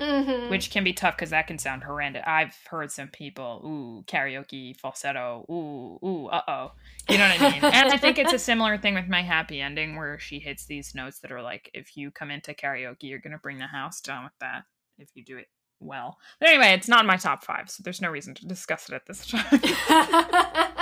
Mm-hmm. 0.00 0.50
which 0.50 0.70
can 0.72 0.82
be 0.82 0.92
tough 0.92 1.14
because 1.16 1.30
that 1.30 1.46
can 1.46 1.58
sound 1.58 1.84
horrendous. 1.84 2.24
I've 2.26 2.56
heard 2.68 2.90
some 2.90 3.06
people, 3.06 3.62
ooh, 3.64 4.04
karaoke 4.10 4.76
falsetto, 4.76 5.46
ooh, 5.48 6.04
ooh, 6.04 6.26
uh 6.26 6.42
oh. 6.48 6.72
You 7.08 7.18
know 7.18 7.28
what 7.28 7.40
I 7.40 7.50
mean? 7.50 7.64
and 7.72 7.92
I 7.92 7.96
think 7.98 8.18
it's 8.18 8.32
a 8.32 8.38
similar 8.38 8.76
thing 8.76 8.94
with 8.94 9.06
my 9.06 9.22
happy 9.22 9.60
ending 9.60 9.94
where 9.94 10.18
she 10.18 10.40
hits 10.40 10.66
these 10.66 10.92
notes 10.96 11.20
that 11.20 11.30
are 11.30 11.42
like, 11.42 11.70
if 11.72 11.96
you 11.96 12.10
come 12.10 12.32
into 12.32 12.52
karaoke, 12.52 13.04
you're 13.04 13.20
gonna 13.20 13.38
bring 13.38 13.58
the 13.58 13.66
house 13.68 14.00
down 14.00 14.24
with 14.24 14.32
that 14.40 14.64
if 14.98 15.08
you 15.14 15.24
do 15.24 15.36
it 15.36 15.46
well. 15.78 16.18
But 16.40 16.48
anyway, 16.48 16.72
it's 16.72 16.88
not 16.88 17.02
in 17.02 17.06
my 17.06 17.16
top 17.16 17.44
five, 17.44 17.70
so 17.70 17.84
there's 17.84 18.02
no 18.02 18.10
reason 18.10 18.34
to 18.34 18.46
discuss 18.46 18.88
it 18.88 18.94
at 18.94 19.06
this 19.06 19.24
time. 19.28 19.60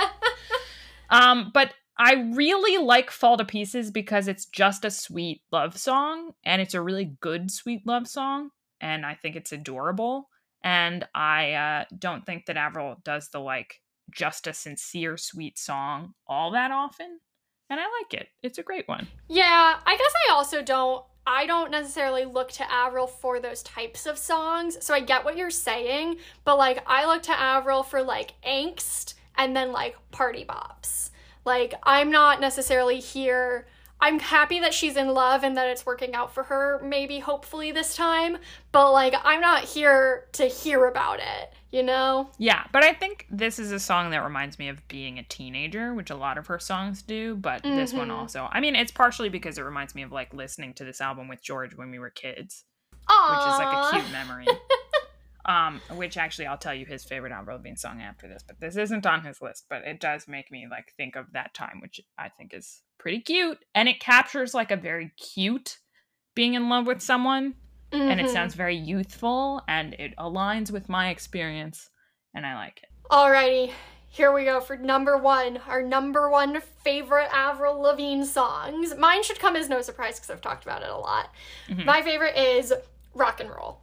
Um, 1.11 1.51
but 1.53 1.73
I 2.03 2.13
really 2.33 2.83
like 2.83 3.11
Fall 3.11 3.37
to 3.37 3.45
Pieces 3.45 3.91
because 3.91 4.27
it's 4.27 4.47
just 4.47 4.83
a 4.83 4.89
sweet 4.89 5.43
love 5.51 5.77
song 5.77 6.31
and 6.43 6.59
it's 6.59 6.73
a 6.73 6.81
really 6.81 7.13
good 7.21 7.51
sweet 7.51 7.85
love 7.85 8.07
song. 8.07 8.49
And 8.81 9.05
I 9.05 9.13
think 9.13 9.35
it's 9.35 9.51
adorable. 9.51 10.27
And 10.63 11.07
I 11.13 11.53
uh, 11.53 11.85
don't 11.95 12.25
think 12.25 12.47
that 12.47 12.57
Avril 12.57 12.95
does 13.03 13.29
the 13.29 13.39
like 13.39 13.81
just 14.09 14.47
a 14.47 14.53
sincere 14.53 15.15
sweet 15.15 15.59
song 15.59 16.15
all 16.25 16.49
that 16.53 16.71
often. 16.71 17.19
And 17.69 17.79
I 17.79 17.83
like 17.83 18.15
it. 18.15 18.29
It's 18.41 18.57
a 18.57 18.63
great 18.63 18.87
one. 18.87 19.07
yeah, 19.29 19.77
I 19.85 19.95
guess 19.95 20.13
I 20.27 20.33
also 20.33 20.63
don't. 20.63 21.05
I 21.27 21.45
don't 21.45 21.69
necessarily 21.69 22.25
look 22.25 22.51
to 22.53 22.71
Avril 22.71 23.05
for 23.05 23.39
those 23.39 23.61
types 23.61 24.07
of 24.07 24.17
songs. 24.17 24.83
So 24.83 24.95
I 24.95 25.01
get 25.01 25.23
what 25.23 25.37
you're 25.37 25.51
saying, 25.51 26.17
but 26.45 26.57
like 26.57 26.83
I 26.87 27.05
look 27.05 27.21
to 27.23 27.39
Avril 27.39 27.83
for 27.83 28.01
like 28.01 28.33
angst 28.43 29.13
and 29.35 29.55
then 29.55 29.71
like 29.71 29.95
party 30.09 30.45
bops. 30.45 31.10
Like 31.45 31.73
I'm 31.83 32.11
not 32.11 32.39
necessarily 32.41 32.99
here. 32.99 33.67
I'm 34.03 34.19
happy 34.19 34.59
that 34.61 34.73
she's 34.73 34.97
in 34.97 35.13
love 35.13 35.43
and 35.43 35.55
that 35.57 35.67
it's 35.67 35.85
working 35.85 36.15
out 36.15 36.33
for 36.33 36.41
her, 36.43 36.81
maybe 36.83 37.19
hopefully 37.19 37.71
this 37.71 37.95
time, 37.95 38.37
but 38.71 38.91
like 38.91 39.13
I'm 39.23 39.41
not 39.41 39.63
here 39.63 40.25
to 40.33 40.45
hear 40.45 40.87
about 40.87 41.19
it, 41.19 41.53
you 41.69 41.83
know? 41.83 42.31
Yeah, 42.39 42.63
but 42.71 42.83
I 42.83 42.93
think 42.93 43.27
this 43.29 43.59
is 43.59 43.71
a 43.71 43.79
song 43.79 44.09
that 44.09 44.23
reminds 44.23 44.57
me 44.57 44.69
of 44.69 44.87
being 44.87 45.19
a 45.19 45.23
teenager, 45.23 45.93
which 45.93 46.09
a 46.09 46.15
lot 46.15 46.39
of 46.39 46.47
her 46.47 46.57
songs 46.57 47.03
do. 47.03 47.35
But 47.35 47.61
this 47.61 47.93
one 47.93 48.09
Mhm. 48.09 48.17
also, 48.17 48.49
I 48.51 48.59
mean, 48.59 48.75
it's 48.75 48.91
partially 48.91 49.29
because 49.29 49.59
it 49.59 49.61
reminds 49.61 49.93
me 49.93 50.01
of 50.01 50.11
like 50.11 50.33
listening 50.33 50.73
to 50.75 50.83
this 50.83 50.99
album 50.99 51.27
with 51.27 51.43
George 51.43 51.75
when 51.75 51.91
we 51.91 51.99
were 51.99 52.09
kids. 52.09 52.65
Aww. 53.09 53.31
which 53.31 53.53
is 53.53 53.57
like 53.59 53.73
a 53.73 53.99
cute 53.99 54.11
memory. 54.11 54.47
um, 55.45 55.81
which 55.91 56.17
actually 56.17 56.47
I'll 56.47 56.57
tell 56.57 56.73
you 56.73 56.85
his 56.85 57.03
favorite 57.03 57.31
Avril 57.31 57.57
Lavigne 57.57 57.75
song 57.75 58.01
after 58.01 58.27
this, 58.27 58.43
but 58.47 58.59
this 58.59 58.77
isn't 58.77 59.05
on 59.05 59.23
his 59.23 59.41
list. 59.41 59.65
But 59.69 59.83
it 59.85 59.99
does 59.99 60.27
make 60.27 60.51
me 60.51 60.67
like 60.69 60.93
think 60.97 61.15
of 61.15 61.31
that 61.33 61.53
time, 61.53 61.79
which 61.81 61.99
I 62.17 62.29
think 62.29 62.53
is 62.53 62.81
pretty 62.97 63.19
cute, 63.21 63.57
and 63.73 63.89
it 63.89 63.99
captures 63.99 64.53
like 64.53 64.71
a 64.71 64.77
very 64.77 65.11
cute 65.17 65.79
being 66.35 66.53
in 66.53 66.69
love 66.69 66.87
with 66.87 67.01
someone, 67.01 67.55
and 67.91 68.21
it 68.21 68.29
sounds 68.29 68.55
very 68.55 68.77
youthful, 68.77 69.61
and 69.67 69.93
it 69.95 70.15
aligns 70.17 70.71
with 70.71 70.87
my 70.87 71.09
experience, 71.09 71.89
and 72.33 72.45
I 72.45 72.55
like 72.55 72.79
it. 72.83 72.89
Alrighty, 73.09 73.71
here 74.07 74.31
we 74.31 74.45
go 74.45 74.61
for 74.61 74.77
number 74.77 75.17
one. 75.17 75.57
Our 75.67 75.81
number 75.81 76.29
one 76.29 76.61
favorite 76.83 77.27
Avril 77.33 77.79
Lavigne 77.81 78.23
songs. 78.23 78.95
Mine 78.97 79.23
should 79.23 79.39
come 79.39 79.55
as 79.57 79.67
no 79.67 79.81
surprise 79.81 80.15
because 80.19 80.29
I've 80.29 80.41
talked 80.41 80.63
about 80.63 80.83
it 80.83 80.89
a 80.89 80.97
lot. 80.97 81.33
Mhm. 81.67 81.85
My 81.85 82.01
favorite 82.01 82.37
is 82.37 82.73
Rock 83.13 83.41
and 83.41 83.49
Roll. 83.49 83.80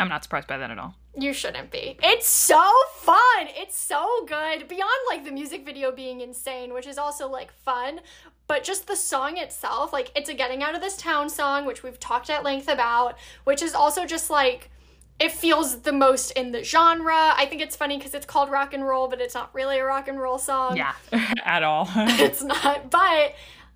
I'm 0.00 0.08
not 0.08 0.24
surprised 0.24 0.48
by 0.48 0.58
that 0.58 0.70
at 0.70 0.78
all. 0.78 0.94
You 1.16 1.32
shouldn't 1.32 1.70
be. 1.70 1.98
It's 2.02 2.28
so 2.28 2.62
fun. 2.96 3.16
It's 3.48 3.76
so 3.76 4.24
good. 4.26 4.66
Beyond 4.68 4.90
like 5.08 5.24
the 5.24 5.30
music 5.32 5.64
video 5.64 5.92
being 5.92 6.20
insane, 6.20 6.72
which 6.72 6.86
is 6.86 6.98
also 6.98 7.28
like 7.28 7.52
fun, 7.52 8.00
but 8.46 8.64
just 8.64 8.86
the 8.86 8.96
song 8.96 9.36
itself, 9.36 9.92
like 9.92 10.10
it's 10.16 10.28
a 10.28 10.34
getting 10.34 10.62
out 10.62 10.74
of 10.74 10.80
this 10.80 10.96
town 10.96 11.28
song, 11.28 11.66
which 11.66 11.82
we've 11.82 12.00
talked 12.00 12.30
at 12.30 12.42
length 12.42 12.68
about, 12.68 13.18
which 13.44 13.62
is 13.62 13.74
also 13.74 14.06
just 14.06 14.30
like 14.30 14.70
it 15.18 15.32
feels 15.32 15.80
the 15.80 15.92
most 15.92 16.30
in 16.30 16.50
the 16.50 16.64
genre. 16.64 17.14
I 17.14 17.46
think 17.46 17.60
it's 17.60 17.76
funny 17.76 17.98
because 17.98 18.14
it's 18.14 18.24
called 18.26 18.50
rock 18.50 18.72
and 18.72 18.84
roll, 18.86 19.06
but 19.06 19.20
it's 19.20 19.34
not 19.34 19.54
really 19.54 19.78
a 19.78 19.84
rock 19.84 20.08
and 20.08 20.18
roll 20.18 20.38
song. 20.38 20.76
Yeah, 20.78 20.94
at 21.44 21.62
all. 21.62 21.88
it's 21.94 22.42
not. 22.42 22.90
But 22.90 23.34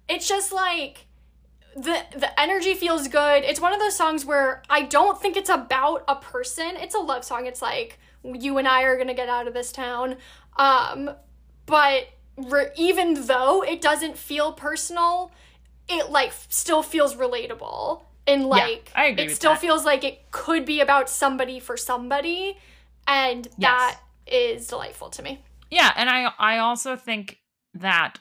it's 0.09 0.27
just 0.27 0.53
like 0.53 1.04
the 1.75 2.05
the 2.17 2.41
energy 2.41 2.75
feels 2.75 3.09
good. 3.09 3.45
It's 3.45 3.61
one 3.61 3.73
of 3.73 3.81
those 3.81 3.97
songs 3.97 4.25
where 4.25 4.63
I 4.71 4.83
don't 4.83 5.21
think 5.21 5.37
it's 5.37 5.51
about 5.51 6.05
a 6.09 6.17
person. 6.17 6.77
It's 6.77 6.95
a 6.95 6.99
love 7.01 7.25
song. 7.25 7.47
It's 7.47 7.63
like 7.63 7.99
you 8.23 8.59
and 8.59 8.67
I 8.69 8.83
are 8.83 8.97
gonna 8.97 9.15
get 9.15 9.29
out 9.29 9.47
of 9.49 9.55
this 9.55 9.73
town. 9.73 10.17
Um, 10.57 11.11
but 11.67 12.09
re- 12.37 12.71
even 12.77 13.27
though 13.27 13.63
it 13.63 13.81
doesn't 13.81 14.17
feel 14.17 14.53
personal, 14.53 15.31
it 15.89 16.11
like 16.11 16.33
still 16.49 16.83
feels 16.83 17.17
relatable. 17.17 18.03
And 18.27 18.47
like 18.47 18.91
I 18.95 19.07
agree 19.07 19.25
it 19.27 19.37
still 19.37 19.53
that. 19.53 19.61
feels 19.61 19.85
like 19.85 20.03
it 20.05 20.31
could 20.31 20.65
be 20.65 20.81
about 20.81 21.11
somebody 21.11 21.61
for 21.61 21.77
somebody, 21.77 22.57
and 23.07 23.47
Yes. 23.59 23.59
that 23.59 24.01
is 24.27 24.67
delightful 24.67 25.11
to 25.11 25.23
me. 25.23 25.43
Yeah, 25.71 25.93
and 25.97 26.09
I 26.09 26.33
I 26.39 26.59
also 26.59 26.97
think 26.97 27.39
that 27.75 28.21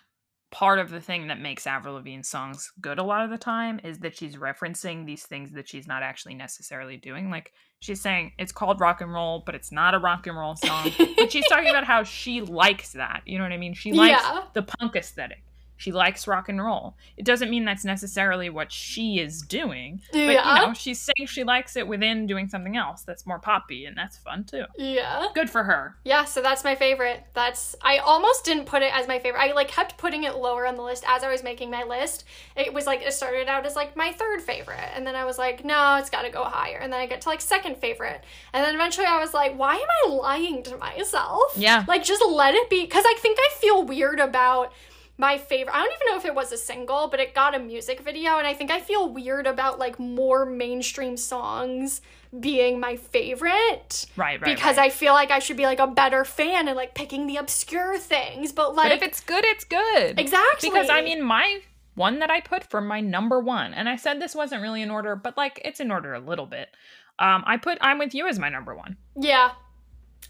part 0.53 0.77
of 0.77 0.91
the 0.91 1.01
thing 1.01 1.27
that 1.27 1.39
makes 1.41 1.65
Avril 1.65 1.95
Lavigne's 1.95 2.29
songs 2.29 2.71
good 2.79 2.99
a 2.99 3.03
lot 3.03 3.25
of 3.25 3.31
the 3.31 3.37
time 3.39 3.81
is 3.83 3.99
that 3.99 4.15
she's 4.15 4.35
referencing 4.35 5.05
these 5.05 5.23
things 5.23 5.51
that 5.53 5.67
she's 5.67 5.87
not 5.87 6.03
actually 6.03 6.35
necessarily 6.35 6.95
doing. 6.95 7.31
Like 7.31 7.51
she's 7.79 7.99
saying 7.99 8.33
it's 8.37 8.51
called 8.51 8.79
rock 8.79 9.01
and 9.01 9.11
roll, 9.11 9.41
but 9.45 9.55
it's 9.55 9.71
not 9.71 9.95
a 9.95 9.99
rock 9.99 10.27
and 10.27 10.37
roll 10.37 10.55
song. 10.55 10.91
but 11.17 11.31
she's 11.31 11.47
talking 11.47 11.69
about 11.69 11.85
how 11.85 12.03
she 12.03 12.41
likes 12.61 12.93
that. 12.93 13.23
You 13.25 13.39
know 13.39 13.43
what 13.43 13.51
I 13.51 13.57
mean? 13.57 13.73
She 13.73 13.91
likes 13.93 14.21
Yeah. 14.23 14.43
the 14.53 14.61
punk 14.61 14.95
aesthetic. 14.95 15.43
She 15.83 15.91
likes 15.91 16.27
rock 16.27 16.47
and 16.47 16.63
roll. 16.63 16.95
It 17.17 17.25
doesn't 17.25 17.49
mean 17.49 17.65
that's 17.65 17.83
necessarily 17.83 18.49
what 18.49 18.71
she 18.71 19.19
is 19.19 19.41
doing. 19.41 19.99
Yeah. 20.13 20.27
But 20.27 20.61
you 20.61 20.67
know, 20.67 20.73
she's 20.73 21.01
saying 21.01 21.27
she 21.27 21.43
likes 21.43 21.75
it 21.75 21.85
within 21.85 22.25
doing 22.25 22.47
something 22.47 22.77
else 22.77 23.01
that's 23.01 23.25
more 23.25 23.37
poppy 23.37 23.83
and 23.83 23.97
that's 23.97 24.15
fun 24.15 24.45
too. 24.45 24.63
Yeah. 24.77 25.25
Good 25.35 25.49
for 25.49 25.65
her. 25.65 25.97
Yeah, 26.05 26.23
so 26.23 26.41
that's 26.41 26.63
my 26.63 26.75
favorite. 26.75 27.25
That's 27.33 27.75
I 27.81 27.97
almost 27.97 28.45
didn't 28.45 28.63
put 28.65 28.81
it 28.81 28.95
as 28.95 29.09
my 29.09 29.19
favorite. 29.19 29.41
I 29.41 29.51
like 29.51 29.67
kept 29.67 29.97
putting 29.97 30.23
it 30.23 30.37
lower 30.37 30.65
on 30.65 30.77
the 30.77 30.83
list 30.83 31.03
as 31.05 31.21
I 31.21 31.29
was 31.29 31.43
making 31.43 31.69
my 31.69 31.83
list. 31.83 32.23
It 32.55 32.73
was 32.73 32.85
like 32.85 33.01
it 33.01 33.11
started 33.11 33.49
out 33.49 33.65
as 33.65 33.75
like 33.75 33.97
my 33.97 34.13
third 34.13 34.41
favorite, 34.41 34.89
and 34.95 35.05
then 35.05 35.17
I 35.17 35.25
was 35.25 35.37
like, 35.37 35.65
no, 35.65 35.97
it's 35.97 36.09
got 36.09 36.21
to 36.21 36.29
go 36.29 36.45
higher. 36.45 36.77
And 36.77 36.93
then 36.93 37.01
I 37.01 37.07
get 37.07 37.19
to 37.21 37.27
like 37.27 37.41
second 37.41 37.75
favorite, 37.75 38.23
and 38.53 38.63
then 38.63 38.73
eventually 38.73 39.05
I 39.05 39.19
was 39.19 39.33
like, 39.33 39.57
why 39.57 39.75
am 39.75 39.87
I 40.05 40.15
lying 40.15 40.63
to 40.63 40.77
myself? 40.77 41.57
Yeah. 41.57 41.83
Like 41.89 42.05
just 42.05 42.23
let 42.25 42.53
it 42.53 42.69
be, 42.69 42.83
because 42.83 43.03
I 43.05 43.17
think 43.19 43.37
I 43.37 43.49
feel 43.59 43.83
weird 43.83 44.21
about 44.21 44.71
my 45.17 45.37
favorite. 45.37 45.75
I 45.75 45.79
don't 45.83 45.93
even 45.93 46.07
know 46.11 46.17
if 46.17 46.25
it 46.25 46.35
was 46.35 46.51
a 46.51 46.57
single, 46.57 47.07
but 47.07 47.19
it 47.19 47.35
got 47.35 47.55
a 47.55 47.59
music 47.59 47.99
video, 48.01 48.37
and 48.37 48.47
I 48.47 48.53
think 48.53 48.71
I 48.71 48.79
feel 48.79 49.09
weird 49.09 49.45
about 49.47 49.79
like 49.79 49.99
more 49.99 50.45
mainstream 50.45 51.17
songs 51.17 52.01
being 52.39 52.79
my 52.79 52.95
favorite 52.95 54.07
Right, 54.15 54.41
right. 54.41 54.55
because 54.55 54.77
right. 54.77 54.87
I 54.87 54.89
feel 54.89 55.13
like 55.13 55.29
I 55.29 55.37
should 55.37 55.55
be 55.57 55.65
like 55.65 55.79
a 55.79 55.85
better 55.85 56.25
fan 56.25 56.67
and 56.67 56.75
like 56.75 56.95
picking 56.95 57.27
the 57.27 57.37
obscure 57.37 57.97
things. 57.99 58.51
But 58.51 58.75
like, 58.75 58.89
But 58.89 58.91
if 58.97 59.03
it's 59.03 59.19
good, 59.19 59.45
it's 59.45 59.63
good. 59.63 60.19
exactly 60.19 60.69
Because 60.69 60.89
I 60.89 61.01
mean, 61.01 61.21
my 61.21 61.59
one 61.95 62.17
that 62.19 62.31
I 62.31 62.41
put 62.41 62.63
for 62.63 62.81
my 62.81 63.01
number 63.01 63.39
one. 63.39 63.73
And 63.75 63.87
I 63.87 63.97
said 63.97 64.19
this 64.19 64.33
wasn't 64.33 64.63
really 64.63 64.81
in 64.81 64.89
order, 64.89 65.15
but 65.15 65.37
like 65.37 65.61
it's 65.63 65.79
in 65.79 65.91
order 65.91 66.15
a 66.15 66.19
little 66.19 66.47
bit. 66.47 66.69
Um, 67.19 67.43
I 67.45 67.57
put 67.57 67.77
I'm 67.81 67.99
with 67.99 68.15
you 68.15 68.27
as 68.27 68.39
my 68.39 68.49
number 68.49 68.73
one. 68.73 68.97
Yeah. 69.15 69.51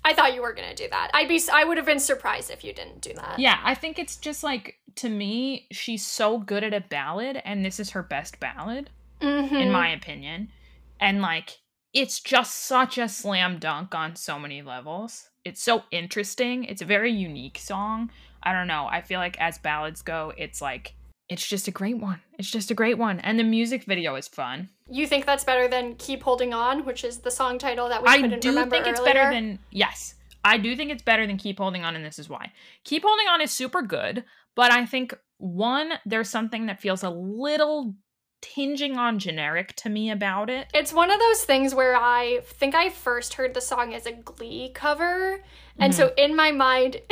I 0.06 0.14
thought 0.14 0.34
you 0.34 0.42
were 0.42 0.54
going 0.54 0.70
to 0.70 0.76
do 0.76 0.90
that. 0.90 1.12
I'd 1.14 1.28
be 1.28 1.42
I 1.52 1.64
would 1.64 1.78
have 1.78 1.86
been 1.86 2.00
surprised 2.00 2.50
if 2.52 2.64
you 2.64 2.74
didn't 2.74 3.02
do 3.02 3.14
that. 3.14 3.40
Yeah, 3.40 3.60
I 3.64 3.76
think 3.76 4.00
it's 4.00 4.16
just 4.18 4.44
like 4.44 4.76
to 4.96 5.10
me, 5.10 5.68
she's 5.72 6.06
so 6.06 6.38
good 6.38 6.64
at 6.64 6.74
a 6.74 6.82
ballad, 6.82 7.42
and 7.44 7.66
this 7.66 7.80
is 7.80 7.92
her 7.92 8.04
best 8.04 8.40
ballad, 8.40 8.90
Mhm. 9.22 9.52
in 9.52 9.72
my 9.72 9.90
opinion. 9.90 10.52
And 11.00 11.22
like, 11.22 11.58
it's 11.94 12.20
just 12.20 12.54
such 12.54 12.98
a 12.98 13.10
slam 13.10 13.58
dunk 13.60 13.96
on 13.96 14.16
so 14.16 14.38
many 14.40 14.62
levels. 14.62 15.30
It's 15.44 15.62
so 15.64 15.84
interesting. 15.92 16.64
It's 16.64 16.82
a 16.82 16.86
very 16.86 17.12
unique 17.12 17.58
song. 17.58 18.12
I 18.44 18.54
don't 18.54 18.68
know. 18.68 18.88
I 18.90 19.02
feel 19.02 19.20
like 19.20 19.40
as 19.40 19.58
ballads 19.58 20.02
go, 20.02 20.34
it's 20.38 20.62
like 20.62 20.94
it's 21.30 21.48
just 21.48 21.68
a 21.68 21.72
great 21.72 21.98
one. 21.98 22.22
It's 22.38 22.52
just 22.52 22.70
a 22.70 22.76
great 22.76 22.98
one, 22.98 23.20
and 23.22 23.40
the 23.40 23.44
music 23.44 23.86
video 23.86 24.16
is 24.16 24.28
fun. 24.28 24.70
You 24.94 25.08
think 25.08 25.26
that's 25.26 25.44
better 25.44 25.68
than 25.68 25.96
Keep 25.96 26.22
Holding 26.24 26.54
On, 26.54 26.86
which 26.86 27.04
is 27.04 27.18
the 27.20 27.32
song 27.32 27.58
title 27.58 27.90
that 27.90 28.04
we 28.04 28.10
I 28.10 28.22
couldn't 28.22 28.42
do 28.42 28.50
remember 28.50 28.76
think 28.76 28.88
it's 28.88 29.00
earlier? 29.00 29.14
better 29.14 29.34
than 29.34 29.60
yes. 29.72 30.14
I 30.46 30.58
do 30.58 30.76
think 30.76 30.92
it's 30.92 31.02
better 31.02 31.26
than 31.26 31.38
Keep 31.38 31.58
Holding 31.58 31.84
On, 31.84 31.96
and 31.96 32.06
this 32.06 32.20
is 32.20 32.30
why. 32.30 32.52
Keep 32.84 33.04
Holding 33.04 33.28
On 33.28 33.42
is 33.42 33.50
super 33.52 33.82
good, 33.82 34.24
but 34.56 34.72
I 34.72 34.86
think 34.86 35.16
one, 35.38 35.94
there's 36.06 36.30
something 36.30 36.68
that 36.68 36.80
feels 36.80 37.02
a 37.02 37.10
little 37.10 37.96
tinging 38.42 38.98
on 38.98 39.20
generic 39.20 39.74
to 39.78 39.90
me 39.90 40.12
about 40.12 40.50
it. 40.50 40.68
It's 40.74 40.92
one 40.94 41.10
of 41.10 41.18
those 41.20 41.44
things 41.46 41.74
where 41.74 41.96
I 41.96 42.42
think 42.44 42.76
I 42.76 42.90
first 42.90 43.36
heard 43.36 43.54
the 43.54 43.62
song 43.62 43.94
as 43.94 44.06
a 44.06 44.12
Glee 44.12 44.70
cover, 44.76 45.44
and 45.80 45.96
so 45.96 46.08
Mm-hmm. 46.10 46.20
in 46.20 46.36
my 46.36 46.52
mind, 46.52 46.98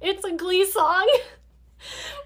it's 0.00 0.24
a 0.24 0.32
Glee 0.34 0.64
song. 0.64 1.06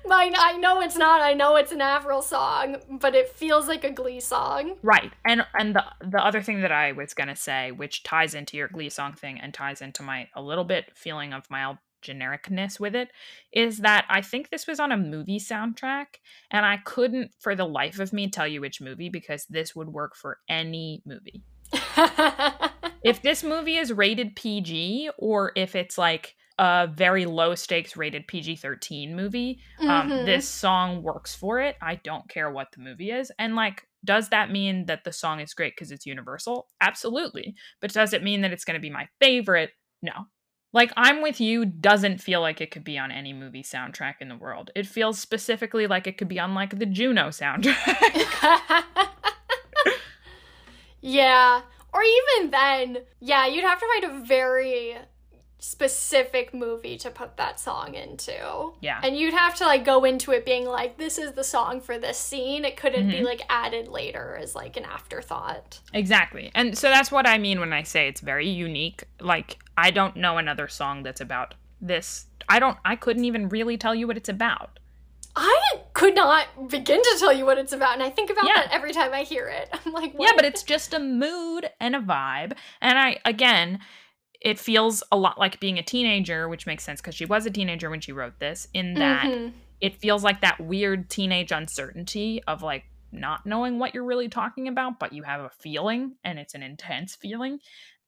Mine, 0.07 0.35
I 0.37 0.57
know 0.59 0.81
it's 0.81 0.97
not. 0.97 1.21
I 1.21 1.35
know 1.35 1.57
it's 1.57 1.73
an 1.73 1.81
Avril 1.81 2.23
song, 2.23 2.77
but 2.91 3.15
it 3.15 3.29
feels 3.29 3.69
like 3.69 3.85
a 3.85 3.91
Glee 3.91 4.21
song. 4.21 4.77
Right. 4.83 5.12
And 5.25 5.45
and 5.55 5.75
the 5.75 5.85
the 6.01 6.25
other 6.25 6.43
thing 6.43 6.62
that 6.62 6.73
I 6.73 6.93
was 6.93 7.15
gonna 7.15 7.37
say, 7.37 7.73
which 7.73 8.03
ties 8.03 8.35
into 8.35 8.57
your 8.57 8.69
Glee 8.69 8.91
song 8.91 9.12
thing 9.12 9.41
and 9.41 9.53
ties 9.55 9.83
into 9.83 10.03
my 10.03 10.29
a 10.35 10.43
little 10.43 10.65
bit 10.65 10.91
feeling 10.95 11.33
of 11.33 11.51
mild 11.51 11.79
genericness 12.03 12.81
with 12.81 12.97
it, 12.97 13.11
is 13.53 13.79
that 13.79 14.07
I 14.09 14.23
think 14.23 14.51
this 14.51 14.67
was 14.67 14.81
on 14.81 14.93
a 14.93 14.97
movie 14.97 15.38
soundtrack, 15.38 16.07
and 16.51 16.67
I 16.67 16.79
couldn't 16.79 17.33
for 17.38 17.55
the 17.55 17.67
life 17.67 18.01
of 18.01 18.12
me 18.12 18.29
tell 18.29 18.49
you 18.49 18.61
which 18.61 18.81
movie 18.81 19.09
because 19.09 19.47
this 19.47 19.77
would 19.77 19.88
work 19.88 20.17
for 20.17 20.38
any 20.49 21.03
movie. 21.07 21.43
if 23.05 23.23
this 23.23 23.43
movie 23.43 23.77
is 23.77 23.93
rated 23.93 24.37
PG 24.37 25.11
or 25.17 25.53
if 25.57 25.75
it's 25.75 25.97
like 25.97 26.37
a 26.59 26.88
very 26.93 27.27
low 27.27 27.55
stakes 27.55 27.97
rated 27.97 28.27
PG 28.27 28.57
13 28.57 29.15
movie, 29.17 29.61
um, 29.81 30.11
Mhm. 30.11 30.25
this 30.27 30.49
song 30.49 31.03
works 31.03 31.35
for 31.35 31.61
it. 31.61 31.77
I 31.81 31.97
don't 31.97 32.29
care 32.29 32.51
what 32.51 32.69
the 32.73 32.81
movie 32.81 33.11
is. 33.11 33.33
And 33.38 33.55
like, 33.57 33.87
does 34.05 34.29
that 34.31 34.51
mean 34.51 34.87
that 34.87 35.05
the 35.05 35.12
song 35.12 35.41
is 35.41 35.55
great 35.55 35.75
because 35.75 35.91
it's 35.93 36.07
universal? 36.07 36.69
Absolutely. 36.81 37.55
But 37.81 37.93
does 37.93 38.12
it 38.12 38.23
mean 38.23 38.41
that 38.43 38.53
it's 38.53 38.65
going 38.65 38.75
to 38.75 38.81
be 38.81 38.91
my 38.91 39.09
favorite? 39.21 39.71
No. 40.03 40.12
Like, 40.75 40.91
I'm 40.97 41.21
with 41.23 41.41
you 41.41 41.67
doesn't 41.67 42.23
feel 42.23 42.41
like 42.41 42.61
it 42.62 42.71
could 42.71 42.83
be 42.85 42.97
on 42.99 43.11
any 43.12 43.33
movie 43.35 43.62
soundtrack 43.62 44.15
in 44.21 44.29
the 44.29 44.37
world. 44.37 44.71
It 44.75 44.87
feels 44.87 45.19
specifically 45.19 45.87
like 45.87 46.07
it 46.07 46.17
could 46.17 46.29
be 46.29 46.41
on 46.41 46.55
like 46.55 46.79
the 46.79 46.87
Juno 46.87 47.29
soundtrack. 47.29 48.85
yeah. 51.01 51.61
Or 51.93 52.03
even 52.03 52.51
then, 52.51 52.99
yeah, 53.21 53.47
you'd 53.47 53.65
have 53.65 53.79
to 53.79 53.87
find 54.01 54.05
a 54.23 54.25
very 54.27 54.97
specific 55.62 56.53
movie 56.53 56.98
to 56.98 57.09
put 57.09 57.37
that 57.37 57.61
song 57.61 57.94
into. 57.94 58.72
Yeah. 58.81 59.01
And 59.03 59.16
you'd 59.16 59.33
have 59.33 59.55
to 59.57 59.64
like 59.64 59.85
go 59.85 60.03
into 60.05 60.33
it 60.33 60.44
being 60.44 60.66
like, 60.66 60.98
this 60.98 61.18
is 61.18 61.33
the 61.33 61.44
song 61.44 61.81
for 61.81 61.98
this 61.98 62.18
scene. 62.18 62.64
It 62.64 62.77
couldn't 62.77 63.03
Mm-hmm. 63.03 63.11
be 63.18 63.22
like 63.25 63.42
added 63.48 63.87
later 63.88 64.37
as 64.40 64.55
like 64.57 64.77
an 64.77 64.85
afterthought. 64.85 65.79
Exactly. 65.94 66.51
And 66.55 66.77
so 66.77 66.88
that's 66.88 67.11
what 67.12 67.27
I 67.29 67.38
mean 67.38 67.61
when 67.61 67.72
I 67.72 67.85
say 67.85 68.09
it's 68.09 68.20
very 68.20 68.48
unique. 68.48 69.05
Like, 69.20 69.59
I 69.77 69.90
don't 69.92 70.16
know 70.16 70.37
another 70.37 70.66
song 70.68 71.05
that's 71.05 71.20
about 71.20 71.55
this. 71.81 72.27
I 72.48 72.59
don't, 72.59 72.77
I 72.85 72.96
couldn't 72.96 73.25
even 73.25 73.48
really 73.48 73.77
tell 73.79 73.94
you 73.94 74.07
what 74.09 74.16
it's 74.16 74.29
about. 74.29 74.79
I 75.37 75.81
could 75.94 76.14
not 76.16 76.68
begin 76.68 77.01
to 77.01 77.16
tell 77.18 77.33
you 77.33 77.46
what 77.46 77.57
it's 77.57 77.72
about, 77.72 77.94
and 77.94 78.03
I 78.03 78.11
think 78.11 78.31
about 78.31 78.44
Yeah. 78.46 78.55
that 78.64 78.72
every 78.72 78.92
time 78.92 79.12
I 79.14 79.22
hear 79.22 79.46
it. 79.48 79.70
I'm 79.87 79.92
like, 79.92 80.12
Yeah, 80.18 80.33
but 80.37 80.44
it's 80.44 80.62
just 80.64 80.92
a 80.92 80.98
mood 80.98 81.70
and 81.81 81.96
a 81.96 82.01
vibe. 82.01 82.53
And 82.83 82.98
I, 82.98 83.18
again, 83.25 83.79
it 84.44 84.59
feels 84.59 85.02
a 85.12 85.16
lot 85.16 85.38
like 85.38 85.61
being 85.61 85.78
a 85.78 85.83
teenager, 85.83 86.48
which 86.48 86.66
makes 86.66 86.83
sense 86.85 87.00
because 87.00 87.14
she 87.14 87.24
was 87.24 87.46
a 87.46 87.50
teenager 87.50 87.88
when 87.90 88.00
she 88.00 88.12
wrote 88.12 88.38
this, 88.40 88.66
in 88.74 88.94
that 88.94 89.24
Mhm. 89.24 89.52
it 89.81 89.96
feels 90.00 90.24
like 90.24 90.40
that 90.40 90.61
weird 90.61 91.09
teenage 91.09 91.52
uncertainty 91.52 92.42
of 92.46 92.62
like 92.62 92.85
not 93.12 93.44
knowing 93.46 93.78
what 93.78 93.94
you're 93.94 94.05
really 94.05 94.28
talking 94.28 94.66
about, 94.68 94.98
but 94.98 95.12
you 95.12 95.22
have 95.22 95.40
a 95.40 95.50
feeling 95.50 96.16
and 96.24 96.38
it's 96.38 96.55
an 96.55 96.62
intense 96.62 97.14
feeling. 97.14 97.59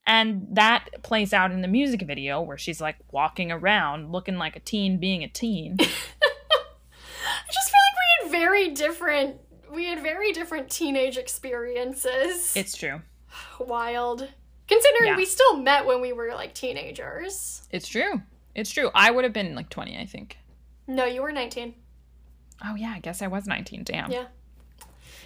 And 0.07 0.47
that 0.53 0.89
plays 1.03 1.33
out 1.33 1.51
in 1.53 1.63
the 1.63 1.69
music 1.69 2.03
video 2.03 2.41
where 2.43 2.59
she's 2.59 2.81
like 2.81 2.97
walking 3.13 3.51
around 3.53 4.11
looking 4.13 4.37
like 4.37 4.57
a 4.57 4.61
teen 4.61 4.99
being 4.99 5.23
a 5.23 5.29
teen. 5.29 5.77
I 5.81 5.85
just 7.53 7.71
feel 7.71 7.81
like 7.81 7.97
we 7.97 8.25
had 8.25 8.31
very 8.41 8.71
different. 8.71 9.37
We 9.73 9.87
had 9.87 10.03
very 10.03 10.33
different 10.33 10.71
teenage 10.71 11.17
experiences. 11.17 12.55
it's 12.57 12.77
true. 12.77 13.03
wild. 13.61 14.29
Considering 14.69 15.11
Yeah. 15.11 15.17
we 15.17 15.25
still 15.27 15.57
met 15.57 15.87
when 15.87 16.01
we 16.01 16.13
were 16.13 16.33
like 16.35 16.55
teenagers. 16.55 17.63
It's 17.71 17.89
true. 17.89 18.23
It's 18.55 18.71
true. 18.71 18.91
I 18.95 19.11
would 19.11 19.25
have 19.25 19.33
been 19.33 19.55
like 19.55 19.69
20, 19.69 19.99
I 19.99 20.07
think. 20.07 20.39
No, 20.87 21.05
you 21.05 21.23
were 21.23 21.33
19. 21.33 21.75
Oh, 22.65 22.75
yeah, 22.75 22.93
I 22.95 23.01
guess 23.01 23.21
I 23.21 23.27
was 23.27 23.47
19. 23.47 23.85
Damn. 23.85 24.11
Yeah. 24.11 24.27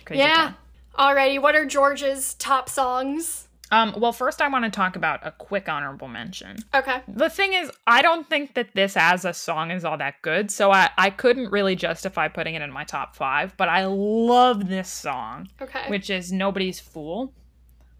Crazy 0.04 0.20
yeah. 0.20 0.34
time. 0.34 0.56
Alrighty, 0.98 1.40
what 1.40 1.54
are 1.54 1.66
George's 1.66 2.34
top 2.34 2.68
songs? 2.68 3.48
Um, 3.70 3.94
well, 3.98 4.12
first, 4.12 4.40
I 4.40 4.48
want 4.48 4.64
to 4.64 4.70
talk 4.70 4.96
about 4.96 5.26
a 5.26 5.30
quick 5.30 5.68
honorable 5.68 6.08
mention. 6.08 6.56
Okay. 6.74 7.02
The 7.06 7.28
thing 7.28 7.52
is, 7.52 7.70
I 7.86 8.00
don't 8.00 8.28
think 8.28 8.54
that 8.54 8.74
this 8.74 8.96
as 8.96 9.26
a 9.26 9.34
song 9.34 9.70
is 9.70 9.84
all 9.84 9.98
that 9.98 10.14
good, 10.22 10.50
so 10.50 10.72
I, 10.72 10.88
I 10.96 11.10
couldn't 11.10 11.50
really 11.52 11.76
justify 11.76 12.28
putting 12.28 12.54
it 12.54 12.62
in 12.62 12.72
my 12.72 12.84
top 12.84 13.14
five, 13.14 13.54
but 13.58 13.68
I 13.68 13.84
love 13.84 14.68
this 14.68 14.88
song, 14.88 15.50
Okay. 15.60 15.84
which 15.88 16.08
is 16.08 16.32
Nobody's 16.32 16.80
Fool 16.80 17.34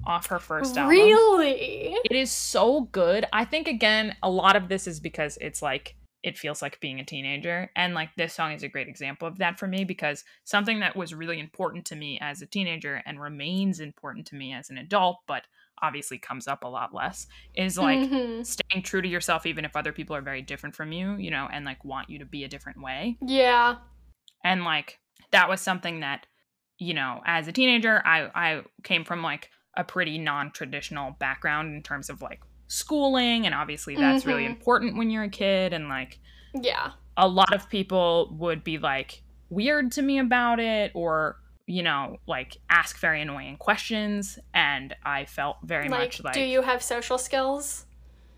off 0.07 0.27
her 0.27 0.39
first 0.39 0.77
album. 0.77 0.91
really? 0.91 1.97
It 2.05 2.17
is 2.17 2.31
so 2.31 2.83
good. 2.93 3.27
I 3.33 3.45
think, 3.45 3.69
again, 3.69 4.17
a 4.23 4.31
lot 4.31 4.57
of 4.57 4.69
this 4.69 4.87
is 4.87 5.01
because 5.01 5.39
it's 5.41 5.61
like, 5.63 5.95
it 6.23 6.37
feels 6.37 6.63
like 6.63 6.81
being 6.81 6.99
a 6.99 7.05
teenager. 7.05 7.71
And 7.77 7.95
like 7.95 8.11
this 8.17 8.35
song 8.35 8.53
is 8.53 8.63
a 8.63 8.69
great 8.69 8.89
example 8.89 9.29
of 9.29 9.39
that 9.39 9.59
for 9.59 9.69
me 9.69 9.85
because 9.85 10.25
something 10.45 10.81
that 10.81 10.97
was 10.97 11.15
really 11.15 11.39
important 11.39 11.85
to 11.87 11.97
me 11.97 12.19
as 12.21 12.43
a 12.43 12.47
teenager 12.47 13.03
and 13.07 13.21
remains 13.21 13.79
important 13.81 14.27
to 14.29 14.35
me 14.35 14.53
as 14.53 14.69
an 14.71 14.79
adult, 14.79 15.19
but 15.29 15.45
obviously 15.81 16.19
comes 16.19 16.49
up 16.49 16.65
a 16.65 16.69
lot 16.69 16.93
less, 16.93 17.29
is 17.55 17.79
like 17.79 18.01
Mhm. 18.01 18.45
staying 18.45 18.83
true 18.83 19.01
to 19.01 19.07
yourself 19.09 19.47
even 19.47 19.65
if 19.65 19.77
other 19.77 19.93
people 19.93 20.17
are 20.17 20.21
very 20.21 20.43
different 20.43 20.75
from 20.75 20.91
you, 20.91 21.15
you 21.17 21.31
know, 21.31 21.49
and 21.53 21.65
like 21.65 21.85
want 21.85 22.11
you 22.11 22.19
to 22.19 22.25
be 22.25 22.43
a 22.43 22.49
different 22.49 22.83
way. 22.83 23.17
Yeah. 23.23 23.77
And 24.43 24.65
like 24.65 24.99
that 25.31 25.49
was 25.49 25.61
something 25.61 26.01
that, 26.01 26.27
you 26.79 26.95
know, 26.95 27.23
as 27.27 27.47
a 27.47 27.53
teenager, 27.53 28.03
I 28.05 28.29
I 28.35 28.63
came 28.83 29.05
from 29.05 29.23
like 29.23 29.51
a 29.77 29.85
pretty 29.85 30.19
non-traditional 30.19 31.13
background 31.19 31.75
in 31.75 31.83
terms 31.83 32.11
of 32.11 32.21
like 32.23 32.41
schooling 32.67 33.47
and 33.47 33.55
obviously 33.55 33.97
that's 33.97 34.27
really 34.27 34.43
Mhm. 34.45 34.51
important 34.51 34.97
when 34.97 35.11
you're 35.11 35.23
a 35.25 35.29
kid 35.29 35.73
and 35.73 35.89
like 35.89 36.19
Yeah. 36.55 36.93
a 37.17 37.27
lot 37.29 37.53
of 37.55 37.69
people 37.71 38.35
would 38.39 38.63
be 38.65 38.79
like 38.79 39.23
weird 39.51 39.93
to 39.93 40.03
me 40.03 40.19
about 40.19 40.61
it 40.61 40.91
or 40.95 41.37
you 41.67 41.83
know 41.83 42.17
like 42.27 42.57
ask 42.71 42.99
very 42.99 43.21
annoying 43.23 43.57
questions 43.57 44.39
and 44.55 44.95
i 45.05 45.25
felt 45.25 45.57
very 45.63 45.89
Like, 45.89 46.01
much 46.01 46.25
like 46.25 46.35
do 46.35 46.41
you 46.41 46.63
have 46.63 46.83
social 46.83 47.17
skills? 47.19 47.87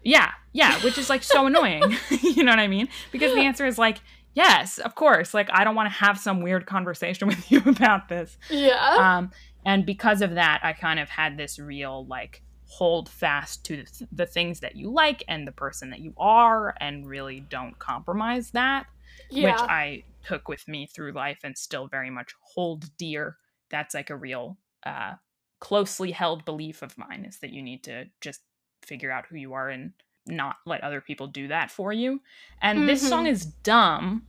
yeah 0.04 0.30
yeah 0.52 0.78
which 0.82 0.96
is 0.98 1.10
like 1.10 1.22
so 1.22 1.46
annoying 1.50 1.82
you 2.22 2.42
know 2.44 2.52
what 2.52 2.58
i 2.60 2.68
mean 2.68 2.88
because 3.12 3.32
the 3.34 3.40
answer 3.40 3.66
is 3.66 3.78
like 3.78 3.98
yes 4.34 4.78
of 4.78 4.94
course 4.94 5.34
like 5.34 5.48
i 5.52 5.64
don't 5.64 5.74
want 5.74 5.86
to 5.88 5.94
have 6.04 6.18
some 6.18 6.40
weird 6.40 6.64
conversation 6.66 7.26
with 7.32 7.50
you 7.50 7.60
about 7.66 8.08
this 8.08 8.38
Yeah. 8.48 9.16
um 9.18 9.30
and 9.64 9.84
because 9.86 10.22
of 10.22 10.34
that 10.34 10.60
i 10.62 10.72
kind 10.72 10.98
of 11.00 11.08
had 11.08 11.36
this 11.36 11.58
real 11.58 12.06
like 12.06 12.42
hold 12.66 13.08
fast 13.08 13.64
to 13.64 13.76
the, 13.78 13.84
th- 13.84 14.10
the 14.12 14.26
things 14.26 14.60
that 14.60 14.76
you 14.76 14.90
like 14.90 15.24
and 15.26 15.46
the 15.46 15.52
person 15.52 15.90
that 15.90 15.98
you 16.00 16.14
are 16.16 16.74
and 16.80 17.08
really 17.08 17.40
don't 17.40 17.78
compromise 17.78 18.52
that 18.52 18.86
yeah. 19.30 19.52
which 19.52 19.70
I 19.70 20.04
took 20.26 20.48
with 20.48 20.66
me 20.68 20.86
through 20.86 21.12
life 21.12 21.40
and 21.44 21.56
still 21.56 21.86
very 21.86 22.10
much 22.10 22.34
hold 22.40 22.96
dear. 22.96 23.36
That's 23.70 23.94
like 23.94 24.10
a 24.10 24.16
real 24.16 24.58
uh, 24.84 25.14
closely 25.60 26.10
held 26.12 26.44
belief 26.44 26.82
of 26.82 26.96
mine 26.98 27.24
is 27.28 27.38
that 27.38 27.50
you 27.50 27.62
need 27.62 27.84
to 27.84 28.06
just 28.20 28.40
figure 28.82 29.10
out 29.10 29.26
who 29.26 29.36
you 29.36 29.52
are 29.52 29.68
and 29.68 29.92
not 30.26 30.56
let 30.66 30.82
other 30.82 31.00
people 31.00 31.26
do 31.26 31.48
that 31.48 31.70
for 31.70 31.92
you. 31.92 32.20
And 32.60 32.88
this 32.88 33.06
song 33.06 33.24
Mhm. 33.24 33.30
is 33.30 33.46
dumb, 33.46 34.26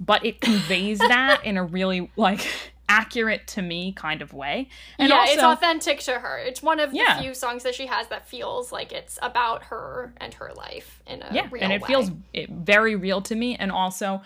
but 0.00 0.24
it 0.24 0.40
conveys 0.40 0.98
that 0.98 1.44
in 1.44 1.56
a 1.56 1.64
really 1.64 2.10
like 2.16 2.73
accurate 2.88 3.46
to 3.48 3.62
me 3.62 3.92
kind 3.92 4.22
of 4.22 4.32
way. 4.32 4.68
And 4.98 5.08
yeah, 5.08 5.20
also, 5.20 5.32
it's 5.32 5.42
authentic 5.42 6.00
to 6.00 6.12
her. 6.12 6.38
It's 6.38 6.62
one 6.62 6.80
of 6.80 6.92
the 6.92 7.04
few 7.20 7.34
songs 7.34 7.62
that 7.62 7.74
she 7.74 7.86
has 7.86 8.08
that 8.08 8.28
feels 8.28 8.72
like 8.72 8.92
it's 8.92 9.18
about 9.22 9.64
her 9.64 10.14
and 10.18 10.34
her 10.34 10.52
life 10.54 11.02
in 11.06 11.22
a 11.22 11.28
yeah 11.32 11.48
and 11.60 11.72
it 11.72 11.82
way. 11.82 11.86
feels 11.86 12.10
it, 12.32 12.50
very 12.50 12.94
real 12.94 13.20
to 13.22 13.34
me 13.34 13.56
and 13.56 13.70
also 13.70 14.22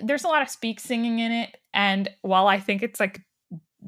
there's 0.00 0.24
a 0.24 0.28
lot 0.28 0.42
of 0.42 0.48
speak 0.48 0.80
singing 0.80 1.18
in 1.18 1.32
it 1.32 1.56
and 1.72 2.08
while 2.22 2.46
i 2.46 2.58
think 2.58 2.82
it's 2.82 3.00
like 3.00 3.20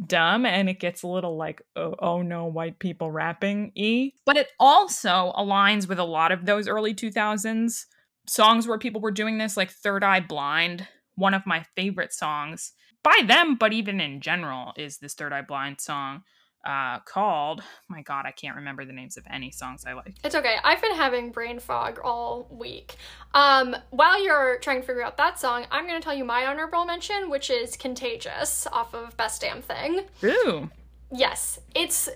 dumb 0.07 0.47
and 0.47 0.68
it 0.68 0.79
gets 0.79 1.03
a 1.03 1.07
little 1.07 1.37
like 1.37 1.62
oh, 1.77 1.95
oh 1.99 2.23
no 2.23 2.47
white 2.47 2.79
people 2.79 3.11
rapping 3.11 3.73
e 3.75 4.12
but 4.25 4.37
it 4.37 4.49
also 4.59 5.33
aligns 5.37 5.89
with 5.89 5.99
a 5.99 6.05
lot 6.05 6.33
of 6.33 6.47
those 6.47 6.68
early 6.68 6.95
2000s 6.95 7.87
songs 8.27 8.68
where 8.68 8.79
people 8.79 9.01
were 9.01 9.11
doing 9.11 9.39
this 9.39 9.57
like 9.57 9.71
third 9.71 10.05
eye 10.05 10.21
blind 10.21 10.87
one 11.16 11.35
of 11.35 11.45
my 11.45 11.64
favorite 11.77 12.12
songs 12.12 12.73
by 13.03 13.23
them 13.27 13.57
but 13.57 13.73
even 13.73 14.01
in 14.01 14.21
general 14.21 14.73
is 14.77 14.99
this 14.99 15.15
third 15.15 15.33
eye 15.33 15.43
blind 15.43 15.81
song 15.81 16.23
uh 16.67 16.99
called 17.01 17.63
my 17.89 18.03
god 18.03 18.27
i 18.27 18.31
can't 18.31 18.57
remember 18.57 18.85
the 18.85 18.93
names 18.93 19.17
of 19.17 19.25
any 19.33 19.51
songs 19.51 19.85
i 19.87 19.95
like 19.95 20.15
It's 20.23 20.35
okay. 20.35 20.57
I've 20.63 20.83
been 20.83 20.95
having 20.95 21.31
brain 21.31 21.59
fog 21.59 21.99
all 22.05 22.47
week. 22.51 22.97
Um, 23.33 23.75
while 23.91 24.23
you're 24.23 24.59
trying 24.59 24.81
to 24.83 24.87
figure 24.87 25.03
out 25.03 25.17
that 25.17 25.39
song, 25.41 25.65
I'm 25.71 25.87
going 25.87 25.99
to 25.99 26.05
tell 26.05 26.15
you 26.15 26.25
my 26.25 26.45
honorable 26.45 26.85
mention, 26.85 27.31
which 27.31 27.49
is 27.49 27.77
Contagious 27.79 28.67
off 28.67 28.95
of 28.95 29.17
Best 29.17 29.41
Damn 29.41 29.63
Thing. 29.63 30.03
ooh 30.23 30.69
Yes, 31.11 31.59
it's 31.75 32.11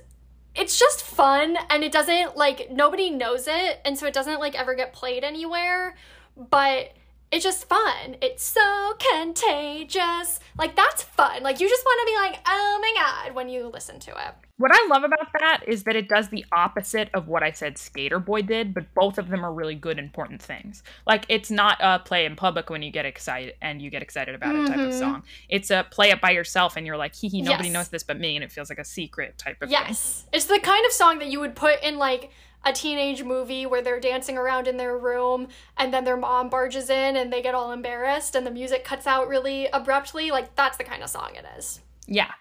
it's 0.55 0.79
just 0.79 1.03
fun 1.03 1.57
and 1.71 1.83
it 1.83 1.91
doesn't 1.91 2.37
like 2.37 2.71
nobody 2.71 3.09
knows 3.11 3.49
it 3.49 3.81
and 3.87 3.99
so 3.99 4.07
it 4.07 4.13
doesn't 4.13 4.41
like 4.41 4.55
ever 4.59 4.75
get 4.75 4.93
played 4.93 5.25
anywhere, 5.25 5.97
but 6.37 6.93
it's 7.35 7.45
just 7.45 7.69
fun. 7.69 8.17
It's 8.23 8.45
so 8.45 8.95
contagious. 9.13 10.41
Like 10.57 10.77
that's 10.77 11.03
fun. 11.03 11.43
Like 11.43 11.61
you 11.61 11.69
just 11.69 11.85
want 11.85 12.01
to 12.09 12.13
be 12.13 12.17
like, 12.17 12.41
"Oh 12.47 12.79
my 12.81 12.93
god" 13.01 13.35
when 13.35 13.49
you 13.49 13.69
listen 13.69 13.99
to 14.01 14.11
it. 14.13 14.35
What 14.57 14.71
I 14.73 14.87
love 14.89 15.03
about 15.03 15.33
that 15.41 15.65
is 15.67 15.83
that 15.83 15.97
it 15.97 16.09
does 16.09 16.29
the 16.29 16.45
opposite 16.53 17.11
of 17.13 17.27
what 17.27 17.43
I 17.43 17.51
said 17.51 17.77
Skater 17.77 18.21
Boy 18.21 18.43
did, 18.43 18.73
but 18.73 18.85
both 18.95 19.19
of 19.19 19.29
them 19.29 19.45
are 19.45 19.53
really 19.53 19.75
good, 19.75 19.99
important 19.99 20.41
things. 20.41 20.85
Like 21.09 21.27
it's 21.29 21.51
not 21.51 21.79
a 21.81 21.99
play 21.99 22.25
in 22.25 22.37
public 22.37 22.71
when 22.71 22.81
you 22.81 22.93
get 22.93 23.05
excited 23.05 23.55
and 23.61 23.83
you 23.83 23.91
get 23.91 24.01
excited 24.03 24.35
about 24.37 24.55
it 24.55 24.67
type 24.69 24.79
of 24.79 24.91
Mhm. 24.93 24.99
song. 24.99 25.23
It's 25.49 25.71
a 25.73 25.85
play 25.91 26.11
it 26.11 26.21
by 26.21 26.31
yourself 26.31 26.77
and 26.77 26.87
you're 26.87 26.97
like, 26.97 27.17
hee 27.17 27.29
hee, 27.29 27.43
nobody 27.43 27.65
Yes. 27.69 27.75
knows 27.75 27.89
this 27.89 28.05
but 28.05 28.21
me, 28.21 28.37
and 28.37 28.45
it 28.45 28.53
feels 28.53 28.71
like 28.71 28.79
a 28.79 28.85
secret 28.85 29.39
type 29.39 29.61
of 29.61 29.69
thing. 29.71 29.73
Yes. 29.73 30.25
It's 30.33 30.45
the 30.47 30.61
kind 30.61 30.87
of 30.87 30.93
song 30.93 31.19
that 31.19 31.29
you 31.29 31.41
would 31.41 31.57
put 31.57 31.83
in 31.83 31.99
like 31.99 32.31
a 32.65 32.73
teenage 32.73 33.23
movie 33.23 33.67
where 33.67 33.83
they're 33.83 34.01
dancing 34.01 34.39
around 34.39 34.67
in 34.67 34.77
their 34.77 34.97
room 34.97 35.49
and 35.77 35.93
then 35.93 36.05
their 36.05 36.17
mom 36.17 36.49
barges 36.49 36.91
in 36.91 37.17
and 37.17 37.33
they 37.33 37.43
get 37.43 37.55
all 37.55 37.73
embarrassed 37.73 38.35
and 38.35 38.47
the 38.47 38.51
music 38.51 38.85
cuts 38.85 39.07
out 39.07 39.29
really 39.29 39.67
abruptly. 39.67 40.31
Like 40.31 40.55
that's 40.55 40.79
the 40.79 40.85
kind 40.85 41.03
of 41.03 41.11
song 41.11 41.31
it 41.35 41.45
is. 41.59 41.81
Yeah. 42.07 42.33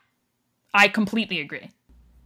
I 0.73 0.87
completely 0.87 1.39
agree. 1.39 1.69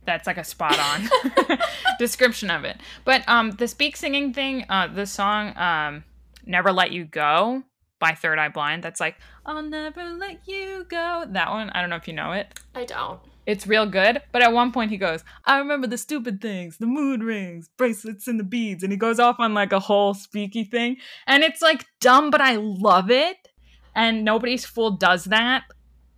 That's 0.06 0.26
like 0.28 0.38
a 0.38 0.44
spot 0.44 0.80
on 0.80 1.58
description 2.00 2.50
of 2.50 2.64
it. 2.64 2.78
But 3.04 3.28
um 3.28 3.52
the 3.52 3.68
speak 3.68 3.98
singing 3.98 4.34
thing, 4.34 4.66
uh 4.70 4.88
the 4.88 5.06
song 5.06 5.58
um 5.58 6.04
Never 6.46 6.72
Let 6.72 6.92
You 6.92 7.06
Go 7.06 7.64
by 8.00 8.14
Third 8.14 8.40
Eye 8.40 8.50
Blind, 8.50 8.84
that's 8.84 9.00
like 9.00 9.16
I'll 9.46 9.64
never 9.64 10.04
let 10.14 10.48
you 10.48 10.86
go. 10.88 11.26
That 11.28 11.50
one, 11.50 11.70
I 11.72 11.82
don't 11.82 11.90
know 11.90 11.96
if 11.96 12.08
you 12.08 12.14
know 12.14 12.32
it. 12.34 12.60
I 12.76 12.86
don't. 12.86 13.20
It's 13.48 13.66
real 13.66 13.86
good, 13.86 14.22
but 14.34 14.44
at 14.44 14.52
one 14.52 14.74
point 14.74 14.92
he 14.92 14.98
goes, 14.98 15.24
I 15.46 15.60
remember 15.60 15.88
the 15.88 15.98
stupid 15.98 16.42
things, 16.42 16.78
the 16.78 16.86
mood 16.86 17.24
rings, 17.24 17.70
bracelets 17.78 18.28
and 18.28 18.38
the 18.38 18.44
beads, 18.44 18.84
and 18.84 18.92
he 18.92 18.98
goes 18.98 19.22
off 19.22 19.40
on 19.40 19.54
like 19.54 19.72
a 19.72 19.80
whole 19.80 20.14
speaky 20.14 20.70
thing. 20.70 20.98
And 21.26 21.44
it's 21.44 21.62
like 21.62 21.86
dumb, 22.02 22.30
but 22.30 22.42
I 22.42 22.58
love 22.58 23.10
it. 23.10 23.38
And 23.96 24.26
Nobody's 24.26 24.66
Fool 24.66 24.92
does 24.92 25.24
that 25.26 25.64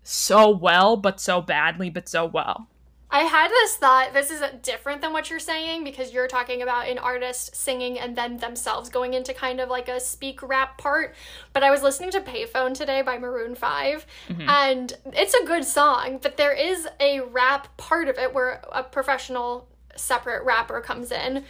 so 0.01 0.49
well, 0.49 0.97
but 0.97 1.19
so 1.19 1.39
badly, 1.39 1.91
but 1.91 2.09
so 2.09 2.25
well. 2.25 2.67
I 3.12 3.22
had 3.22 3.49
this 3.49 3.76
thought, 3.76 4.14
this 4.14 4.30
is 4.30 4.43
different 4.62 5.01
than 5.01 5.14
what 5.14 5.30
you're 5.30 5.39
saying 5.39 5.84
because 5.84 6.14
you're 6.14 6.28
talking 6.28 6.62
about 6.62 6.88
an 6.88 6.99
artist 6.99 7.55
singing 7.55 7.99
and 7.99 8.16
then 8.16 8.38
themselves 8.38 8.89
going 8.89 9.16
into 9.16 9.34
kind 9.34 9.60
of 9.60 9.68
like 9.70 9.89
a 9.89 9.99
speak 9.99 10.43
rap 10.43 10.78
part. 10.78 11.16
But 11.51 11.64
I 11.64 11.72
was 11.72 11.82
listening 11.82 12.12
to 12.12 12.22
Payphone 12.22 12.76
today 12.76 13.01
by 13.01 13.18
Maroon 13.18 13.55
5, 13.55 14.05
mm-hmm. 14.30 14.41
and 14.47 14.93
it's 15.07 15.34
a 15.34 15.45
good 15.45 15.66
song, 15.66 16.20
but 16.22 16.38
there 16.38 16.53
is 16.53 16.88
a 16.99 17.22
rap 17.22 17.76
part 17.78 18.10
of 18.10 18.20
it 18.20 18.34
where 18.34 18.62
a 18.72 18.84
professional 18.84 19.68
separate 19.95 20.43
rapper 20.45 20.80
comes 20.80 21.12
in. 21.12 21.43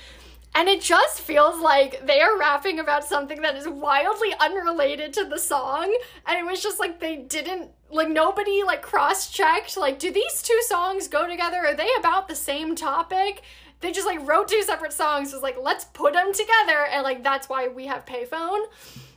And 0.55 0.67
it 0.67 0.81
just 0.81 1.21
feels 1.21 1.59
like 1.61 2.05
they 2.05 2.21
are 2.21 2.37
rapping 2.37 2.79
about 2.79 3.05
something 3.05 3.41
that 3.43 3.55
is 3.55 3.67
wildly 3.67 4.33
unrelated 4.39 5.13
to 5.13 5.25
the 5.25 5.37
song. 5.37 5.95
And 6.25 6.39
it 6.39 6.49
was 6.49 6.61
just 6.61 6.79
like 6.79 6.99
they 6.99 7.17
didn't, 7.17 7.69
like, 7.91 8.09
nobody, 8.09 8.63
like, 8.63 8.81
cross 8.81 9.31
checked. 9.31 9.77
Like, 9.77 9.99
do 9.99 10.11
these 10.11 10.41
two 10.41 10.59
songs 10.67 11.07
go 11.07 11.27
together? 11.27 11.57
Are 11.57 11.75
they 11.75 11.89
about 11.99 12.27
the 12.27 12.35
same 12.35 12.75
topic? 12.75 13.43
They 13.81 13.91
just, 13.91 14.07
like, 14.07 14.27
wrote 14.27 14.47
two 14.47 14.63
separate 14.63 14.93
songs. 14.93 15.33
Was 15.33 15.43
like, 15.43 15.57
let's 15.61 15.85
put 15.85 16.13
them 16.13 16.33
together. 16.33 16.85
And, 16.91 17.03
like, 17.03 17.23
that's 17.23 17.47
why 17.47 17.67
we 17.67 17.85
have 17.85 18.05
Payphone. 18.05 18.65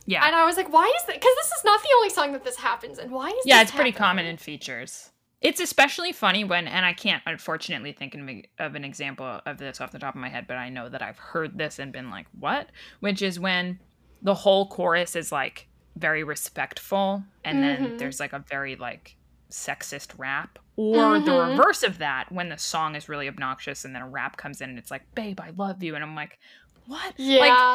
Yeah. 0.05 0.25
And 0.25 0.35
I 0.35 0.45
was 0.45 0.57
like, 0.57 0.71
why 0.71 0.91
is 0.97 1.05
that? 1.05 1.15
Because 1.15 1.35
this 1.35 1.47
is 1.47 1.63
not 1.63 1.81
the 1.81 1.89
only 1.97 2.09
song 2.09 2.33
that 2.33 2.43
this 2.43 2.57
happens 2.57 2.99
in. 2.99 3.09
Why 3.09 3.29
is 3.29 3.35
yeah, 3.45 3.61
it's 3.61 3.71
pretty 3.71 3.91
happening? 3.91 4.07
common 4.07 4.25
in 4.25 4.37
features. 4.37 5.11
It's 5.43 5.59
especially 5.59 6.13
funny 6.13 6.45
when, 6.45 6.67
and 6.69 6.85
I 6.85 6.93
can't 6.93 7.21
unfortunately 7.25 7.91
think 7.91 8.15
of 8.59 8.75
an 8.75 8.85
example 8.85 9.41
of 9.45 9.57
this 9.57 9.81
off 9.81 9.91
the 9.91 9.99
top 9.99 10.15
of 10.15 10.21
my 10.21 10.29
head, 10.29 10.47
but 10.47 10.55
I 10.57 10.69
know 10.69 10.87
that 10.87 11.01
I've 11.01 11.19
heard 11.19 11.57
this 11.57 11.79
and 11.79 11.91
been 11.91 12.09
like, 12.09 12.27
what? 12.31 12.71
Which 13.01 13.21
is 13.21 13.39
when 13.41 13.81
the 14.21 14.33
whole 14.35 14.69
chorus 14.69 15.17
is 15.17 15.33
like 15.33 15.67
very 15.97 16.23
respectful, 16.23 17.25
and 17.43 17.61
then 17.61 17.83
Mhm. 17.83 17.97
there's 17.97 18.21
like 18.21 18.31
a 18.31 18.45
very 18.49 18.77
like 18.77 19.17
sexist 19.51 20.17
rap. 20.17 20.59
Or 20.77 21.19
the 21.19 21.33
Mhm. 21.33 21.49
reverse 21.49 21.83
of 21.83 21.97
that, 21.99 22.31
when 22.31 22.47
the 22.49 22.57
song 22.57 22.95
is 22.95 23.09
really 23.09 23.27
obnoxious 23.27 23.83
and 23.85 23.93
then 23.93 24.01
a 24.01 24.09
rap 24.09 24.37
comes 24.37 24.61
in 24.61 24.69
and 24.69 24.79
it's 24.79 24.89
like, 24.91 25.05
babe, 25.13 25.39
I 25.41 25.49
love 25.51 25.83
you. 25.83 25.93
And 25.95 26.03
I'm 26.03 26.15
like, 26.15 26.39
what? 26.87 27.15
Yeah. 27.17 27.39
Like, 27.39 27.65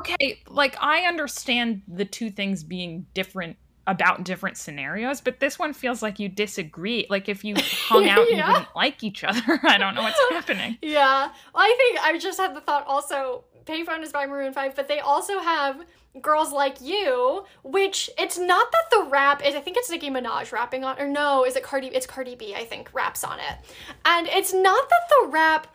okay, 0.00 0.42
like 0.46 0.76
I 0.80 1.06
understand 1.06 1.82
the 1.88 2.04
two 2.04 2.30
things 2.30 2.64
being 2.64 3.06
different 3.14 3.56
about 3.86 4.24
different 4.24 4.56
scenarios, 4.56 5.20
but 5.20 5.40
this 5.40 5.58
one 5.58 5.72
feels 5.72 6.02
like 6.02 6.18
you 6.18 6.28
disagree. 6.28 7.06
Like 7.10 7.28
if 7.28 7.44
you 7.44 7.54
hung 7.88 8.08
out 8.08 8.26
and 8.28 8.36
Yeah. 8.38 8.48
you 8.48 8.54
didn't 8.54 8.74
like 8.76 9.02
each 9.04 9.24
other, 9.24 9.40
I 9.62 9.78
don't 9.78 9.94
know 9.94 10.02
what's 10.02 10.20
happening. 10.30 10.78
Yeah. 10.82 11.28
Well, 11.54 11.62
I 11.62 11.74
think 11.76 12.00
I 12.04 12.18
just 12.18 12.38
had 12.38 12.54
the 12.54 12.60
thought 12.60 12.86
also 12.86 13.44
Payphone 13.66 14.02
is 14.02 14.12
by 14.12 14.26
Maroon 14.26 14.52
5, 14.52 14.76
but 14.76 14.88
they 14.88 15.00
also 15.00 15.40
have 15.40 15.82
Girls 16.20 16.52
Like 16.52 16.80
You, 16.80 17.44
which 17.62 18.08
it's 18.18 18.38
not 18.38 18.70
that 18.70 18.84
the 18.90 19.04
rap 19.10 19.44
is 19.44 19.54
I 19.54 19.60
think 19.60 19.76
it's 19.76 19.90
Nicki 19.90 20.10
Minaj 20.10 20.52
rapping 20.52 20.84
on 20.84 21.00
or 21.00 21.08
no, 21.08 21.44
is 21.44 21.56
it 21.56 21.62
Cardi 21.62 21.88
it's 21.88 22.06
Cardi 22.06 22.36
B, 22.36 22.54
I 22.54 22.64
think, 22.64 22.92
raps 22.94 23.24
on 23.24 23.38
it. 23.40 23.56
And 24.04 24.28
it's 24.28 24.52
not 24.54 24.88
that 24.88 25.08
the 25.10 25.28
rap 25.28 25.66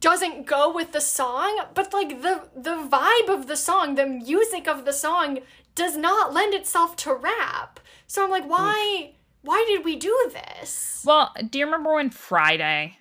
doesn't 0.00 0.46
go 0.46 0.72
with 0.72 0.92
the 0.92 1.00
song, 1.00 1.60
but 1.74 1.92
like 1.92 2.22
the 2.22 2.48
the 2.56 2.76
vibe 2.90 3.28
of 3.28 3.46
the 3.46 3.56
song, 3.56 3.94
the 3.94 4.06
music 4.06 4.66
of 4.66 4.84
the 4.84 4.92
song 4.92 5.38
does 5.76 5.96
not 5.96 6.34
lend 6.34 6.54
itself 6.54 6.96
to 6.96 7.14
rap. 7.14 7.78
So 8.08 8.24
I'm 8.24 8.30
like, 8.30 8.48
why 8.48 9.12
why 9.42 9.64
did 9.68 9.84
we 9.84 9.94
do 9.94 10.30
this? 10.32 11.04
Well, 11.06 11.32
do 11.50 11.60
you 11.60 11.64
remember 11.64 11.94
when 11.94 12.10
Friday 12.10 12.98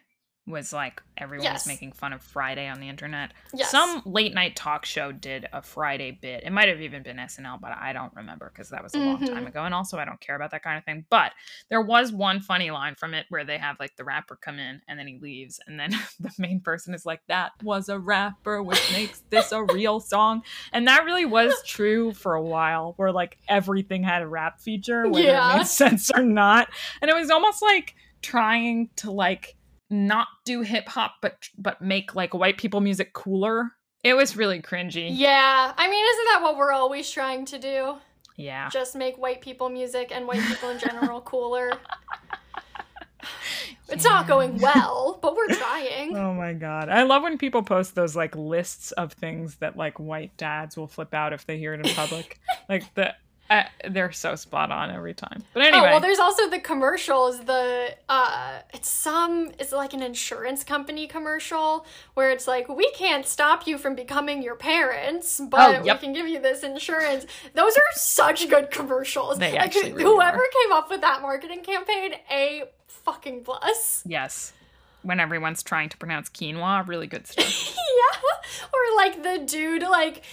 was 0.48 0.72
like 0.72 1.02
everyone 1.18 1.44
Yes. 1.46 1.66
was 1.66 1.68
making 1.68 1.92
fun 1.94 2.14
of 2.14 2.22
Friday 2.22 2.68
on 2.68 2.80
the 2.80 2.88
internet? 2.88 3.32
Yes. 3.54 3.72
Some 3.72 4.02
late 4.06 4.34
night 4.34 4.56
talk 4.56 4.86
show 4.86 5.12
did 5.12 5.48
a 5.52 5.62
Friday 5.62 6.12
bit. 6.12 6.44
It 6.44 6.52
might 6.52 6.68
have 6.70 6.82
even 6.82 7.02
been 7.04 7.18
SNL, 7.18 7.60
but 7.60 7.72
I 7.72 7.94
don't 7.94 8.14
remember 8.16 8.52
because 8.54 8.70
that 8.70 8.84
was 8.84 8.94
a 8.94 9.00
long 9.00 9.20
Mhm. 9.20 9.28
time 9.34 9.48
ago. 9.48 9.64
And 9.64 9.74
also, 9.74 9.98
I 9.98 10.06
don't 10.06 10.20
care 10.22 10.36
about 10.36 10.52
that 10.52 10.62
kind 10.64 10.78
of 10.78 10.84
thing. 10.86 11.06
But 11.10 11.32
there 11.70 11.82
was 11.82 12.12
one 12.12 12.42
funny 12.42 12.70
line 12.70 12.94
from 12.96 13.14
it 13.14 13.26
where 13.30 13.44
they 13.44 13.58
have 13.58 13.78
like 13.80 13.96
the 13.96 14.04
rapper 14.04 14.36
come 14.36 14.60
in 14.60 14.82
and 14.88 15.00
then 15.00 15.08
he 15.08 15.18
leaves. 15.18 15.60
And 15.66 15.80
then 15.80 15.92
the 16.20 16.32
main 16.38 16.60
person 16.60 16.94
is 16.94 17.06
like, 17.06 17.22
that 17.28 17.52
was 17.64 17.90
a 17.90 17.98
rapper, 17.98 18.62
which 18.62 18.92
makes 18.92 19.22
this 19.32 19.52
a 19.52 19.64
real 19.64 20.00
song. 20.00 20.44
And 20.72 20.88
that 20.88 21.06
really 21.06 21.26
was 21.26 21.54
true 21.66 22.14
for 22.14 22.36
a 22.36 22.42
while 22.44 22.94
where 22.98 23.12
like 23.12 23.38
everything 23.48 24.04
had 24.04 24.22
a 24.22 24.28
rap 24.28 24.60
feature, 24.60 25.08
whether 25.10 25.26
Yeah. 25.26 25.56
it 25.56 25.58
made 25.58 25.68
sense 25.68 26.12
or 26.12 26.22
not. 26.22 26.70
And 27.02 27.10
it 27.10 27.16
was 27.16 27.32
almost 27.32 27.62
like 27.64 27.96
trying 28.22 28.90
to 28.98 29.12
like 29.12 29.55
not 29.90 30.28
do 30.46 30.62
hip 30.62 30.88
hop 30.90 31.16
but 31.22 31.38
but 31.58 31.82
make 31.82 32.16
like 32.16 32.34
white 32.34 32.58
people 32.58 32.82
music 32.82 33.14
cooler. 33.14 33.72
It 34.04 34.14
was 34.14 34.38
really 34.38 34.62
cringy. 34.62 35.10
Yeah, 35.12 35.74
I 35.76 35.90
mean, 35.90 36.06
isn't 36.06 36.26
that 36.26 36.40
what 36.44 36.58
we're 36.58 36.72
always 36.72 37.10
trying 37.10 37.46
to 37.46 37.58
do? 37.58 37.96
Yeah. 38.36 38.70
Just 38.70 38.96
make 38.96 39.18
white 39.18 39.42
people 39.42 39.70
music 39.70 40.12
and 40.14 40.28
white 40.28 40.42
people 40.42 40.70
in 40.70 40.80
general 40.80 41.22
cooler. 41.32 41.72
It's 43.88 44.04
not 44.04 44.28
going 44.28 44.58
well, 44.58 45.20
but 45.22 45.36
we're 45.36 45.54
trying. 45.54 46.18
Oh 46.18 46.34
my 46.34 46.54
god. 46.54 46.90
I 46.90 47.04
love 47.04 47.22
when 47.22 47.38
people 47.38 47.62
post 47.62 47.94
those 47.94 48.16
like 48.16 48.36
lists 48.36 48.92
of 48.94 49.14
things 49.14 49.58
that 49.58 49.78
like 49.78 50.00
white 50.00 50.36
dads 50.38 50.76
will 50.76 50.88
flip 50.88 51.14
out 51.14 51.34
if 51.34 51.46
they 51.46 51.58
hear 51.58 51.74
it 51.74 51.86
in 51.86 51.94
public. 51.94 52.40
like 52.70 52.92
the 52.96 53.14
uh, 53.50 53.64
they're 53.90 54.12
so 54.12 54.36
spot 54.36 54.72
on 54.72 54.90
every 54.90 55.14
time. 55.14 55.44
But 55.54 55.64
Oh 55.64 55.68
anyway, 55.68 55.90
well, 55.92 56.00
there's 56.00 56.18
also 56.20 56.50
the 56.50 56.60
commercials. 56.60 57.46
The 57.46 57.96
uh, 58.10 58.60
it's 58.74 58.90
some 58.90 59.52
it's 59.60 59.72
like 59.72 59.94
an 59.94 60.02
insurance 60.02 60.64
company 60.64 61.06
commercial 61.08 61.86
where 62.16 62.32
it's 62.32 62.48
like 62.48 62.68
we 62.70 62.90
can't 62.92 63.26
stop 63.26 63.68
you 63.68 63.78
from 63.78 63.94
becoming 63.96 64.42
your 64.42 64.56
parents, 64.56 65.40
but 65.50 65.60
Oh, 65.82 65.84
yep. 65.84 66.02
we 66.02 66.06
can 66.08 66.14
give 66.14 66.28
you 66.28 66.40
this 66.42 66.64
insurance. 66.64 67.26
Those 67.54 67.76
are 67.78 67.84
such 67.94 68.50
good 68.50 68.72
commercials. 68.72 69.38
They 69.38 69.52
Like, 69.52 69.62
actually 69.62 69.92
really 69.94 70.04
whoever 70.04 70.38
are. 70.38 70.64
came 70.64 70.72
up 70.72 70.90
with 70.90 71.02
that 71.02 71.22
marketing 71.22 71.62
campaign, 71.62 72.14
a 72.32 72.64
fucking 72.88 73.44
plus. 73.44 74.02
yes. 74.06 74.54
When 75.04 75.20
everyone's 75.20 75.62
trying 75.62 75.90
to 75.90 75.98
pronounce 75.98 76.30
quinoa, 76.30 76.88
really 76.88 77.06
good 77.06 77.28
stuff. 77.28 77.76
yeah. 77.76 78.68
or 78.74 78.96
like 78.96 79.22
the 79.22 79.46
dude 79.46 79.84
like 79.84 80.24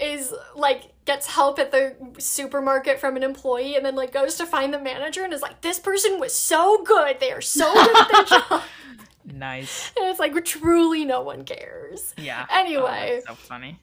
is 0.00 0.32
like 0.54 0.92
gets 1.04 1.26
help 1.26 1.58
at 1.58 1.70
the 1.70 1.94
supermarket 2.18 2.98
from 3.00 3.16
an 3.16 3.22
employee 3.22 3.76
and 3.76 3.84
then 3.84 3.94
like 3.94 4.12
goes 4.12 4.34
to 4.36 4.46
find 4.46 4.72
the 4.74 4.78
manager 4.78 5.22
and 5.24 5.32
is 5.32 5.42
like 5.42 5.60
this 5.62 5.78
person 5.78 6.18
was 6.20 6.34
so 6.34 6.82
good 6.84 7.18
they 7.20 7.30
are 7.32 7.40
so 7.40 7.72
good 7.72 7.96
at 7.96 8.08
their 8.12 8.24
job 8.40 8.62
Nice. 9.24 9.90
and 9.98 10.06
it's 10.10 10.18
like 10.18 10.44
truly 10.44 11.04
no 11.04 11.22
one 11.22 11.44
cares 11.44 12.14
Yeah. 12.18 12.46
Oh, 12.50 12.58
anyway. 12.60 13.20
Oh, 13.26 13.32
so 13.32 13.34
funny. 13.34 13.80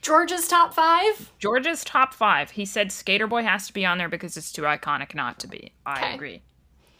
george's 0.00 0.48
top 0.48 0.72
five 0.74 1.30
George's 1.38 1.84
top 1.84 2.14
five. 2.14 2.50
He 2.52 2.64
said 2.64 2.90
Skater 2.90 3.26
Boy 3.26 3.42
has 3.42 3.66
to 3.66 3.72
be 3.72 3.84
on 3.84 3.98
there 3.98 4.08
because 4.08 4.36
it's 4.36 4.50
too 4.52 4.62
iconic 4.62 5.14
not 5.14 5.38
to 5.40 5.46
be. 5.48 5.72
I 5.84 5.98
Okay. 6.04 6.14
agree. 6.14 6.42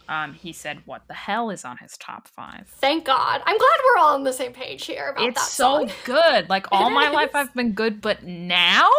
Um, 0.09 0.35
he 0.35 0.53
said, 0.53 0.83
"What 0.85 1.07
the 1.09 1.15
hell 1.15 1.51
is 1.51 1.65
on 1.65 1.77
his 1.79 1.97
top 1.97 2.29
five? 2.29 2.67
thank 2.69 3.05
god 3.05 3.41
i'm 3.47 3.57
glad 3.57 3.79
we're 3.85 4.01
all 4.03 4.15
on 4.15 4.25
the 4.25 4.33
same 4.33 4.53
page 4.53 4.85
here 4.87 5.11
about 5.11 5.25
It's 5.25 5.41
that 5.41 5.51
so 5.51 5.87
good. 6.05 6.49
Like 6.51 6.67
all 6.73 6.91
my 6.91 7.09
life, 7.11 7.31
I've 7.35 7.55
been 7.55 7.73
good, 7.73 8.01
but 8.01 8.25
now 8.25 8.91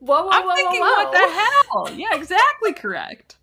whoa 0.00 0.22
whoa 0.24 0.28
I'm 0.32 0.44
whoa 0.44 0.54
thinking, 0.54 0.80
whoa, 0.80 1.04
what 1.04 1.12
the 1.12 1.88
hell? 1.88 1.98
Yeah, 1.98 2.16
exactly 2.18 2.72
correct. 2.72 3.36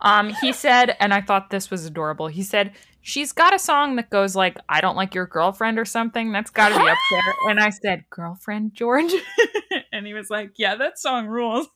Um, 0.00 0.34
he 0.40 0.52
said, 0.52 0.96
and 1.00 1.14
I 1.14 1.20
thought 1.22 1.48
this 1.50 1.70
was 1.70 1.86
adorable. 1.86 2.26
He 2.26 2.42
said, 2.42 2.72
"She's 3.00 3.32
got 3.32 3.54
a 3.54 3.58
song 3.58 3.96
that 3.96 4.10
goes 4.10 4.36
like, 4.36 4.58
I 4.68 4.82
don't 4.82 4.96
like 4.96 5.14
your 5.14 5.26
girlfriend 5.26 5.78
or 5.78 5.86
something. 5.86 6.30
That's 6.32 6.50
got 6.50 6.70
to 6.70 6.78
be 6.78 6.88
up 6.88 6.98
there." 7.10 7.34
And 7.48 7.58
I 7.60 7.70
said, 7.70 8.04
"Girlfriend, 8.10 8.74
George," 8.74 9.12
and 9.92 10.06
he 10.06 10.12
was 10.12 10.28
like, 10.28 10.52
"Yeah, 10.56 10.74
that 10.76 10.98
song 10.98 11.26
rules." 11.26 11.68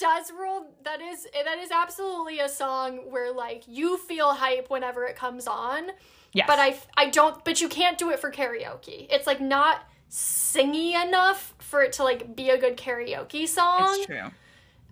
Does 0.00 0.30
rule. 0.32 0.66
That 0.84 1.00
is 1.00 1.26
that 1.32 1.58
is 1.58 1.70
absolutely 1.70 2.40
a 2.40 2.48
song 2.48 3.10
where 3.10 3.32
like 3.32 3.64
you 3.66 3.98
feel 3.98 4.32
hype 4.32 4.70
whenever 4.70 5.04
it 5.04 5.16
comes 5.16 5.46
on. 5.46 5.90
Yes, 6.32 6.46
But 6.46 6.58
I 6.58 6.78
I 6.96 7.10
don't. 7.10 7.44
But 7.44 7.60
you 7.60 7.68
can't 7.68 7.98
do 7.98 8.10
it 8.10 8.18
for 8.18 8.30
karaoke. 8.30 9.06
It's 9.10 9.26
like 9.26 9.40
not 9.40 9.82
singy 10.10 11.00
enough 11.00 11.54
for 11.58 11.82
it 11.82 11.92
to 11.94 12.04
like 12.04 12.34
be 12.34 12.50
a 12.50 12.58
good 12.58 12.76
karaoke 12.76 13.46
song. 13.46 13.94
it's 13.98 14.06
true. 14.06 14.30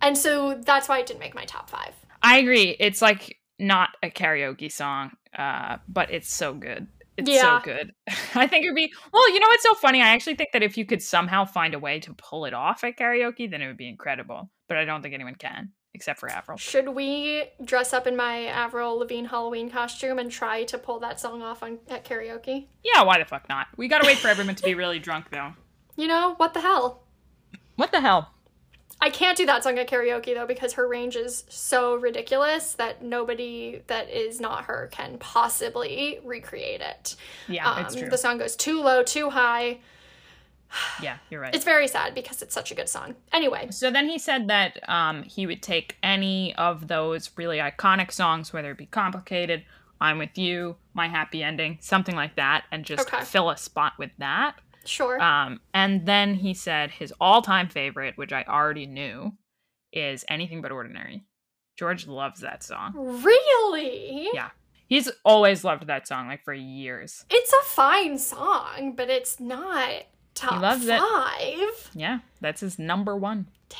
And 0.01 0.17
so 0.17 0.53
that's 0.53 0.87
why 0.87 0.99
it 0.99 1.07
didn't 1.07 1.19
make 1.19 1.35
my 1.35 1.45
top 1.45 1.69
five. 1.69 1.93
I 2.23 2.37
agree. 2.37 2.75
It's 2.79 3.01
like 3.01 3.37
not 3.57 3.89
a 4.01 4.09
karaoke 4.09 4.71
song, 4.71 5.11
uh, 5.37 5.77
but 5.87 6.11
it's 6.11 6.31
so 6.33 6.53
good. 6.53 6.87
It's 7.19 7.29
Yeah. 7.29 7.59
so 7.59 7.65
good. 7.65 7.91
I 8.35 8.47
think 8.47 8.63
it'd 8.65 8.75
be 8.75 8.91
well, 9.13 9.31
you 9.33 9.39
know 9.39 9.47
what's 9.47 9.63
so 9.63 9.73
funny? 9.75 10.01
I 10.01 10.09
actually 10.09 10.35
think 10.35 10.49
that 10.53 10.63
if 10.63 10.77
you 10.77 10.85
could 10.85 11.01
somehow 11.01 11.45
find 11.45 11.73
a 11.73 11.79
way 11.79 11.99
to 12.01 12.13
pull 12.13 12.45
it 12.45 12.53
off 12.53 12.83
at 12.83 12.97
karaoke, 12.97 13.49
then 13.49 13.61
it 13.61 13.67
would 13.67 13.77
be 13.77 13.89
incredible. 13.89 14.49
But 14.67 14.77
I 14.77 14.85
don't 14.85 15.01
think 15.01 15.13
anyone 15.13 15.35
can, 15.35 15.71
except 15.93 16.19
for 16.19 16.29
Avril. 16.29 16.57
Should 16.57 16.89
we 16.89 17.45
dress 17.63 17.91
up 17.93 18.05
in 18.07 18.15
my 18.15 18.45
Avril 18.45 18.97
Lavigne 18.99 19.27
Halloween 19.27 19.69
costume 19.69 20.19
and 20.19 20.31
try 20.31 20.63
to 20.65 20.77
pull 20.77 20.99
that 20.99 21.19
song 21.19 21.41
off 21.41 21.63
on 21.63 21.79
at 21.89 22.05
karaoke? 22.05 22.67
Yeah, 22.83 23.03
why 23.03 23.17
the 23.19 23.25
fuck 23.25 23.49
not? 23.49 23.67
We 23.77 23.87
gotta 23.87 24.05
wait 24.05 24.17
for 24.17 24.27
everyone 24.27 24.55
to 24.55 24.63
be 24.63 24.75
really 24.75 24.99
drunk 24.99 25.29
though. 25.31 25.53
You 25.95 26.07
know 26.07 26.35
what 26.37 26.53
the 26.53 26.61
hell? 26.61 27.03
What 27.75 27.91
the 27.91 28.01
hell? 28.01 28.33
I 29.01 29.09
can't 29.09 29.37
do 29.37 29.45
that 29.45 29.63
song 29.63 29.79
at 29.79 29.89
karaoke 29.89 30.33
though 30.35 30.45
because 30.45 30.73
her 30.73 30.87
range 30.87 31.15
is 31.15 31.45
so 31.47 31.95
ridiculous 31.95 32.73
that 32.73 33.01
nobody 33.01 33.81
that 33.87 34.09
is 34.09 34.41
not 34.41 34.65
her 34.65 34.89
can 34.91 35.17
possibly 35.19 36.19
recreate 36.23 36.81
it. 36.81 37.15
Yeah, 37.47 37.69
Um, 37.71 37.85
it's 37.85 37.95
true. 37.95 38.09
the 38.09 38.17
song 38.17 38.37
goes 38.39 38.55
too 38.55 38.81
low, 38.81 39.03
too 39.03 39.29
high. 39.29 39.79
Yeah, 41.01 41.17
you're 41.29 41.41
right. 41.41 41.55
It's 41.55 41.65
very 41.65 41.87
sad 41.87 42.13
because 42.13 42.41
it's 42.41 42.53
such 42.53 42.71
a 42.71 42.75
good 42.75 42.89
song. 42.89 43.15
Anyway, 43.31 43.69
So 43.71 43.89
then 43.89 44.07
he 44.07 44.19
said 44.19 44.47
that 44.49 44.77
um, 44.89 45.23
he 45.23 45.47
would 45.47 45.63
take 45.63 45.97
any 46.03 46.53
of 46.55 46.87
those 46.87 47.31
really 47.37 47.57
iconic 47.57 48.11
songs, 48.11 48.53
whether 48.53 48.71
it 48.71 48.77
be 48.77 48.85
complicated, 48.85 49.63
I'm 50.01 50.17
with 50.19 50.37
you, 50.37 50.75
my 50.93 51.07
happy 51.07 51.41
ending, 51.43 51.77
something 51.81 52.15
like 52.15 52.35
that, 52.35 52.65
and 52.71 52.85
just 52.85 53.07
Okay. 53.11 53.23
fill 53.25 53.49
a 53.49 53.57
spot 53.57 53.93
with 53.97 54.11
that. 54.19 54.55
Sure. 54.89 55.21
Um, 55.21 55.59
and 55.73 56.05
then 56.05 56.33
he 56.33 56.53
said 56.53 56.91
his 56.91 57.13
all-time 57.21 57.69
favorite, 57.69 58.17
which 58.17 58.33
I 58.33 58.43
already 58.47 58.85
knew, 58.85 59.33
is 59.93 60.25
anything 60.27 60.61
but 60.61 60.71
ordinary. 60.71 61.23
George 61.77 62.07
loves 62.07 62.41
that 62.41 62.63
song. 62.63 62.93
really? 63.23 64.29
Yeah. 64.33 64.49
He's 64.87 65.09
always 65.23 65.63
loved 65.63 65.87
that 65.87 66.07
song, 66.07 66.27
like 66.27 66.43
for 66.43 66.53
years. 66.53 67.23
It's 67.29 67.53
a 67.53 67.63
fine 67.63 68.17
song, 68.17 68.93
but 68.97 69.09
it's 69.09 69.39
not 69.39 70.03
top 70.33 70.61
loves 70.61 70.87
it. 70.87 70.99
five. 70.99 71.91
Yeah, 71.93 72.19
that's 72.41 72.61
his 72.61 72.79
number 72.79 73.15
one. 73.15 73.47
Damn. 73.69 73.79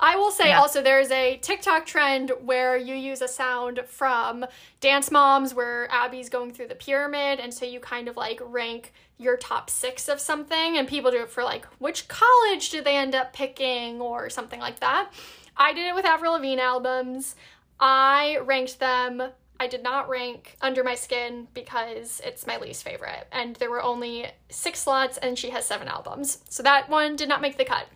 I 0.00 0.14
will 0.14 0.30
say 0.30 0.50
Yeah. 0.50 0.60
also 0.60 0.80
there's 0.80 1.10
a 1.10 1.38
TikTok 1.38 1.86
trend 1.86 2.30
where 2.44 2.76
you 2.76 2.94
use 2.94 3.20
a 3.20 3.26
sound 3.26 3.80
from 3.88 4.46
Dance 4.80 5.10
Moms 5.10 5.54
where 5.54 5.88
Abby's 5.90 6.28
going 6.28 6.52
through 6.52 6.68
the 6.68 6.76
pyramid 6.76 7.40
and 7.40 7.52
so 7.52 7.64
you 7.66 7.80
kind 7.80 8.06
of 8.06 8.16
like 8.16 8.40
rank 8.44 8.92
your 9.18 9.36
top 9.36 9.68
6 9.68 10.08
of 10.08 10.20
something 10.20 10.78
and 10.78 10.86
people 10.86 11.10
do 11.10 11.22
it 11.22 11.30
for 11.30 11.42
like 11.44 11.66
which 11.78 12.08
college 12.08 12.70
did 12.70 12.84
they 12.84 12.96
end 12.96 13.14
up 13.14 13.32
picking 13.32 14.00
or 14.00 14.30
something 14.30 14.60
like 14.60 14.80
that. 14.80 15.10
I 15.56 15.72
did 15.72 15.86
it 15.86 15.94
with 15.94 16.04
Avril 16.04 16.34
Lavigne 16.34 16.60
albums. 16.60 17.34
I 17.80 18.38
ranked 18.44 18.78
them 18.78 19.22
I 19.60 19.66
did 19.66 19.82
not 19.82 20.08
rank 20.08 20.56
Under 20.60 20.84
My 20.84 20.94
Skin 20.94 21.48
because 21.52 22.20
it's 22.24 22.46
my 22.46 22.58
least 22.58 22.84
favorite. 22.84 23.26
And 23.32 23.56
there 23.56 23.70
were 23.70 23.82
only 23.82 24.26
six 24.48 24.80
slots 24.80 25.18
and 25.18 25.36
she 25.36 25.50
has 25.50 25.66
seven 25.66 25.88
albums. 25.88 26.38
So 26.48 26.62
that 26.62 26.88
one 26.88 27.16
did 27.16 27.28
not 27.28 27.40
make 27.40 27.58
the 27.58 27.64
cut. 27.64 27.86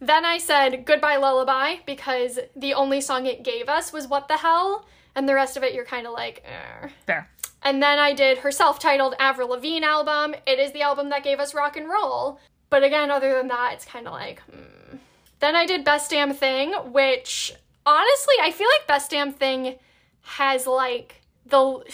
Then 0.00 0.24
I 0.24 0.38
said 0.38 0.84
Goodbye 0.84 1.16
Lullaby 1.16 1.76
because 1.86 2.38
the 2.54 2.74
only 2.74 3.00
song 3.00 3.26
it 3.26 3.42
gave 3.42 3.68
us 3.68 3.92
was 3.92 4.06
What 4.06 4.28
the 4.28 4.36
Hell. 4.36 4.86
And 5.16 5.28
the 5.28 5.34
rest 5.34 5.56
of 5.56 5.64
it 5.64 5.74
you're 5.74 5.84
kind 5.84 6.06
of 6.06 6.12
like, 6.12 6.44
eh. 6.46 6.88
Fair. 7.04 7.28
And 7.62 7.82
then 7.82 7.98
I 7.98 8.12
did 8.12 8.38
her 8.38 8.52
self 8.52 8.78
titled 8.78 9.14
Avril 9.18 9.48
Lavigne 9.48 9.84
album. 9.84 10.34
It 10.46 10.58
is 10.58 10.72
the 10.72 10.82
album 10.82 11.10
that 11.10 11.24
gave 11.24 11.40
us 11.40 11.54
rock 11.54 11.76
and 11.76 11.88
roll. 11.88 12.38
But 12.70 12.84
again, 12.84 13.10
other 13.10 13.34
than 13.34 13.48
that, 13.48 13.72
it's 13.74 13.84
kind 13.84 14.06
of 14.06 14.12
like, 14.12 14.40
hmm. 14.42 14.96
Then 15.40 15.54
I 15.54 15.66
did 15.66 15.84
Best 15.84 16.10
Damn 16.10 16.34
Thing, 16.34 16.72
which 16.92 17.54
honestly, 17.86 18.34
I 18.42 18.50
feel 18.50 18.68
like 18.78 18.86
Best 18.86 19.10
Damn 19.10 19.32
Thing 19.32 19.76
has 20.22 20.66
like 20.66 21.22
the 21.46 21.84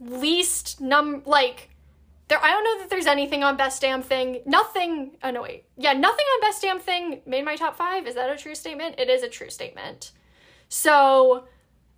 least 0.00 0.80
num 0.80 1.22
like 1.26 1.68
there 2.28 2.42
I 2.42 2.50
don't 2.50 2.64
know 2.64 2.78
that 2.78 2.88
there's 2.88 3.06
anything 3.06 3.44
on 3.44 3.56
Best 3.56 3.82
Damn 3.82 4.02
Thing. 4.02 4.42
Nothing 4.46 5.16
oh 5.22 5.30
no 5.30 5.42
wait. 5.42 5.64
Yeah, 5.76 5.92
nothing 5.92 6.24
on 6.24 6.40
Best 6.40 6.62
Damn 6.62 6.78
Thing 6.78 7.20
made 7.26 7.44
my 7.44 7.56
top 7.56 7.76
5. 7.76 8.06
Is 8.06 8.14
that 8.14 8.30
a 8.30 8.36
true 8.36 8.54
statement? 8.54 8.96
It 8.98 9.10
is 9.10 9.22
a 9.22 9.28
true 9.28 9.50
statement. 9.50 10.12
So 10.68 11.44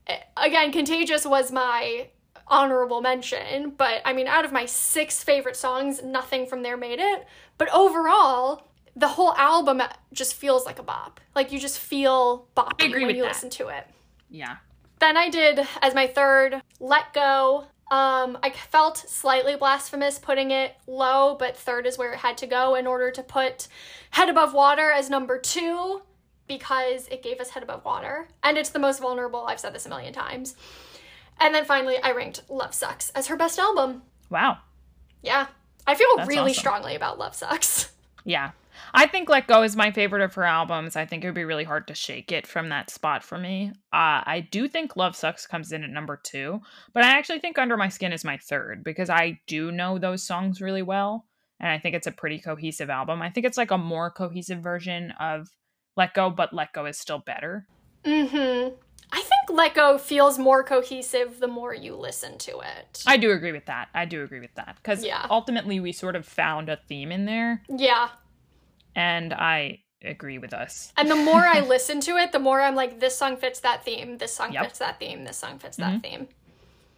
eh, 0.06 0.18
again, 0.36 0.72
Contagious 0.72 1.26
was 1.26 1.52
my 1.52 2.08
honorable 2.48 3.00
mention, 3.00 3.70
but 3.70 4.02
I 4.04 4.12
mean 4.12 4.26
out 4.26 4.44
of 4.44 4.52
my 4.52 4.66
6 4.66 5.24
favorite 5.24 5.56
songs, 5.56 6.02
nothing 6.02 6.46
from 6.46 6.62
there 6.62 6.76
made 6.76 6.98
it. 7.00 7.26
But 7.58 7.72
overall, 7.72 8.66
the 8.96 9.08
whole 9.08 9.34
album 9.34 9.82
just 10.12 10.34
feels 10.34 10.66
like 10.66 10.78
a 10.78 10.82
bop. 10.82 11.20
Like 11.34 11.52
you 11.52 11.58
just 11.58 11.78
feel 11.78 12.46
boppy 12.56 12.84
I 12.84 12.86
agree 12.86 13.06
when 13.06 13.16
you 13.16 13.22
that. 13.22 13.28
listen 13.28 13.50
to 13.50 13.68
it. 13.68 13.86
Yeah. 14.30 14.56
Then 15.00 15.16
I 15.16 15.28
did 15.28 15.66
as 15.82 15.94
my 15.94 16.06
third, 16.06 16.62
Let 16.80 17.12
Go. 17.12 17.66
Um, 17.90 18.38
I 18.42 18.50
felt 18.50 18.96
slightly 18.96 19.56
blasphemous 19.56 20.18
putting 20.18 20.50
it 20.50 20.74
low, 20.86 21.36
but 21.38 21.56
third 21.56 21.86
is 21.86 21.98
where 21.98 22.12
it 22.12 22.18
had 22.18 22.38
to 22.38 22.46
go 22.46 22.74
in 22.74 22.86
order 22.86 23.10
to 23.10 23.22
put 23.22 23.68
Head 24.10 24.28
Above 24.28 24.54
Water 24.54 24.90
as 24.90 25.10
number 25.10 25.38
two 25.38 26.02
because 26.48 27.08
it 27.08 27.22
gave 27.22 27.40
us 27.40 27.50
Head 27.50 27.62
Above 27.62 27.84
Water. 27.84 28.28
And 28.42 28.56
it's 28.56 28.70
the 28.70 28.78
most 28.78 29.00
vulnerable. 29.00 29.44
I've 29.46 29.60
said 29.60 29.74
this 29.74 29.86
a 29.86 29.88
million 29.88 30.12
times. 30.12 30.56
And 31.40 31.54
then 31.54 31.64
finally, 31.64 31.98
I 31.98 32.12
ranked 32.12 32.42
Love 32.48 32.74
Sucks 32.74 33.10
as 33.10 33.26
her 33.26 33.36
best 33.36 33.58
album. 33.58 34.02
Wow. 34.30 34.58
Yeah. 35.22 35.46
I 35.86 35.94
feel 35.94 36.08
That's 36.16 36.28
really 36.28 36.52
awesome. 36.52 36.60
strongly 36.60 36.94
about 36.94 37.18
Love 37.18 37.34
Sucks. 37.34 37.90
Yeah. 38.26 38.52
I 38.94 39.06
think 39.06 39.28
Let 39.28 39.46
Go 39.46 39.62
is 39.62 39.76
my 39.76 39.90
favorite 39.90 40.22
of 40.22 40.32
her 40.34 40.44
albums. 40.44 40.96
I 40.96 41.04
think 41.04 41.22
it 41.22 41.26
would 41.26 41.34
be 41.34 41.44
really 41.44 41.64
hard 41.64 41.86
to 41.88 41.94
shake 41.94 42.32
it 42.32 42.46
from 42.46 42.70
that 42.70 42.88
spot 42.88 43.22
for 43.22 43.36
me. 43.36 43.70
Uh, 43.92 44.24
I 44.24 44.48
do 44.50 44.66
think 44.66 44.96
Love 44.96 45.14
Sucks 45.14 45.46
comes 45.46 45.72
in 45.72 45.84
at 45.84 45.90
number 45.90 46.18
two, 46.22 46.62
but 46.94 47.04
I 47.04 47.10
actually 47.18 47.40
think 47.40 47.58
Under 47.58 47.76
My 47.76 47.88
Skin 47.90 48.14
is 48.14 48.24
my 48.24 48.38
third 48.38 48.82
because 48.82 49.10
I 49.10 49.40
do 49.46 49.70
know 49.70 49.98
those 49.98 50.22
songs 50.26 50.62
really 50.62 50.80
well. 50.80 51.26
And 51.60 51.68
I 51.70 51.78
think 51.78 51.94
it's 51.94 52.06
a 52.06 52.12
pretty 52.12 52.38
cohesive 52.38 52.88
album. 52.88 53.20
I 53.20 53.28
think 53.28 53.44
it's 53.44 53.58
like 53.58 53.70
a 53.70 53.78
more 53.78 54.10
cohesive 54.10 54.60
version 54.60 55.12
of 55.20 55.48
Let 55.96 56.14
Go, 56.14 56.30
but 56.30 56.54
Let 56.54 56.72
Go 56.72 56.86
is 56.86 56.98
still 56.98 57.18
better. 57.18 57.66
Mm-hmm. 58.04 58.74
I 59.12 59.20
think 59.20 59.56
Let 59.58 59.74
Go 59.74 59.98
feels 59.98 60.38
more 60.38 60.64
cohesive 60.64 61.40
the 61.40 61.48
more 61.48 61.74
you 61.74 61.94
listen 61.94 62.38
to 62.38 62.60
it. 62.60 63.02
I 63.06 63.16
do 63.16 63.30
agree 63.32 63.52
with 63.52 63.66
that. 63.66 63.88
I 63.94 64.04
do 64.04 64.22
agree 64.24 64.40
with 64.40 64.54
that 64.54 64.76
because 64.76 65.04
Yeah. 65.04 65.26
ultimately 65.30 65.80
we 65.80 65.92
sort 65.92 66.16
of 66.16 66.26
found 66.26 66.68
a 66.68 66.76
theme 66.88 67.12
in 67.12 67.24
there, 67.24 67.62
yeah. 67.68 68.08
and 68.96 69.32
I 69.32 69.80
agree 70.02 70.38
with 70.38 70.52
us. 70.52 70.92
And 70.96 71.10
the 71.10 71.16
more 71.16 71.40
I 71.40 71.60
listen 71.66 72.00
to 72.02 72.16
it, 72.16 72.32
the 72.32 72.38
more 72.38 72.60
I'm 72.60 72.74
like, 72.74 73.00
this 73.00 73.16
song 73.16 73.36
fits 73.36 73.60
that 73.60 73.84
theme, 73.84 74.18
this 74.18 74.34
song 74.34 74.52
Yep. 74.52 74.64
fits 74.64 74.78
that 74.80 74.98
theme, 74.98 75.24
this 75.24 75.36
song 75.36 75.58
fits 75.58 75.76
that 75.78 76.02
mm-hmm. 76.02 76.16
theme. 76.18 76.28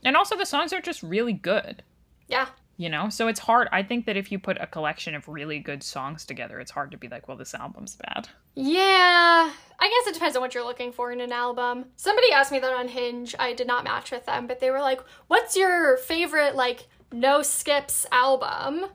And 0.04 0.16
also, 0.16 0.36
the 0.36 0.46
songs 0.46 0.72
are 0.72 0.80
just 0.80 1.02
really 1.02 1.32
good. 1.32 1.82
Yeah. 2.28 2.46
You 2.76 2.88
know 2.88 3.08
so 3.08 3.26
it's 3.28 3.40
hard 3.40 3.68
i 3.72 3.82
think 3.82 4.04
that 4.06 4.16
if 4.16 4.30
you 4.30 4.38
put 4.38 4.56
a 4.60 4.66
collection 4.66 5.14
of 5.14 5.26
really 5.28 5.58
good 5.58 5.82
songs 5.82 6.24
together 6.24 6.60
it's 6.60 6.70
hard 6.70 6.90
to 6.90 6.96
be 6.96 7.08
like 7.08 7.26
well 7.28 7.36
this 7.36 7.54
album's 7.54 7.96
bad 7.96 8.28
Yeah. 8.54 9.50
I 9.78 9.88
guess 9.90 10.06
it 10.08 10.14
depends 10.14 10.36
on 10.36 10.42
what 10.42 10.54
you're 10.54 10.64
looking 10.64 10.90
for 10.90 11.12
in 11.12 11.20
an 11.20 11.30
album. 11.32 11.84
Somebody 11.96 12.32
asked 12.32 12.50
me 12.50 12.58
that 12.58 12.72
on 12.72 12.88
Hinge. 12.88 13.34
I 13.38 13.52
did 13.52 13.66
not 13.66 13.84
match 13.84 14.10
with 14.10 14.24
them, 14.24 14.46
but 14.46 14.58
they 14.58 14.70
were 14.70 14.80
like, 14.80 15.00
what's 15.26 15.54
your 15.54 15.98
favorite, 15.98 16.56
like, 16.56 16.86
No 17.12 17.42
Skips 17.42 18.06
album, 18.10 18.86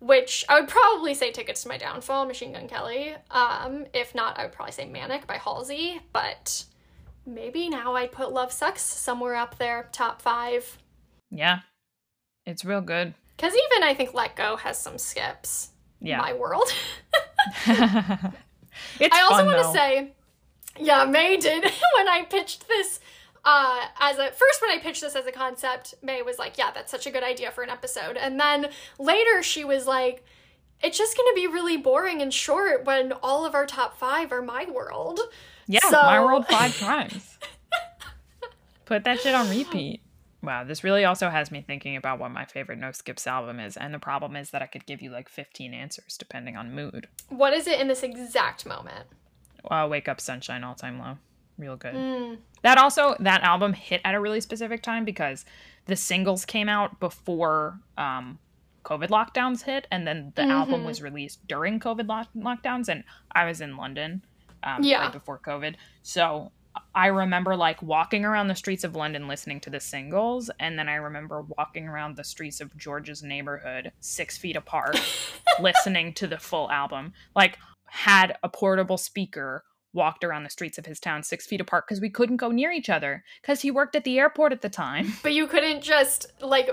which 0.00 0.44
I 0.48 0.58
would 0.58 0.68
probably 0.68 1.14
say 1.14 1.30
Tickets 1.30 1.62
to 1.62 1.68
My 1.68 1.78
Downfall, 1.78 2.26
Machine 2.26 2.52
Gun 2.52 2.66
Kelly. 2.66 3.14
Um, 3.30 3.86
if 3.94 4.12
not, 4.16 4.36
I 4.36 4.42
would 4.42 4.52
probably 4.52 4.72
say 4.72 4.86
Manic 4.88 5.28
by 5.28 5.36
Halsey, 5.38 6.00
but 6.12 6.64
maybe 7.24 7.68
now 7.68 7.94
I'd 7.94 8.10
put 8.10 8.32
Love 8.32 8.50
Sucks 8.50 8.82
somewhere 8.82 9.36
up 9.36 9.56
there, 9.58 9.88
top 9.92 10.20
five. 10.20 10.78
Yeah. 11.30 11.60
It's 12.44 12.64
real 12.64 12.80
good. 12.80 13.14
Because 13.36 13.52
even 13.54 13.82
I 13.82 13.94
think 13.94 14.14
Let 14.14 14.36
Go 14.36 14.56
has 14.56 14.78
some 14.78 14.98
skips. 14.98 15.70
Yeah. 16.00 16.18
My 16.18 16.32
world. 16.34 16.68
it's 17.66 19.16
I 19.16 19.22
also 19.22 19.44
want 19.44 19.58
to 19.58 19.72
say, 19.72 20.12
yeah, 20.78 21.04
May 21.04 21.36
did 21.36 21.62
when 21.96 22.08
I 22.08 22.26
pitched 22.28 22.68
this. 22.68 23.00
Uh, 23.44 23.84
as 24.00 24.16
a 24.18 24.30
first, 24.30 24.62
when 24.62 24.70
I 24.70 24.78
pitched 24.78 25.02
this 25.02 25.14
as 25.14 25.26
a 25.26 25.32
concept, 25.32 25.94
May 26.02 26.22
was 26.22 26.38
like, 26.38 26.56
"Yeah, 26.56 26.70
that's 26.72 26.90
such 26.90 27.06
a 27.06 27.10
good 27.10 27.22
idea 27.22 27.50
for 27.50 27.62
an 27.62 27.68
episode." 27.70 28.16
And 28.16 28.40
then 28.40 28.70
later, 28.98 29.42
she 29.42 29.64
was 29.64 29.86
like, 29.86 30.24
"It's 30.82 30.96
just 30.96 31.16
going 31.16 31.30
to 31.30 31.34
be 31.34 31.46
really 31.46 31.76
boring 31.76 32.22
and 32.22 32.32
short 32.32 32.84
when 32.86 33.12
all 33.12 33.44
of 33.44 33.54
our 33.54 33.66
top 33.66 33.98
five 33.98 34.32
are 34.32 34.40
my 34.42 34.64
world." 34.70 35.20
Yeah, 35.66 35.80
So- 35.90 36.02
my 36.02 36.24
world 36.24 36.46
five 36.46 36.78
times. 36.78 37.38
Put 38.86 39.04
that 39.04 39.20
shit 39.20 39.34
on 39.34 39.48
repeat. 39.48 40.00
Wow, 40.44 40.64
this 40.64 40.84
really 40.84 41.04
also 41.04 41.30
has 41.30 41.50
me 41.50 41.62
thinking 41.66 41.96
about 41.96 42.18
what 42.18 42.30
my 42.30 42.44
favorite 42.44 42.78
No 42.78 42.92
Skips 42.92 43.26
album 43.26 43.58
is, 43.60 43.76
and 43.76 43.92
the 43.94 43.98
problem 43.98 44.36
is 44.36 44.50
that 44.50 44.62
I 44.62 44.66
could 44.66 44.86
give 44.86 45.00
you 45.02 45.10
like 45.10 45.28
15 45.28 45.72
answers 45.74 46.16
depending 46.18 46.56
on 46.56 46.74
mood. 46.74 47.08
What 47.28 47.52
is 47.52 47.66
it 47.66 47.80
in 47.80 47.88
this 47.88 48.02
exact 48.02 48.66
moment? 48.66 49.06
Uh, 49.70 49.86
Wake 49.90 50.08
Up 50.08 50.20
Sunshine, 50.20 50.62
All 50.64 50.74
Time 50.74 50.98
Low. 50.98 51.16
Real 51.56 51.76
good. 51.76 51.94
Hmm. 51.94 52.34
That 52.62 52.78
also, 52.78 53.14
that 53.20 53.42
album 53.42 53.72
hit 53.74 54.00
at 54.04 54.14
a 54.14 54.20
really 54.20 54.40
specific 54.40 54.82
time 54.82 55.04
because 55.04 55.44
the 55.86 55.96
singles 55.96 56.44
came 56.44 56.68
out 56.68 56.98
before 57.00 57.78
um, 57.96 58.38
COVID 58.84 59.08
lockdowns 59.08 59.62
hit, 59.62 59.86
and 59.90 60.06
then 60.06 60.32
the 60.34 60.42
album 60.42 60.76
Mm-hmm. 60.80 60.86
was 60.86 61.00
released 61.02 61.46
during 61.46 61.78
COVID 61.80 62.08
lock- 62.08 62.28
lockdowns, 62.36 62.88
and 62.88 63.04
I 63.32 63.44
was 63.44 63.60
in 63.60 63.76
London 63.76 64.22
um, 64.62 64.82
Yeah. 64.82 65.02
right 65.04 65.12
before 65.12 65.38
COVID. 65.38 65.76
So 66.02 66.50
I 66.94 67.06
remember 67.06 67.56
like 67.56 67.82
walking 67.82 68.24
around 68.24 68.48
the 68.48 68.54
streets 68.54 68.84
of 68.84 68.94
London 68.94 69.26
listening 69.26 69.60
to 69.60 69.70
the 69.70 69.80
singles, 69.80 70.50
and 70.60 70.78
then 70.78 70.88
I 70.88 70.94
remember 70.94 71.42
walking 71.42 71.88
around 71.88 72.16
the 72.16 72.24
streets 72.24 72.60
of 72.60 72.76
George's 72.76 73.22
neighborhood 73.22 73.92
six 74.00 74.38
feet 74.38 74.56
apart, 74.56 75.00
listening 75.60 76.12
to 76.14 76.26
the 76.26 76.38
full 76.38 76.70
album. 76.70 77.12
Like, 77.34 77.58
had 77.86 78.36
a 78.42 78.48
portable 78.48 78.98
speaker, 78.98 79.64
walked 79.92 80.24
around 80.24 80.42
the 80.42 80.50
streets 80.50 80.78
of 80.78 80.86
his 80.86 80.98
town 80.98 81.22
six 81.22 81.46
feet 81.46 81.60
apart 81.60 81.86
because 81.86 82.00
we 82.00 82.10
couldn't 82.10 82.36
go 82.36 82.50
near 82.50 82.72
each 82.72 82.90
other 82.90 83.24
because 83.40 83.60
he 83.60 83.70
worked 83.70 83.94
at 83.94 84.04
the 84.04 84.18
airport 84.18 84.52
at 84.52 84.62
the 84.62 84.68
time. 84.68 85.12
But 85.22 85.32
you 85.32 85.46
couldn't 85.46 85.82
just 85.82 86.26
like 86.40 86.68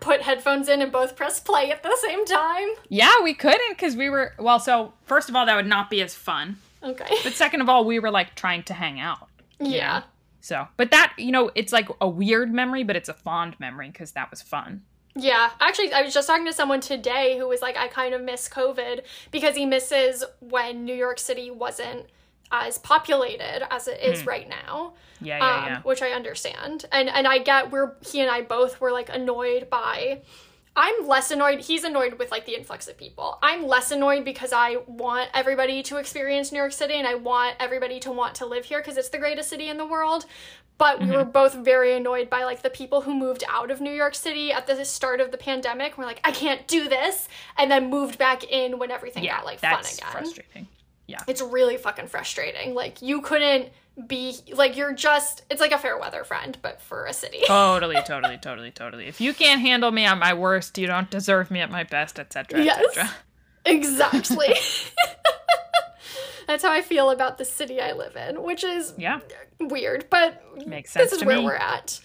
put 0.00 0.22
headphones 0.22 0.68
in 0.68 0.80
and 0.80 0.90
both 0.90 1.16
press 1.16 1.40
play 1.40 1.70
at 1.70 1.82
the 1.82 1.96
same 2.02 2.24
time. 2.24 2.68
yeah, 2.88 3.12
we 3.22 3.34
couldn't 3.34 3.76
because 3.76 3.96
we 3.96 4.08
were, 4.08 4.32
well, 4.38 4.58
so 4.58 4.92
first 5.04 5.28
of 5.28 5.36
all, 5.36 5.46
that 5.46 5.56
would 5.56 5.66
not 5.66 5.90
be 5.90 6.00
as 6.02 6.14
fun. 6.14 6.56
Okay. 6.82 7.16
But 7.22 7.34
second 7.34 7.60
of 7.60 7.68
all, 7.68 7.84
we 7.84 7.98
were 7.98 8.10
like 8.10 8.34
trying 8.34 8.64
to 8.64 8.74
hang 8.74 8.98
out. 8.98 9.28
Yeah. 9.70 10.02
So, 10.40 10.66
but 10.76 10.90
that, 10.90 11.14
you 11.18 11.30
know, 11.30 11.50
it's 11.54 11.72
like 11.72 11.88
a 12.00 12.08
weird 12.08 12.52
memory, 12.52 12.82
but 12.82 12.96
it's 12.96 13.08
a 13.08 13.14
fond 13.14 13.58
memory 13.60 13.90
because 13.90 14.12
that 14.12 14.30
was 14.30 14.42
fun. 14.42 14.82
Yeah, 15.14 15.50
actually, 15.60 15.92
I 15.92 16.02
was 16.02 16.14
just 16.14 16.26
talking 16.26 16.46
to 16.46 16.52
someone 16.52 16.80
today 16.80 17.36
who 17.38 17.46
was 17.46 17.60
like, 17.60 17.76
I 17.76 17.88
kind 17.88 18.14
of 18.14 18.22
miss 18.22 18.48
COVID 18.48 19.02
because 19.30 19.54
he 19.54 19.66
misses 19.66 20.24
when 20.40 20.84
New 20.84 20.94
York 20.94 21.18
City 21.18 21.50
wasn't 21.50 22.06
as 22.50 22.78
populated 22.78 23.66
as 23.72 23.88
it 23.88 24.00
is 24.00 24.26
right 24.26 24.48
now. 24.48 24.94
Yeah, 25.20 25.38
yeah, 25.38 25.56
um, 25.56 25.64
yeah. 25.66 25.80
which 25.82 26.02
I 26.02 26.10
understand, 26.10 26.86
and 26.92 27.08
and 27.08 27.26
I 27.26 27.38
get 27.38 27.70
where 27.70 27.96
he 28.00 28.20
and 28.20 28.30
I 28.30 28.42
both 28.42 28.80
were 28.80 28.90
like 28.90 29.08
annoyed 29.08 29.70
by. 29.70 30.22
I'm 30.74 31.06
less 31.06 31.30
annoyed. 31.30 31.60
He's 31.60 31.84
annoyed 31.84 32.14
with 32.18 32.30
like 32.30 32.46
the 32.46 32.54
influx 32.56 32.88
of 32.88 32.96
people. 32.96 33.38
I'm 33.42 33.66
less 33.66 33.90
annoyed 33.90 34.24
because 34.24 34.52
I 34.54 34.76
want 34.86 35.28
everybody 35.34 35.82
to 35.84 35.98
experience 35.98 36.50
New 36.50 36.58
York 36.58 36.72
City 36.72 36.94
and 36.94 37.06
I 37.06 37.14
want 37.14 37.56
everybody 37.60 38.00
to 38.00 38.10
want 38.10 38.34
to 38.36 38.46
live 38.46 38.64
here 38.64 38.80
because 38.80 38.96
it's 38.96 39.10
the 39.10 39.18
greatest 39.18 39.50
city 39.50 39.68
in 39.68 39.76
the 39.76 39.86
world. 39.86 40.24
But 40.78 40.98
we 40.98 41.06
Mm-hmm. 41.06 41.14
were 41.14 41.24
both 41.26 41.54
very 41.54 41.94
annoyed 41.94 42.30
by 42.30 42.44
like 42.44 42.62
the 42.62 42.70
people 42.70 43.02
who 43.02 43.14
moved 43.14 43.44
out 43.48 43.70
of 43.70 43.80
New 43.80 43.92
York 43.92 44.14
City 44.14 44.50
at 44.50 44.66
the 44.66 44.82
start 44.84 45.20
of 45.20 45.30
the 45.30 45.36
pandemic. 45.36 45.98
We're 45.98 46.06
like, 46.06 46.20
I 46.24 46.32
can't 46.32 46.66
do 46.66 46.88
this, 46.88 47.28
and 47.58 47.70
then 47.70 47.90
moved 47.90 48.18
back 48.18 48.42
in 48.44 48.78
when 48.78 48.90
everything 48.90 49.22
Yeah, 49.22 49.36
got 49.36 49.44
like 49.44 49.60
fun 49.60 49.70
again. 49.72 49.80
that's 49.82 49.98
again 49.98 50.10
frustrating. 50.10 50.68
It's 51.28 51.42
really 51.42 51.76
fucking 51.76 52.06
frustrating. 52.08 52.74
Like 52.74 53.02
you 53.02 53.20
couldn't 53.20 53.70
be 54.06 54.34
like 54.54 54.76
you're 54.76 54.94
just 54.94 55.42
it's 55.50 55.60
like 55.60 55.72
a 55.72 55.78
fair 55.78 55.98
weather 55.98 56.24
friend, 56.24 56.56
but 56.62 56.80
for 56.80 57.04
a 57.06 57.12
city. 57.12 57.40
Totally, 57.46 57.96
totally, 58.06 58.38
totally, 58.38 58.70
totally. 58.70 59.06
If 59.06 59.20
you 59.20 59.34
can't 59.34 59.60
handle 59.60 59.90
me 59.90 60.04
at 60.04 60.18
my 60.18 60.32
worst, 60.34 60.78
you 60.78 60.86
don't 60.86 61.10
deserve 61.10 61.50
me 61.50 61.60
at 61.60 61.70
my 61.70 61.84
best, 61.84 62.18
etc. 62.18 62.64
Yes. 62.64 62.82
etc. 62.96 63.10
exactly. 63.66 64.54
That's 66.46 66.64
how 66.64 66.72
I 66.72 66.82
feel 66.82 67.10
about 67.10 67.38
the 67.38 67.44
city 67.44 67.80
I 67.80 67.92
live 67.92 68.16
in, 68.16 68.42
which 68.42 68.64
is 68.64 68.92
Yeah, 68.98 69.20
weird, 69.60 70.06
but 70.10 70.42
makes 70.66 70.90
sense 70.90 71.10
this 71.10 71.20
is 71.20 71.24
where 71.24 71.38
me. 71.38 71.44
we're 71.44 71.54
at. 71.54 72.00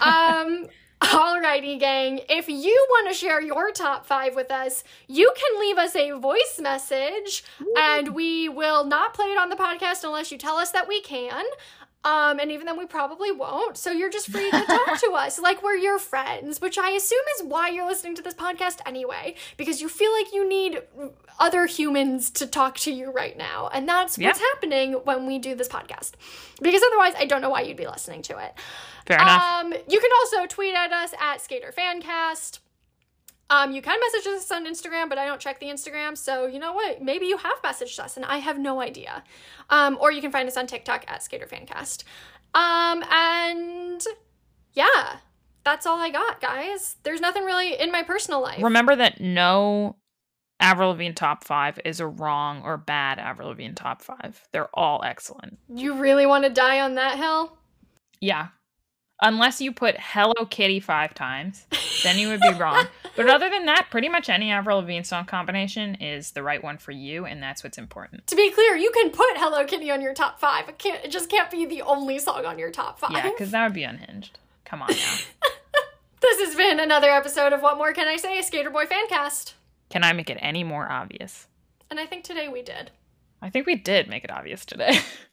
Um 0.00 0.68
Alrighty, 1.02 1.80
gang. 1.80 2.20
If 2.28 2.48
you 2.48 2.86
want 2.90 3.08
to 3.08 3.14
share 3.14 3.40
your 3.40 3.72
top 3.72 4.06
five 4.06 4.36
with 4.36 4.52
us, 4.52 4.84
you 5.08 5.32
can 5.36 5.60
leave 5.60 5.76
us 5.76 5.96
a 5.96 6.12
voice 6.12 6.60
message 6.60 7.42
and 7.76 8.14
we 8.14 8.48
will 8.48 8.84
not 8.84 9.12
play 9.12 9.26
it 9.26 9.36
on 9.38 9.48
the 9.48 9.56
podcast 9.56 10.04
unless 10.04 10.30
you 10.30 10.38
tell 10.38 10.56
us 10.56 10.70
that 10.70 10.86
we 10.86 11.00
can. 11.00 11.44
Um, 12.04 12.40
and 12.40 12.50
even 12.50 12.66
then, 12.66 12.76
we 12.76 12.86
probably 12.86 13.30
won't. 13.30 13.76
So 13.76 13.92
you're 13.92 14.10
just 14.10 14.28
free 14.28 14.50
to 14.50 14.64
talk 14.66 14.98
to 15.00 15.12
us 15.12 15.38
like 15.38 15.62
we're 15.62 15.76
your 15.76 16.00
friends, 16.00 16.60
which 16.60 16.76
I 16.76 16.90
assume 16.90 17.20
is 17.38 17.44
why 17.44 17.68
you're 17.68 17.86
listening 17.86 18.16
to 18.16 18.22
this 18.22 18.34
podcast 18.34 18.80
anyway, 18.86 19.36
because 19.56 19.80
you 19.80 19.88
feel 19.88 20.12
like 20.12 20.32
you 20.34 20.48
need 20.48 20.80
other 21.38 21.66
humans 21.66 22.30
to 22.30 22.46
talk 22.48 22.76
to 22.78 22.92
you 22.92 23.12
right 23.12 23.36
now. 23.38 23.70
And 23.72 23.88
that's 23.88 24.18
what's 24.18 24.40
Yeah. 24.40 24.46
happening 24.52 24.94
when 25.04 25.26
we 25.26 25.38
do 25.38 25.54
this 25.54 25.68
podcast. 25.68 26.12
Because 26.60 26.82
otherwise, 26.82 27.14
I 27.16 27.24
don't 27.24 27.40
know 27.40 27.50
why 27.50 27.60
you'd 27.62 27.76
be 27.76 27.86
listening 27.86 28.22
to 28.22 28.38
it. 28.38 28.52
Fair 29.06 29.18
enough. 29.20 29.40
Um, 29.42 29.72
you 29.88 30.00
can 30.00 30.10
also 30.20 30.46
tweet 30.46 30.74
at 30.74 30.92
us 30.92 31.14
at 31.20 31.40
Skater 31.40 31.72
Fancast. 31.76 32.58
Um, 33.52 33.70
you 33.72 33.82
can 33.82 34.00
message 34.00 34.26
us 34.28 34.50
on 34.50 34.64
Instagram, 34.66 35.10
but 35.10 35.18
I 35.18 35.26
don't 35.26 35.38
check 35.38 35.60
the 35.60 35.66
Instagram, 35.66 36.16
so 36.16 36.46
you 36.46 36.58
know 36.58 36.72
what? 36.72 37.02
Maybe 37.02 37.26
you 37.26 37.36
have 37.36 37.60
messaged 37.62 37.98
us 38.00 38.16
and 38.16 38.24
I 38.24 38.38
have 38.38 38.58
no 38.58 38.80
idea. 38.80 39.22
Um, 39.68 39.98
or 40.00 40.10
you 40.10 40.22
can 40.22 40.32
find 40.32 40.48
us 40.48 40.56
on 40.56 40.66
TikTok 40.66 41.04
at 41.06 41.22
Skater 41.22 41.46
Fancast. 41.46 42.04
Um, 42.54 43.04
and 43.10 44.02
yeah, 44.72 45.18
that's 45.64 45.84
all 45.84 45.98
I 45.98 46.08
got, 46.08 46.40
guys. 46.40 46.96
There's 47.02 47.20
nothing 47.20 47.44
really 47.44 47.78
in 47.78 47.92
my 47.92 48.02
personal 48.02 48.40
life. 48.40 48.62
Remember 48.62 48.96
that 48.96 49.20
no 49.20 49.96
Avril 50.58 50.88
Lavigne 50.90 51.12
top 51.12 51.44
five 51.44 51.78
is 51.84 52.00
a 52.00 52.06
wrong 52.06 52.62
or 52.62 52.78
bad 52.78 53.18
Avril 53.18 53.48
Lavigne 53.48 53.74
top 53.74 54.00
five. 54.00 54.48
They're 54.52 54.70
all 54.72 55.02
excellent. 55.04 55.58
you 55.68 55.94
really 55.98 56.24
want 56.24 56.44
to 56.44 56.50
die 56.50 56.80
on 56.80 56.94
that 56.94 57.18
hill? 57.18 57.58
Yeah. 58.18 58.48
Unless 59.22 59.60
you 59.60 59.72
put 59.72 59.94
Hello 59.98 60.44
Kitty 60.50 60.80
five 60.80 61.14
times, 61.14 61.66
then 62.02 62.18
you 62.18 62.28
would 62.28 62.40
be 62.40 62.52
wrong. 62.52 62.86
But 63.14 63.28
other 63.28 63.48
than 63.48 63.66
that, 63.66 63.86
pretty 63.88 64.08
much 64.08 64.28
any 64.28 64.50
Avril 64.50 64.78
Lavigne 64.78 65.04
song 65.04 65.26
combination 65.26 65.94
is 65.94 66.32
the 66.32 66.42
right 66.42 66.62
one 66.62 66.76
for 66.76 66.90
you, 66.90 67.24
and 67.24 67.40
that's 67.40 67.62
what's 67.62 67.78
important. 67.78 68.26
To 68.26 68.36
be 68.36 68.50
clear, 68.50 68.74
you 68.74 68.90
can 68.90 69.10
put 69.10 69.36
Hello 69.36 69.64
Kitty 69.64 69.90
on 69.92 70.00
your 70.00 70.12
top 70.12 70.40
five. 70.40 70.68
It, 70.68 70.78
can't, 70.78 71.04
it 71.04 71.10
just 71.12 71.30
can't 71.30 71.50
be 71.50 71.64
the 71.66 71.82
only 71.82 72.18
song 72.18 72.44
on 72.44 72.58
your 72.58 72.70
top 72.70 72.98
five. 72.98 73.12
Yeah, 73.12 73.30
because 73.30 73.52
that 73.52 73.64
would 73.64 73.74
be 73.74 73.84
unhinged. 73.84 74.40
Come 74.64 74.82
on 74.82 74.88
now. 74.90 75.16
This 76.22 76.40
has 76.46 76.54
been 76.54 76.78
another 76.78 77.10
episode 77.10 77.52
of 77.52 77.62
What 77.62 77.78
More 77.78 77.92
Can 77.92 78.06
I 78.06 78.16
Say? 78.16 78.40
Skater 78.42 78.70
Boy 78.70 78.84
Fancast. 78.84 79.54
Can 79.90 80.04
I 80.04 80.12
make 80.12 80.30
it 80.30 80.38
any 80.40 80.62
more 80.62 80.90
obvious? 80.90 81.48
And 81.90 81.98
I 81.98 82.06
think 82.06 82.22
today 82.22 82.46
we 82.46 82.62
did. 82.62 82.92
I 83.42 83.50
think 83.50 83.66
we 83.66 83.74
did 83.74 84.08
make 84.08 84.22
it 84.22 84.30
obvious 84.30 84.64
today. 84.64 85.00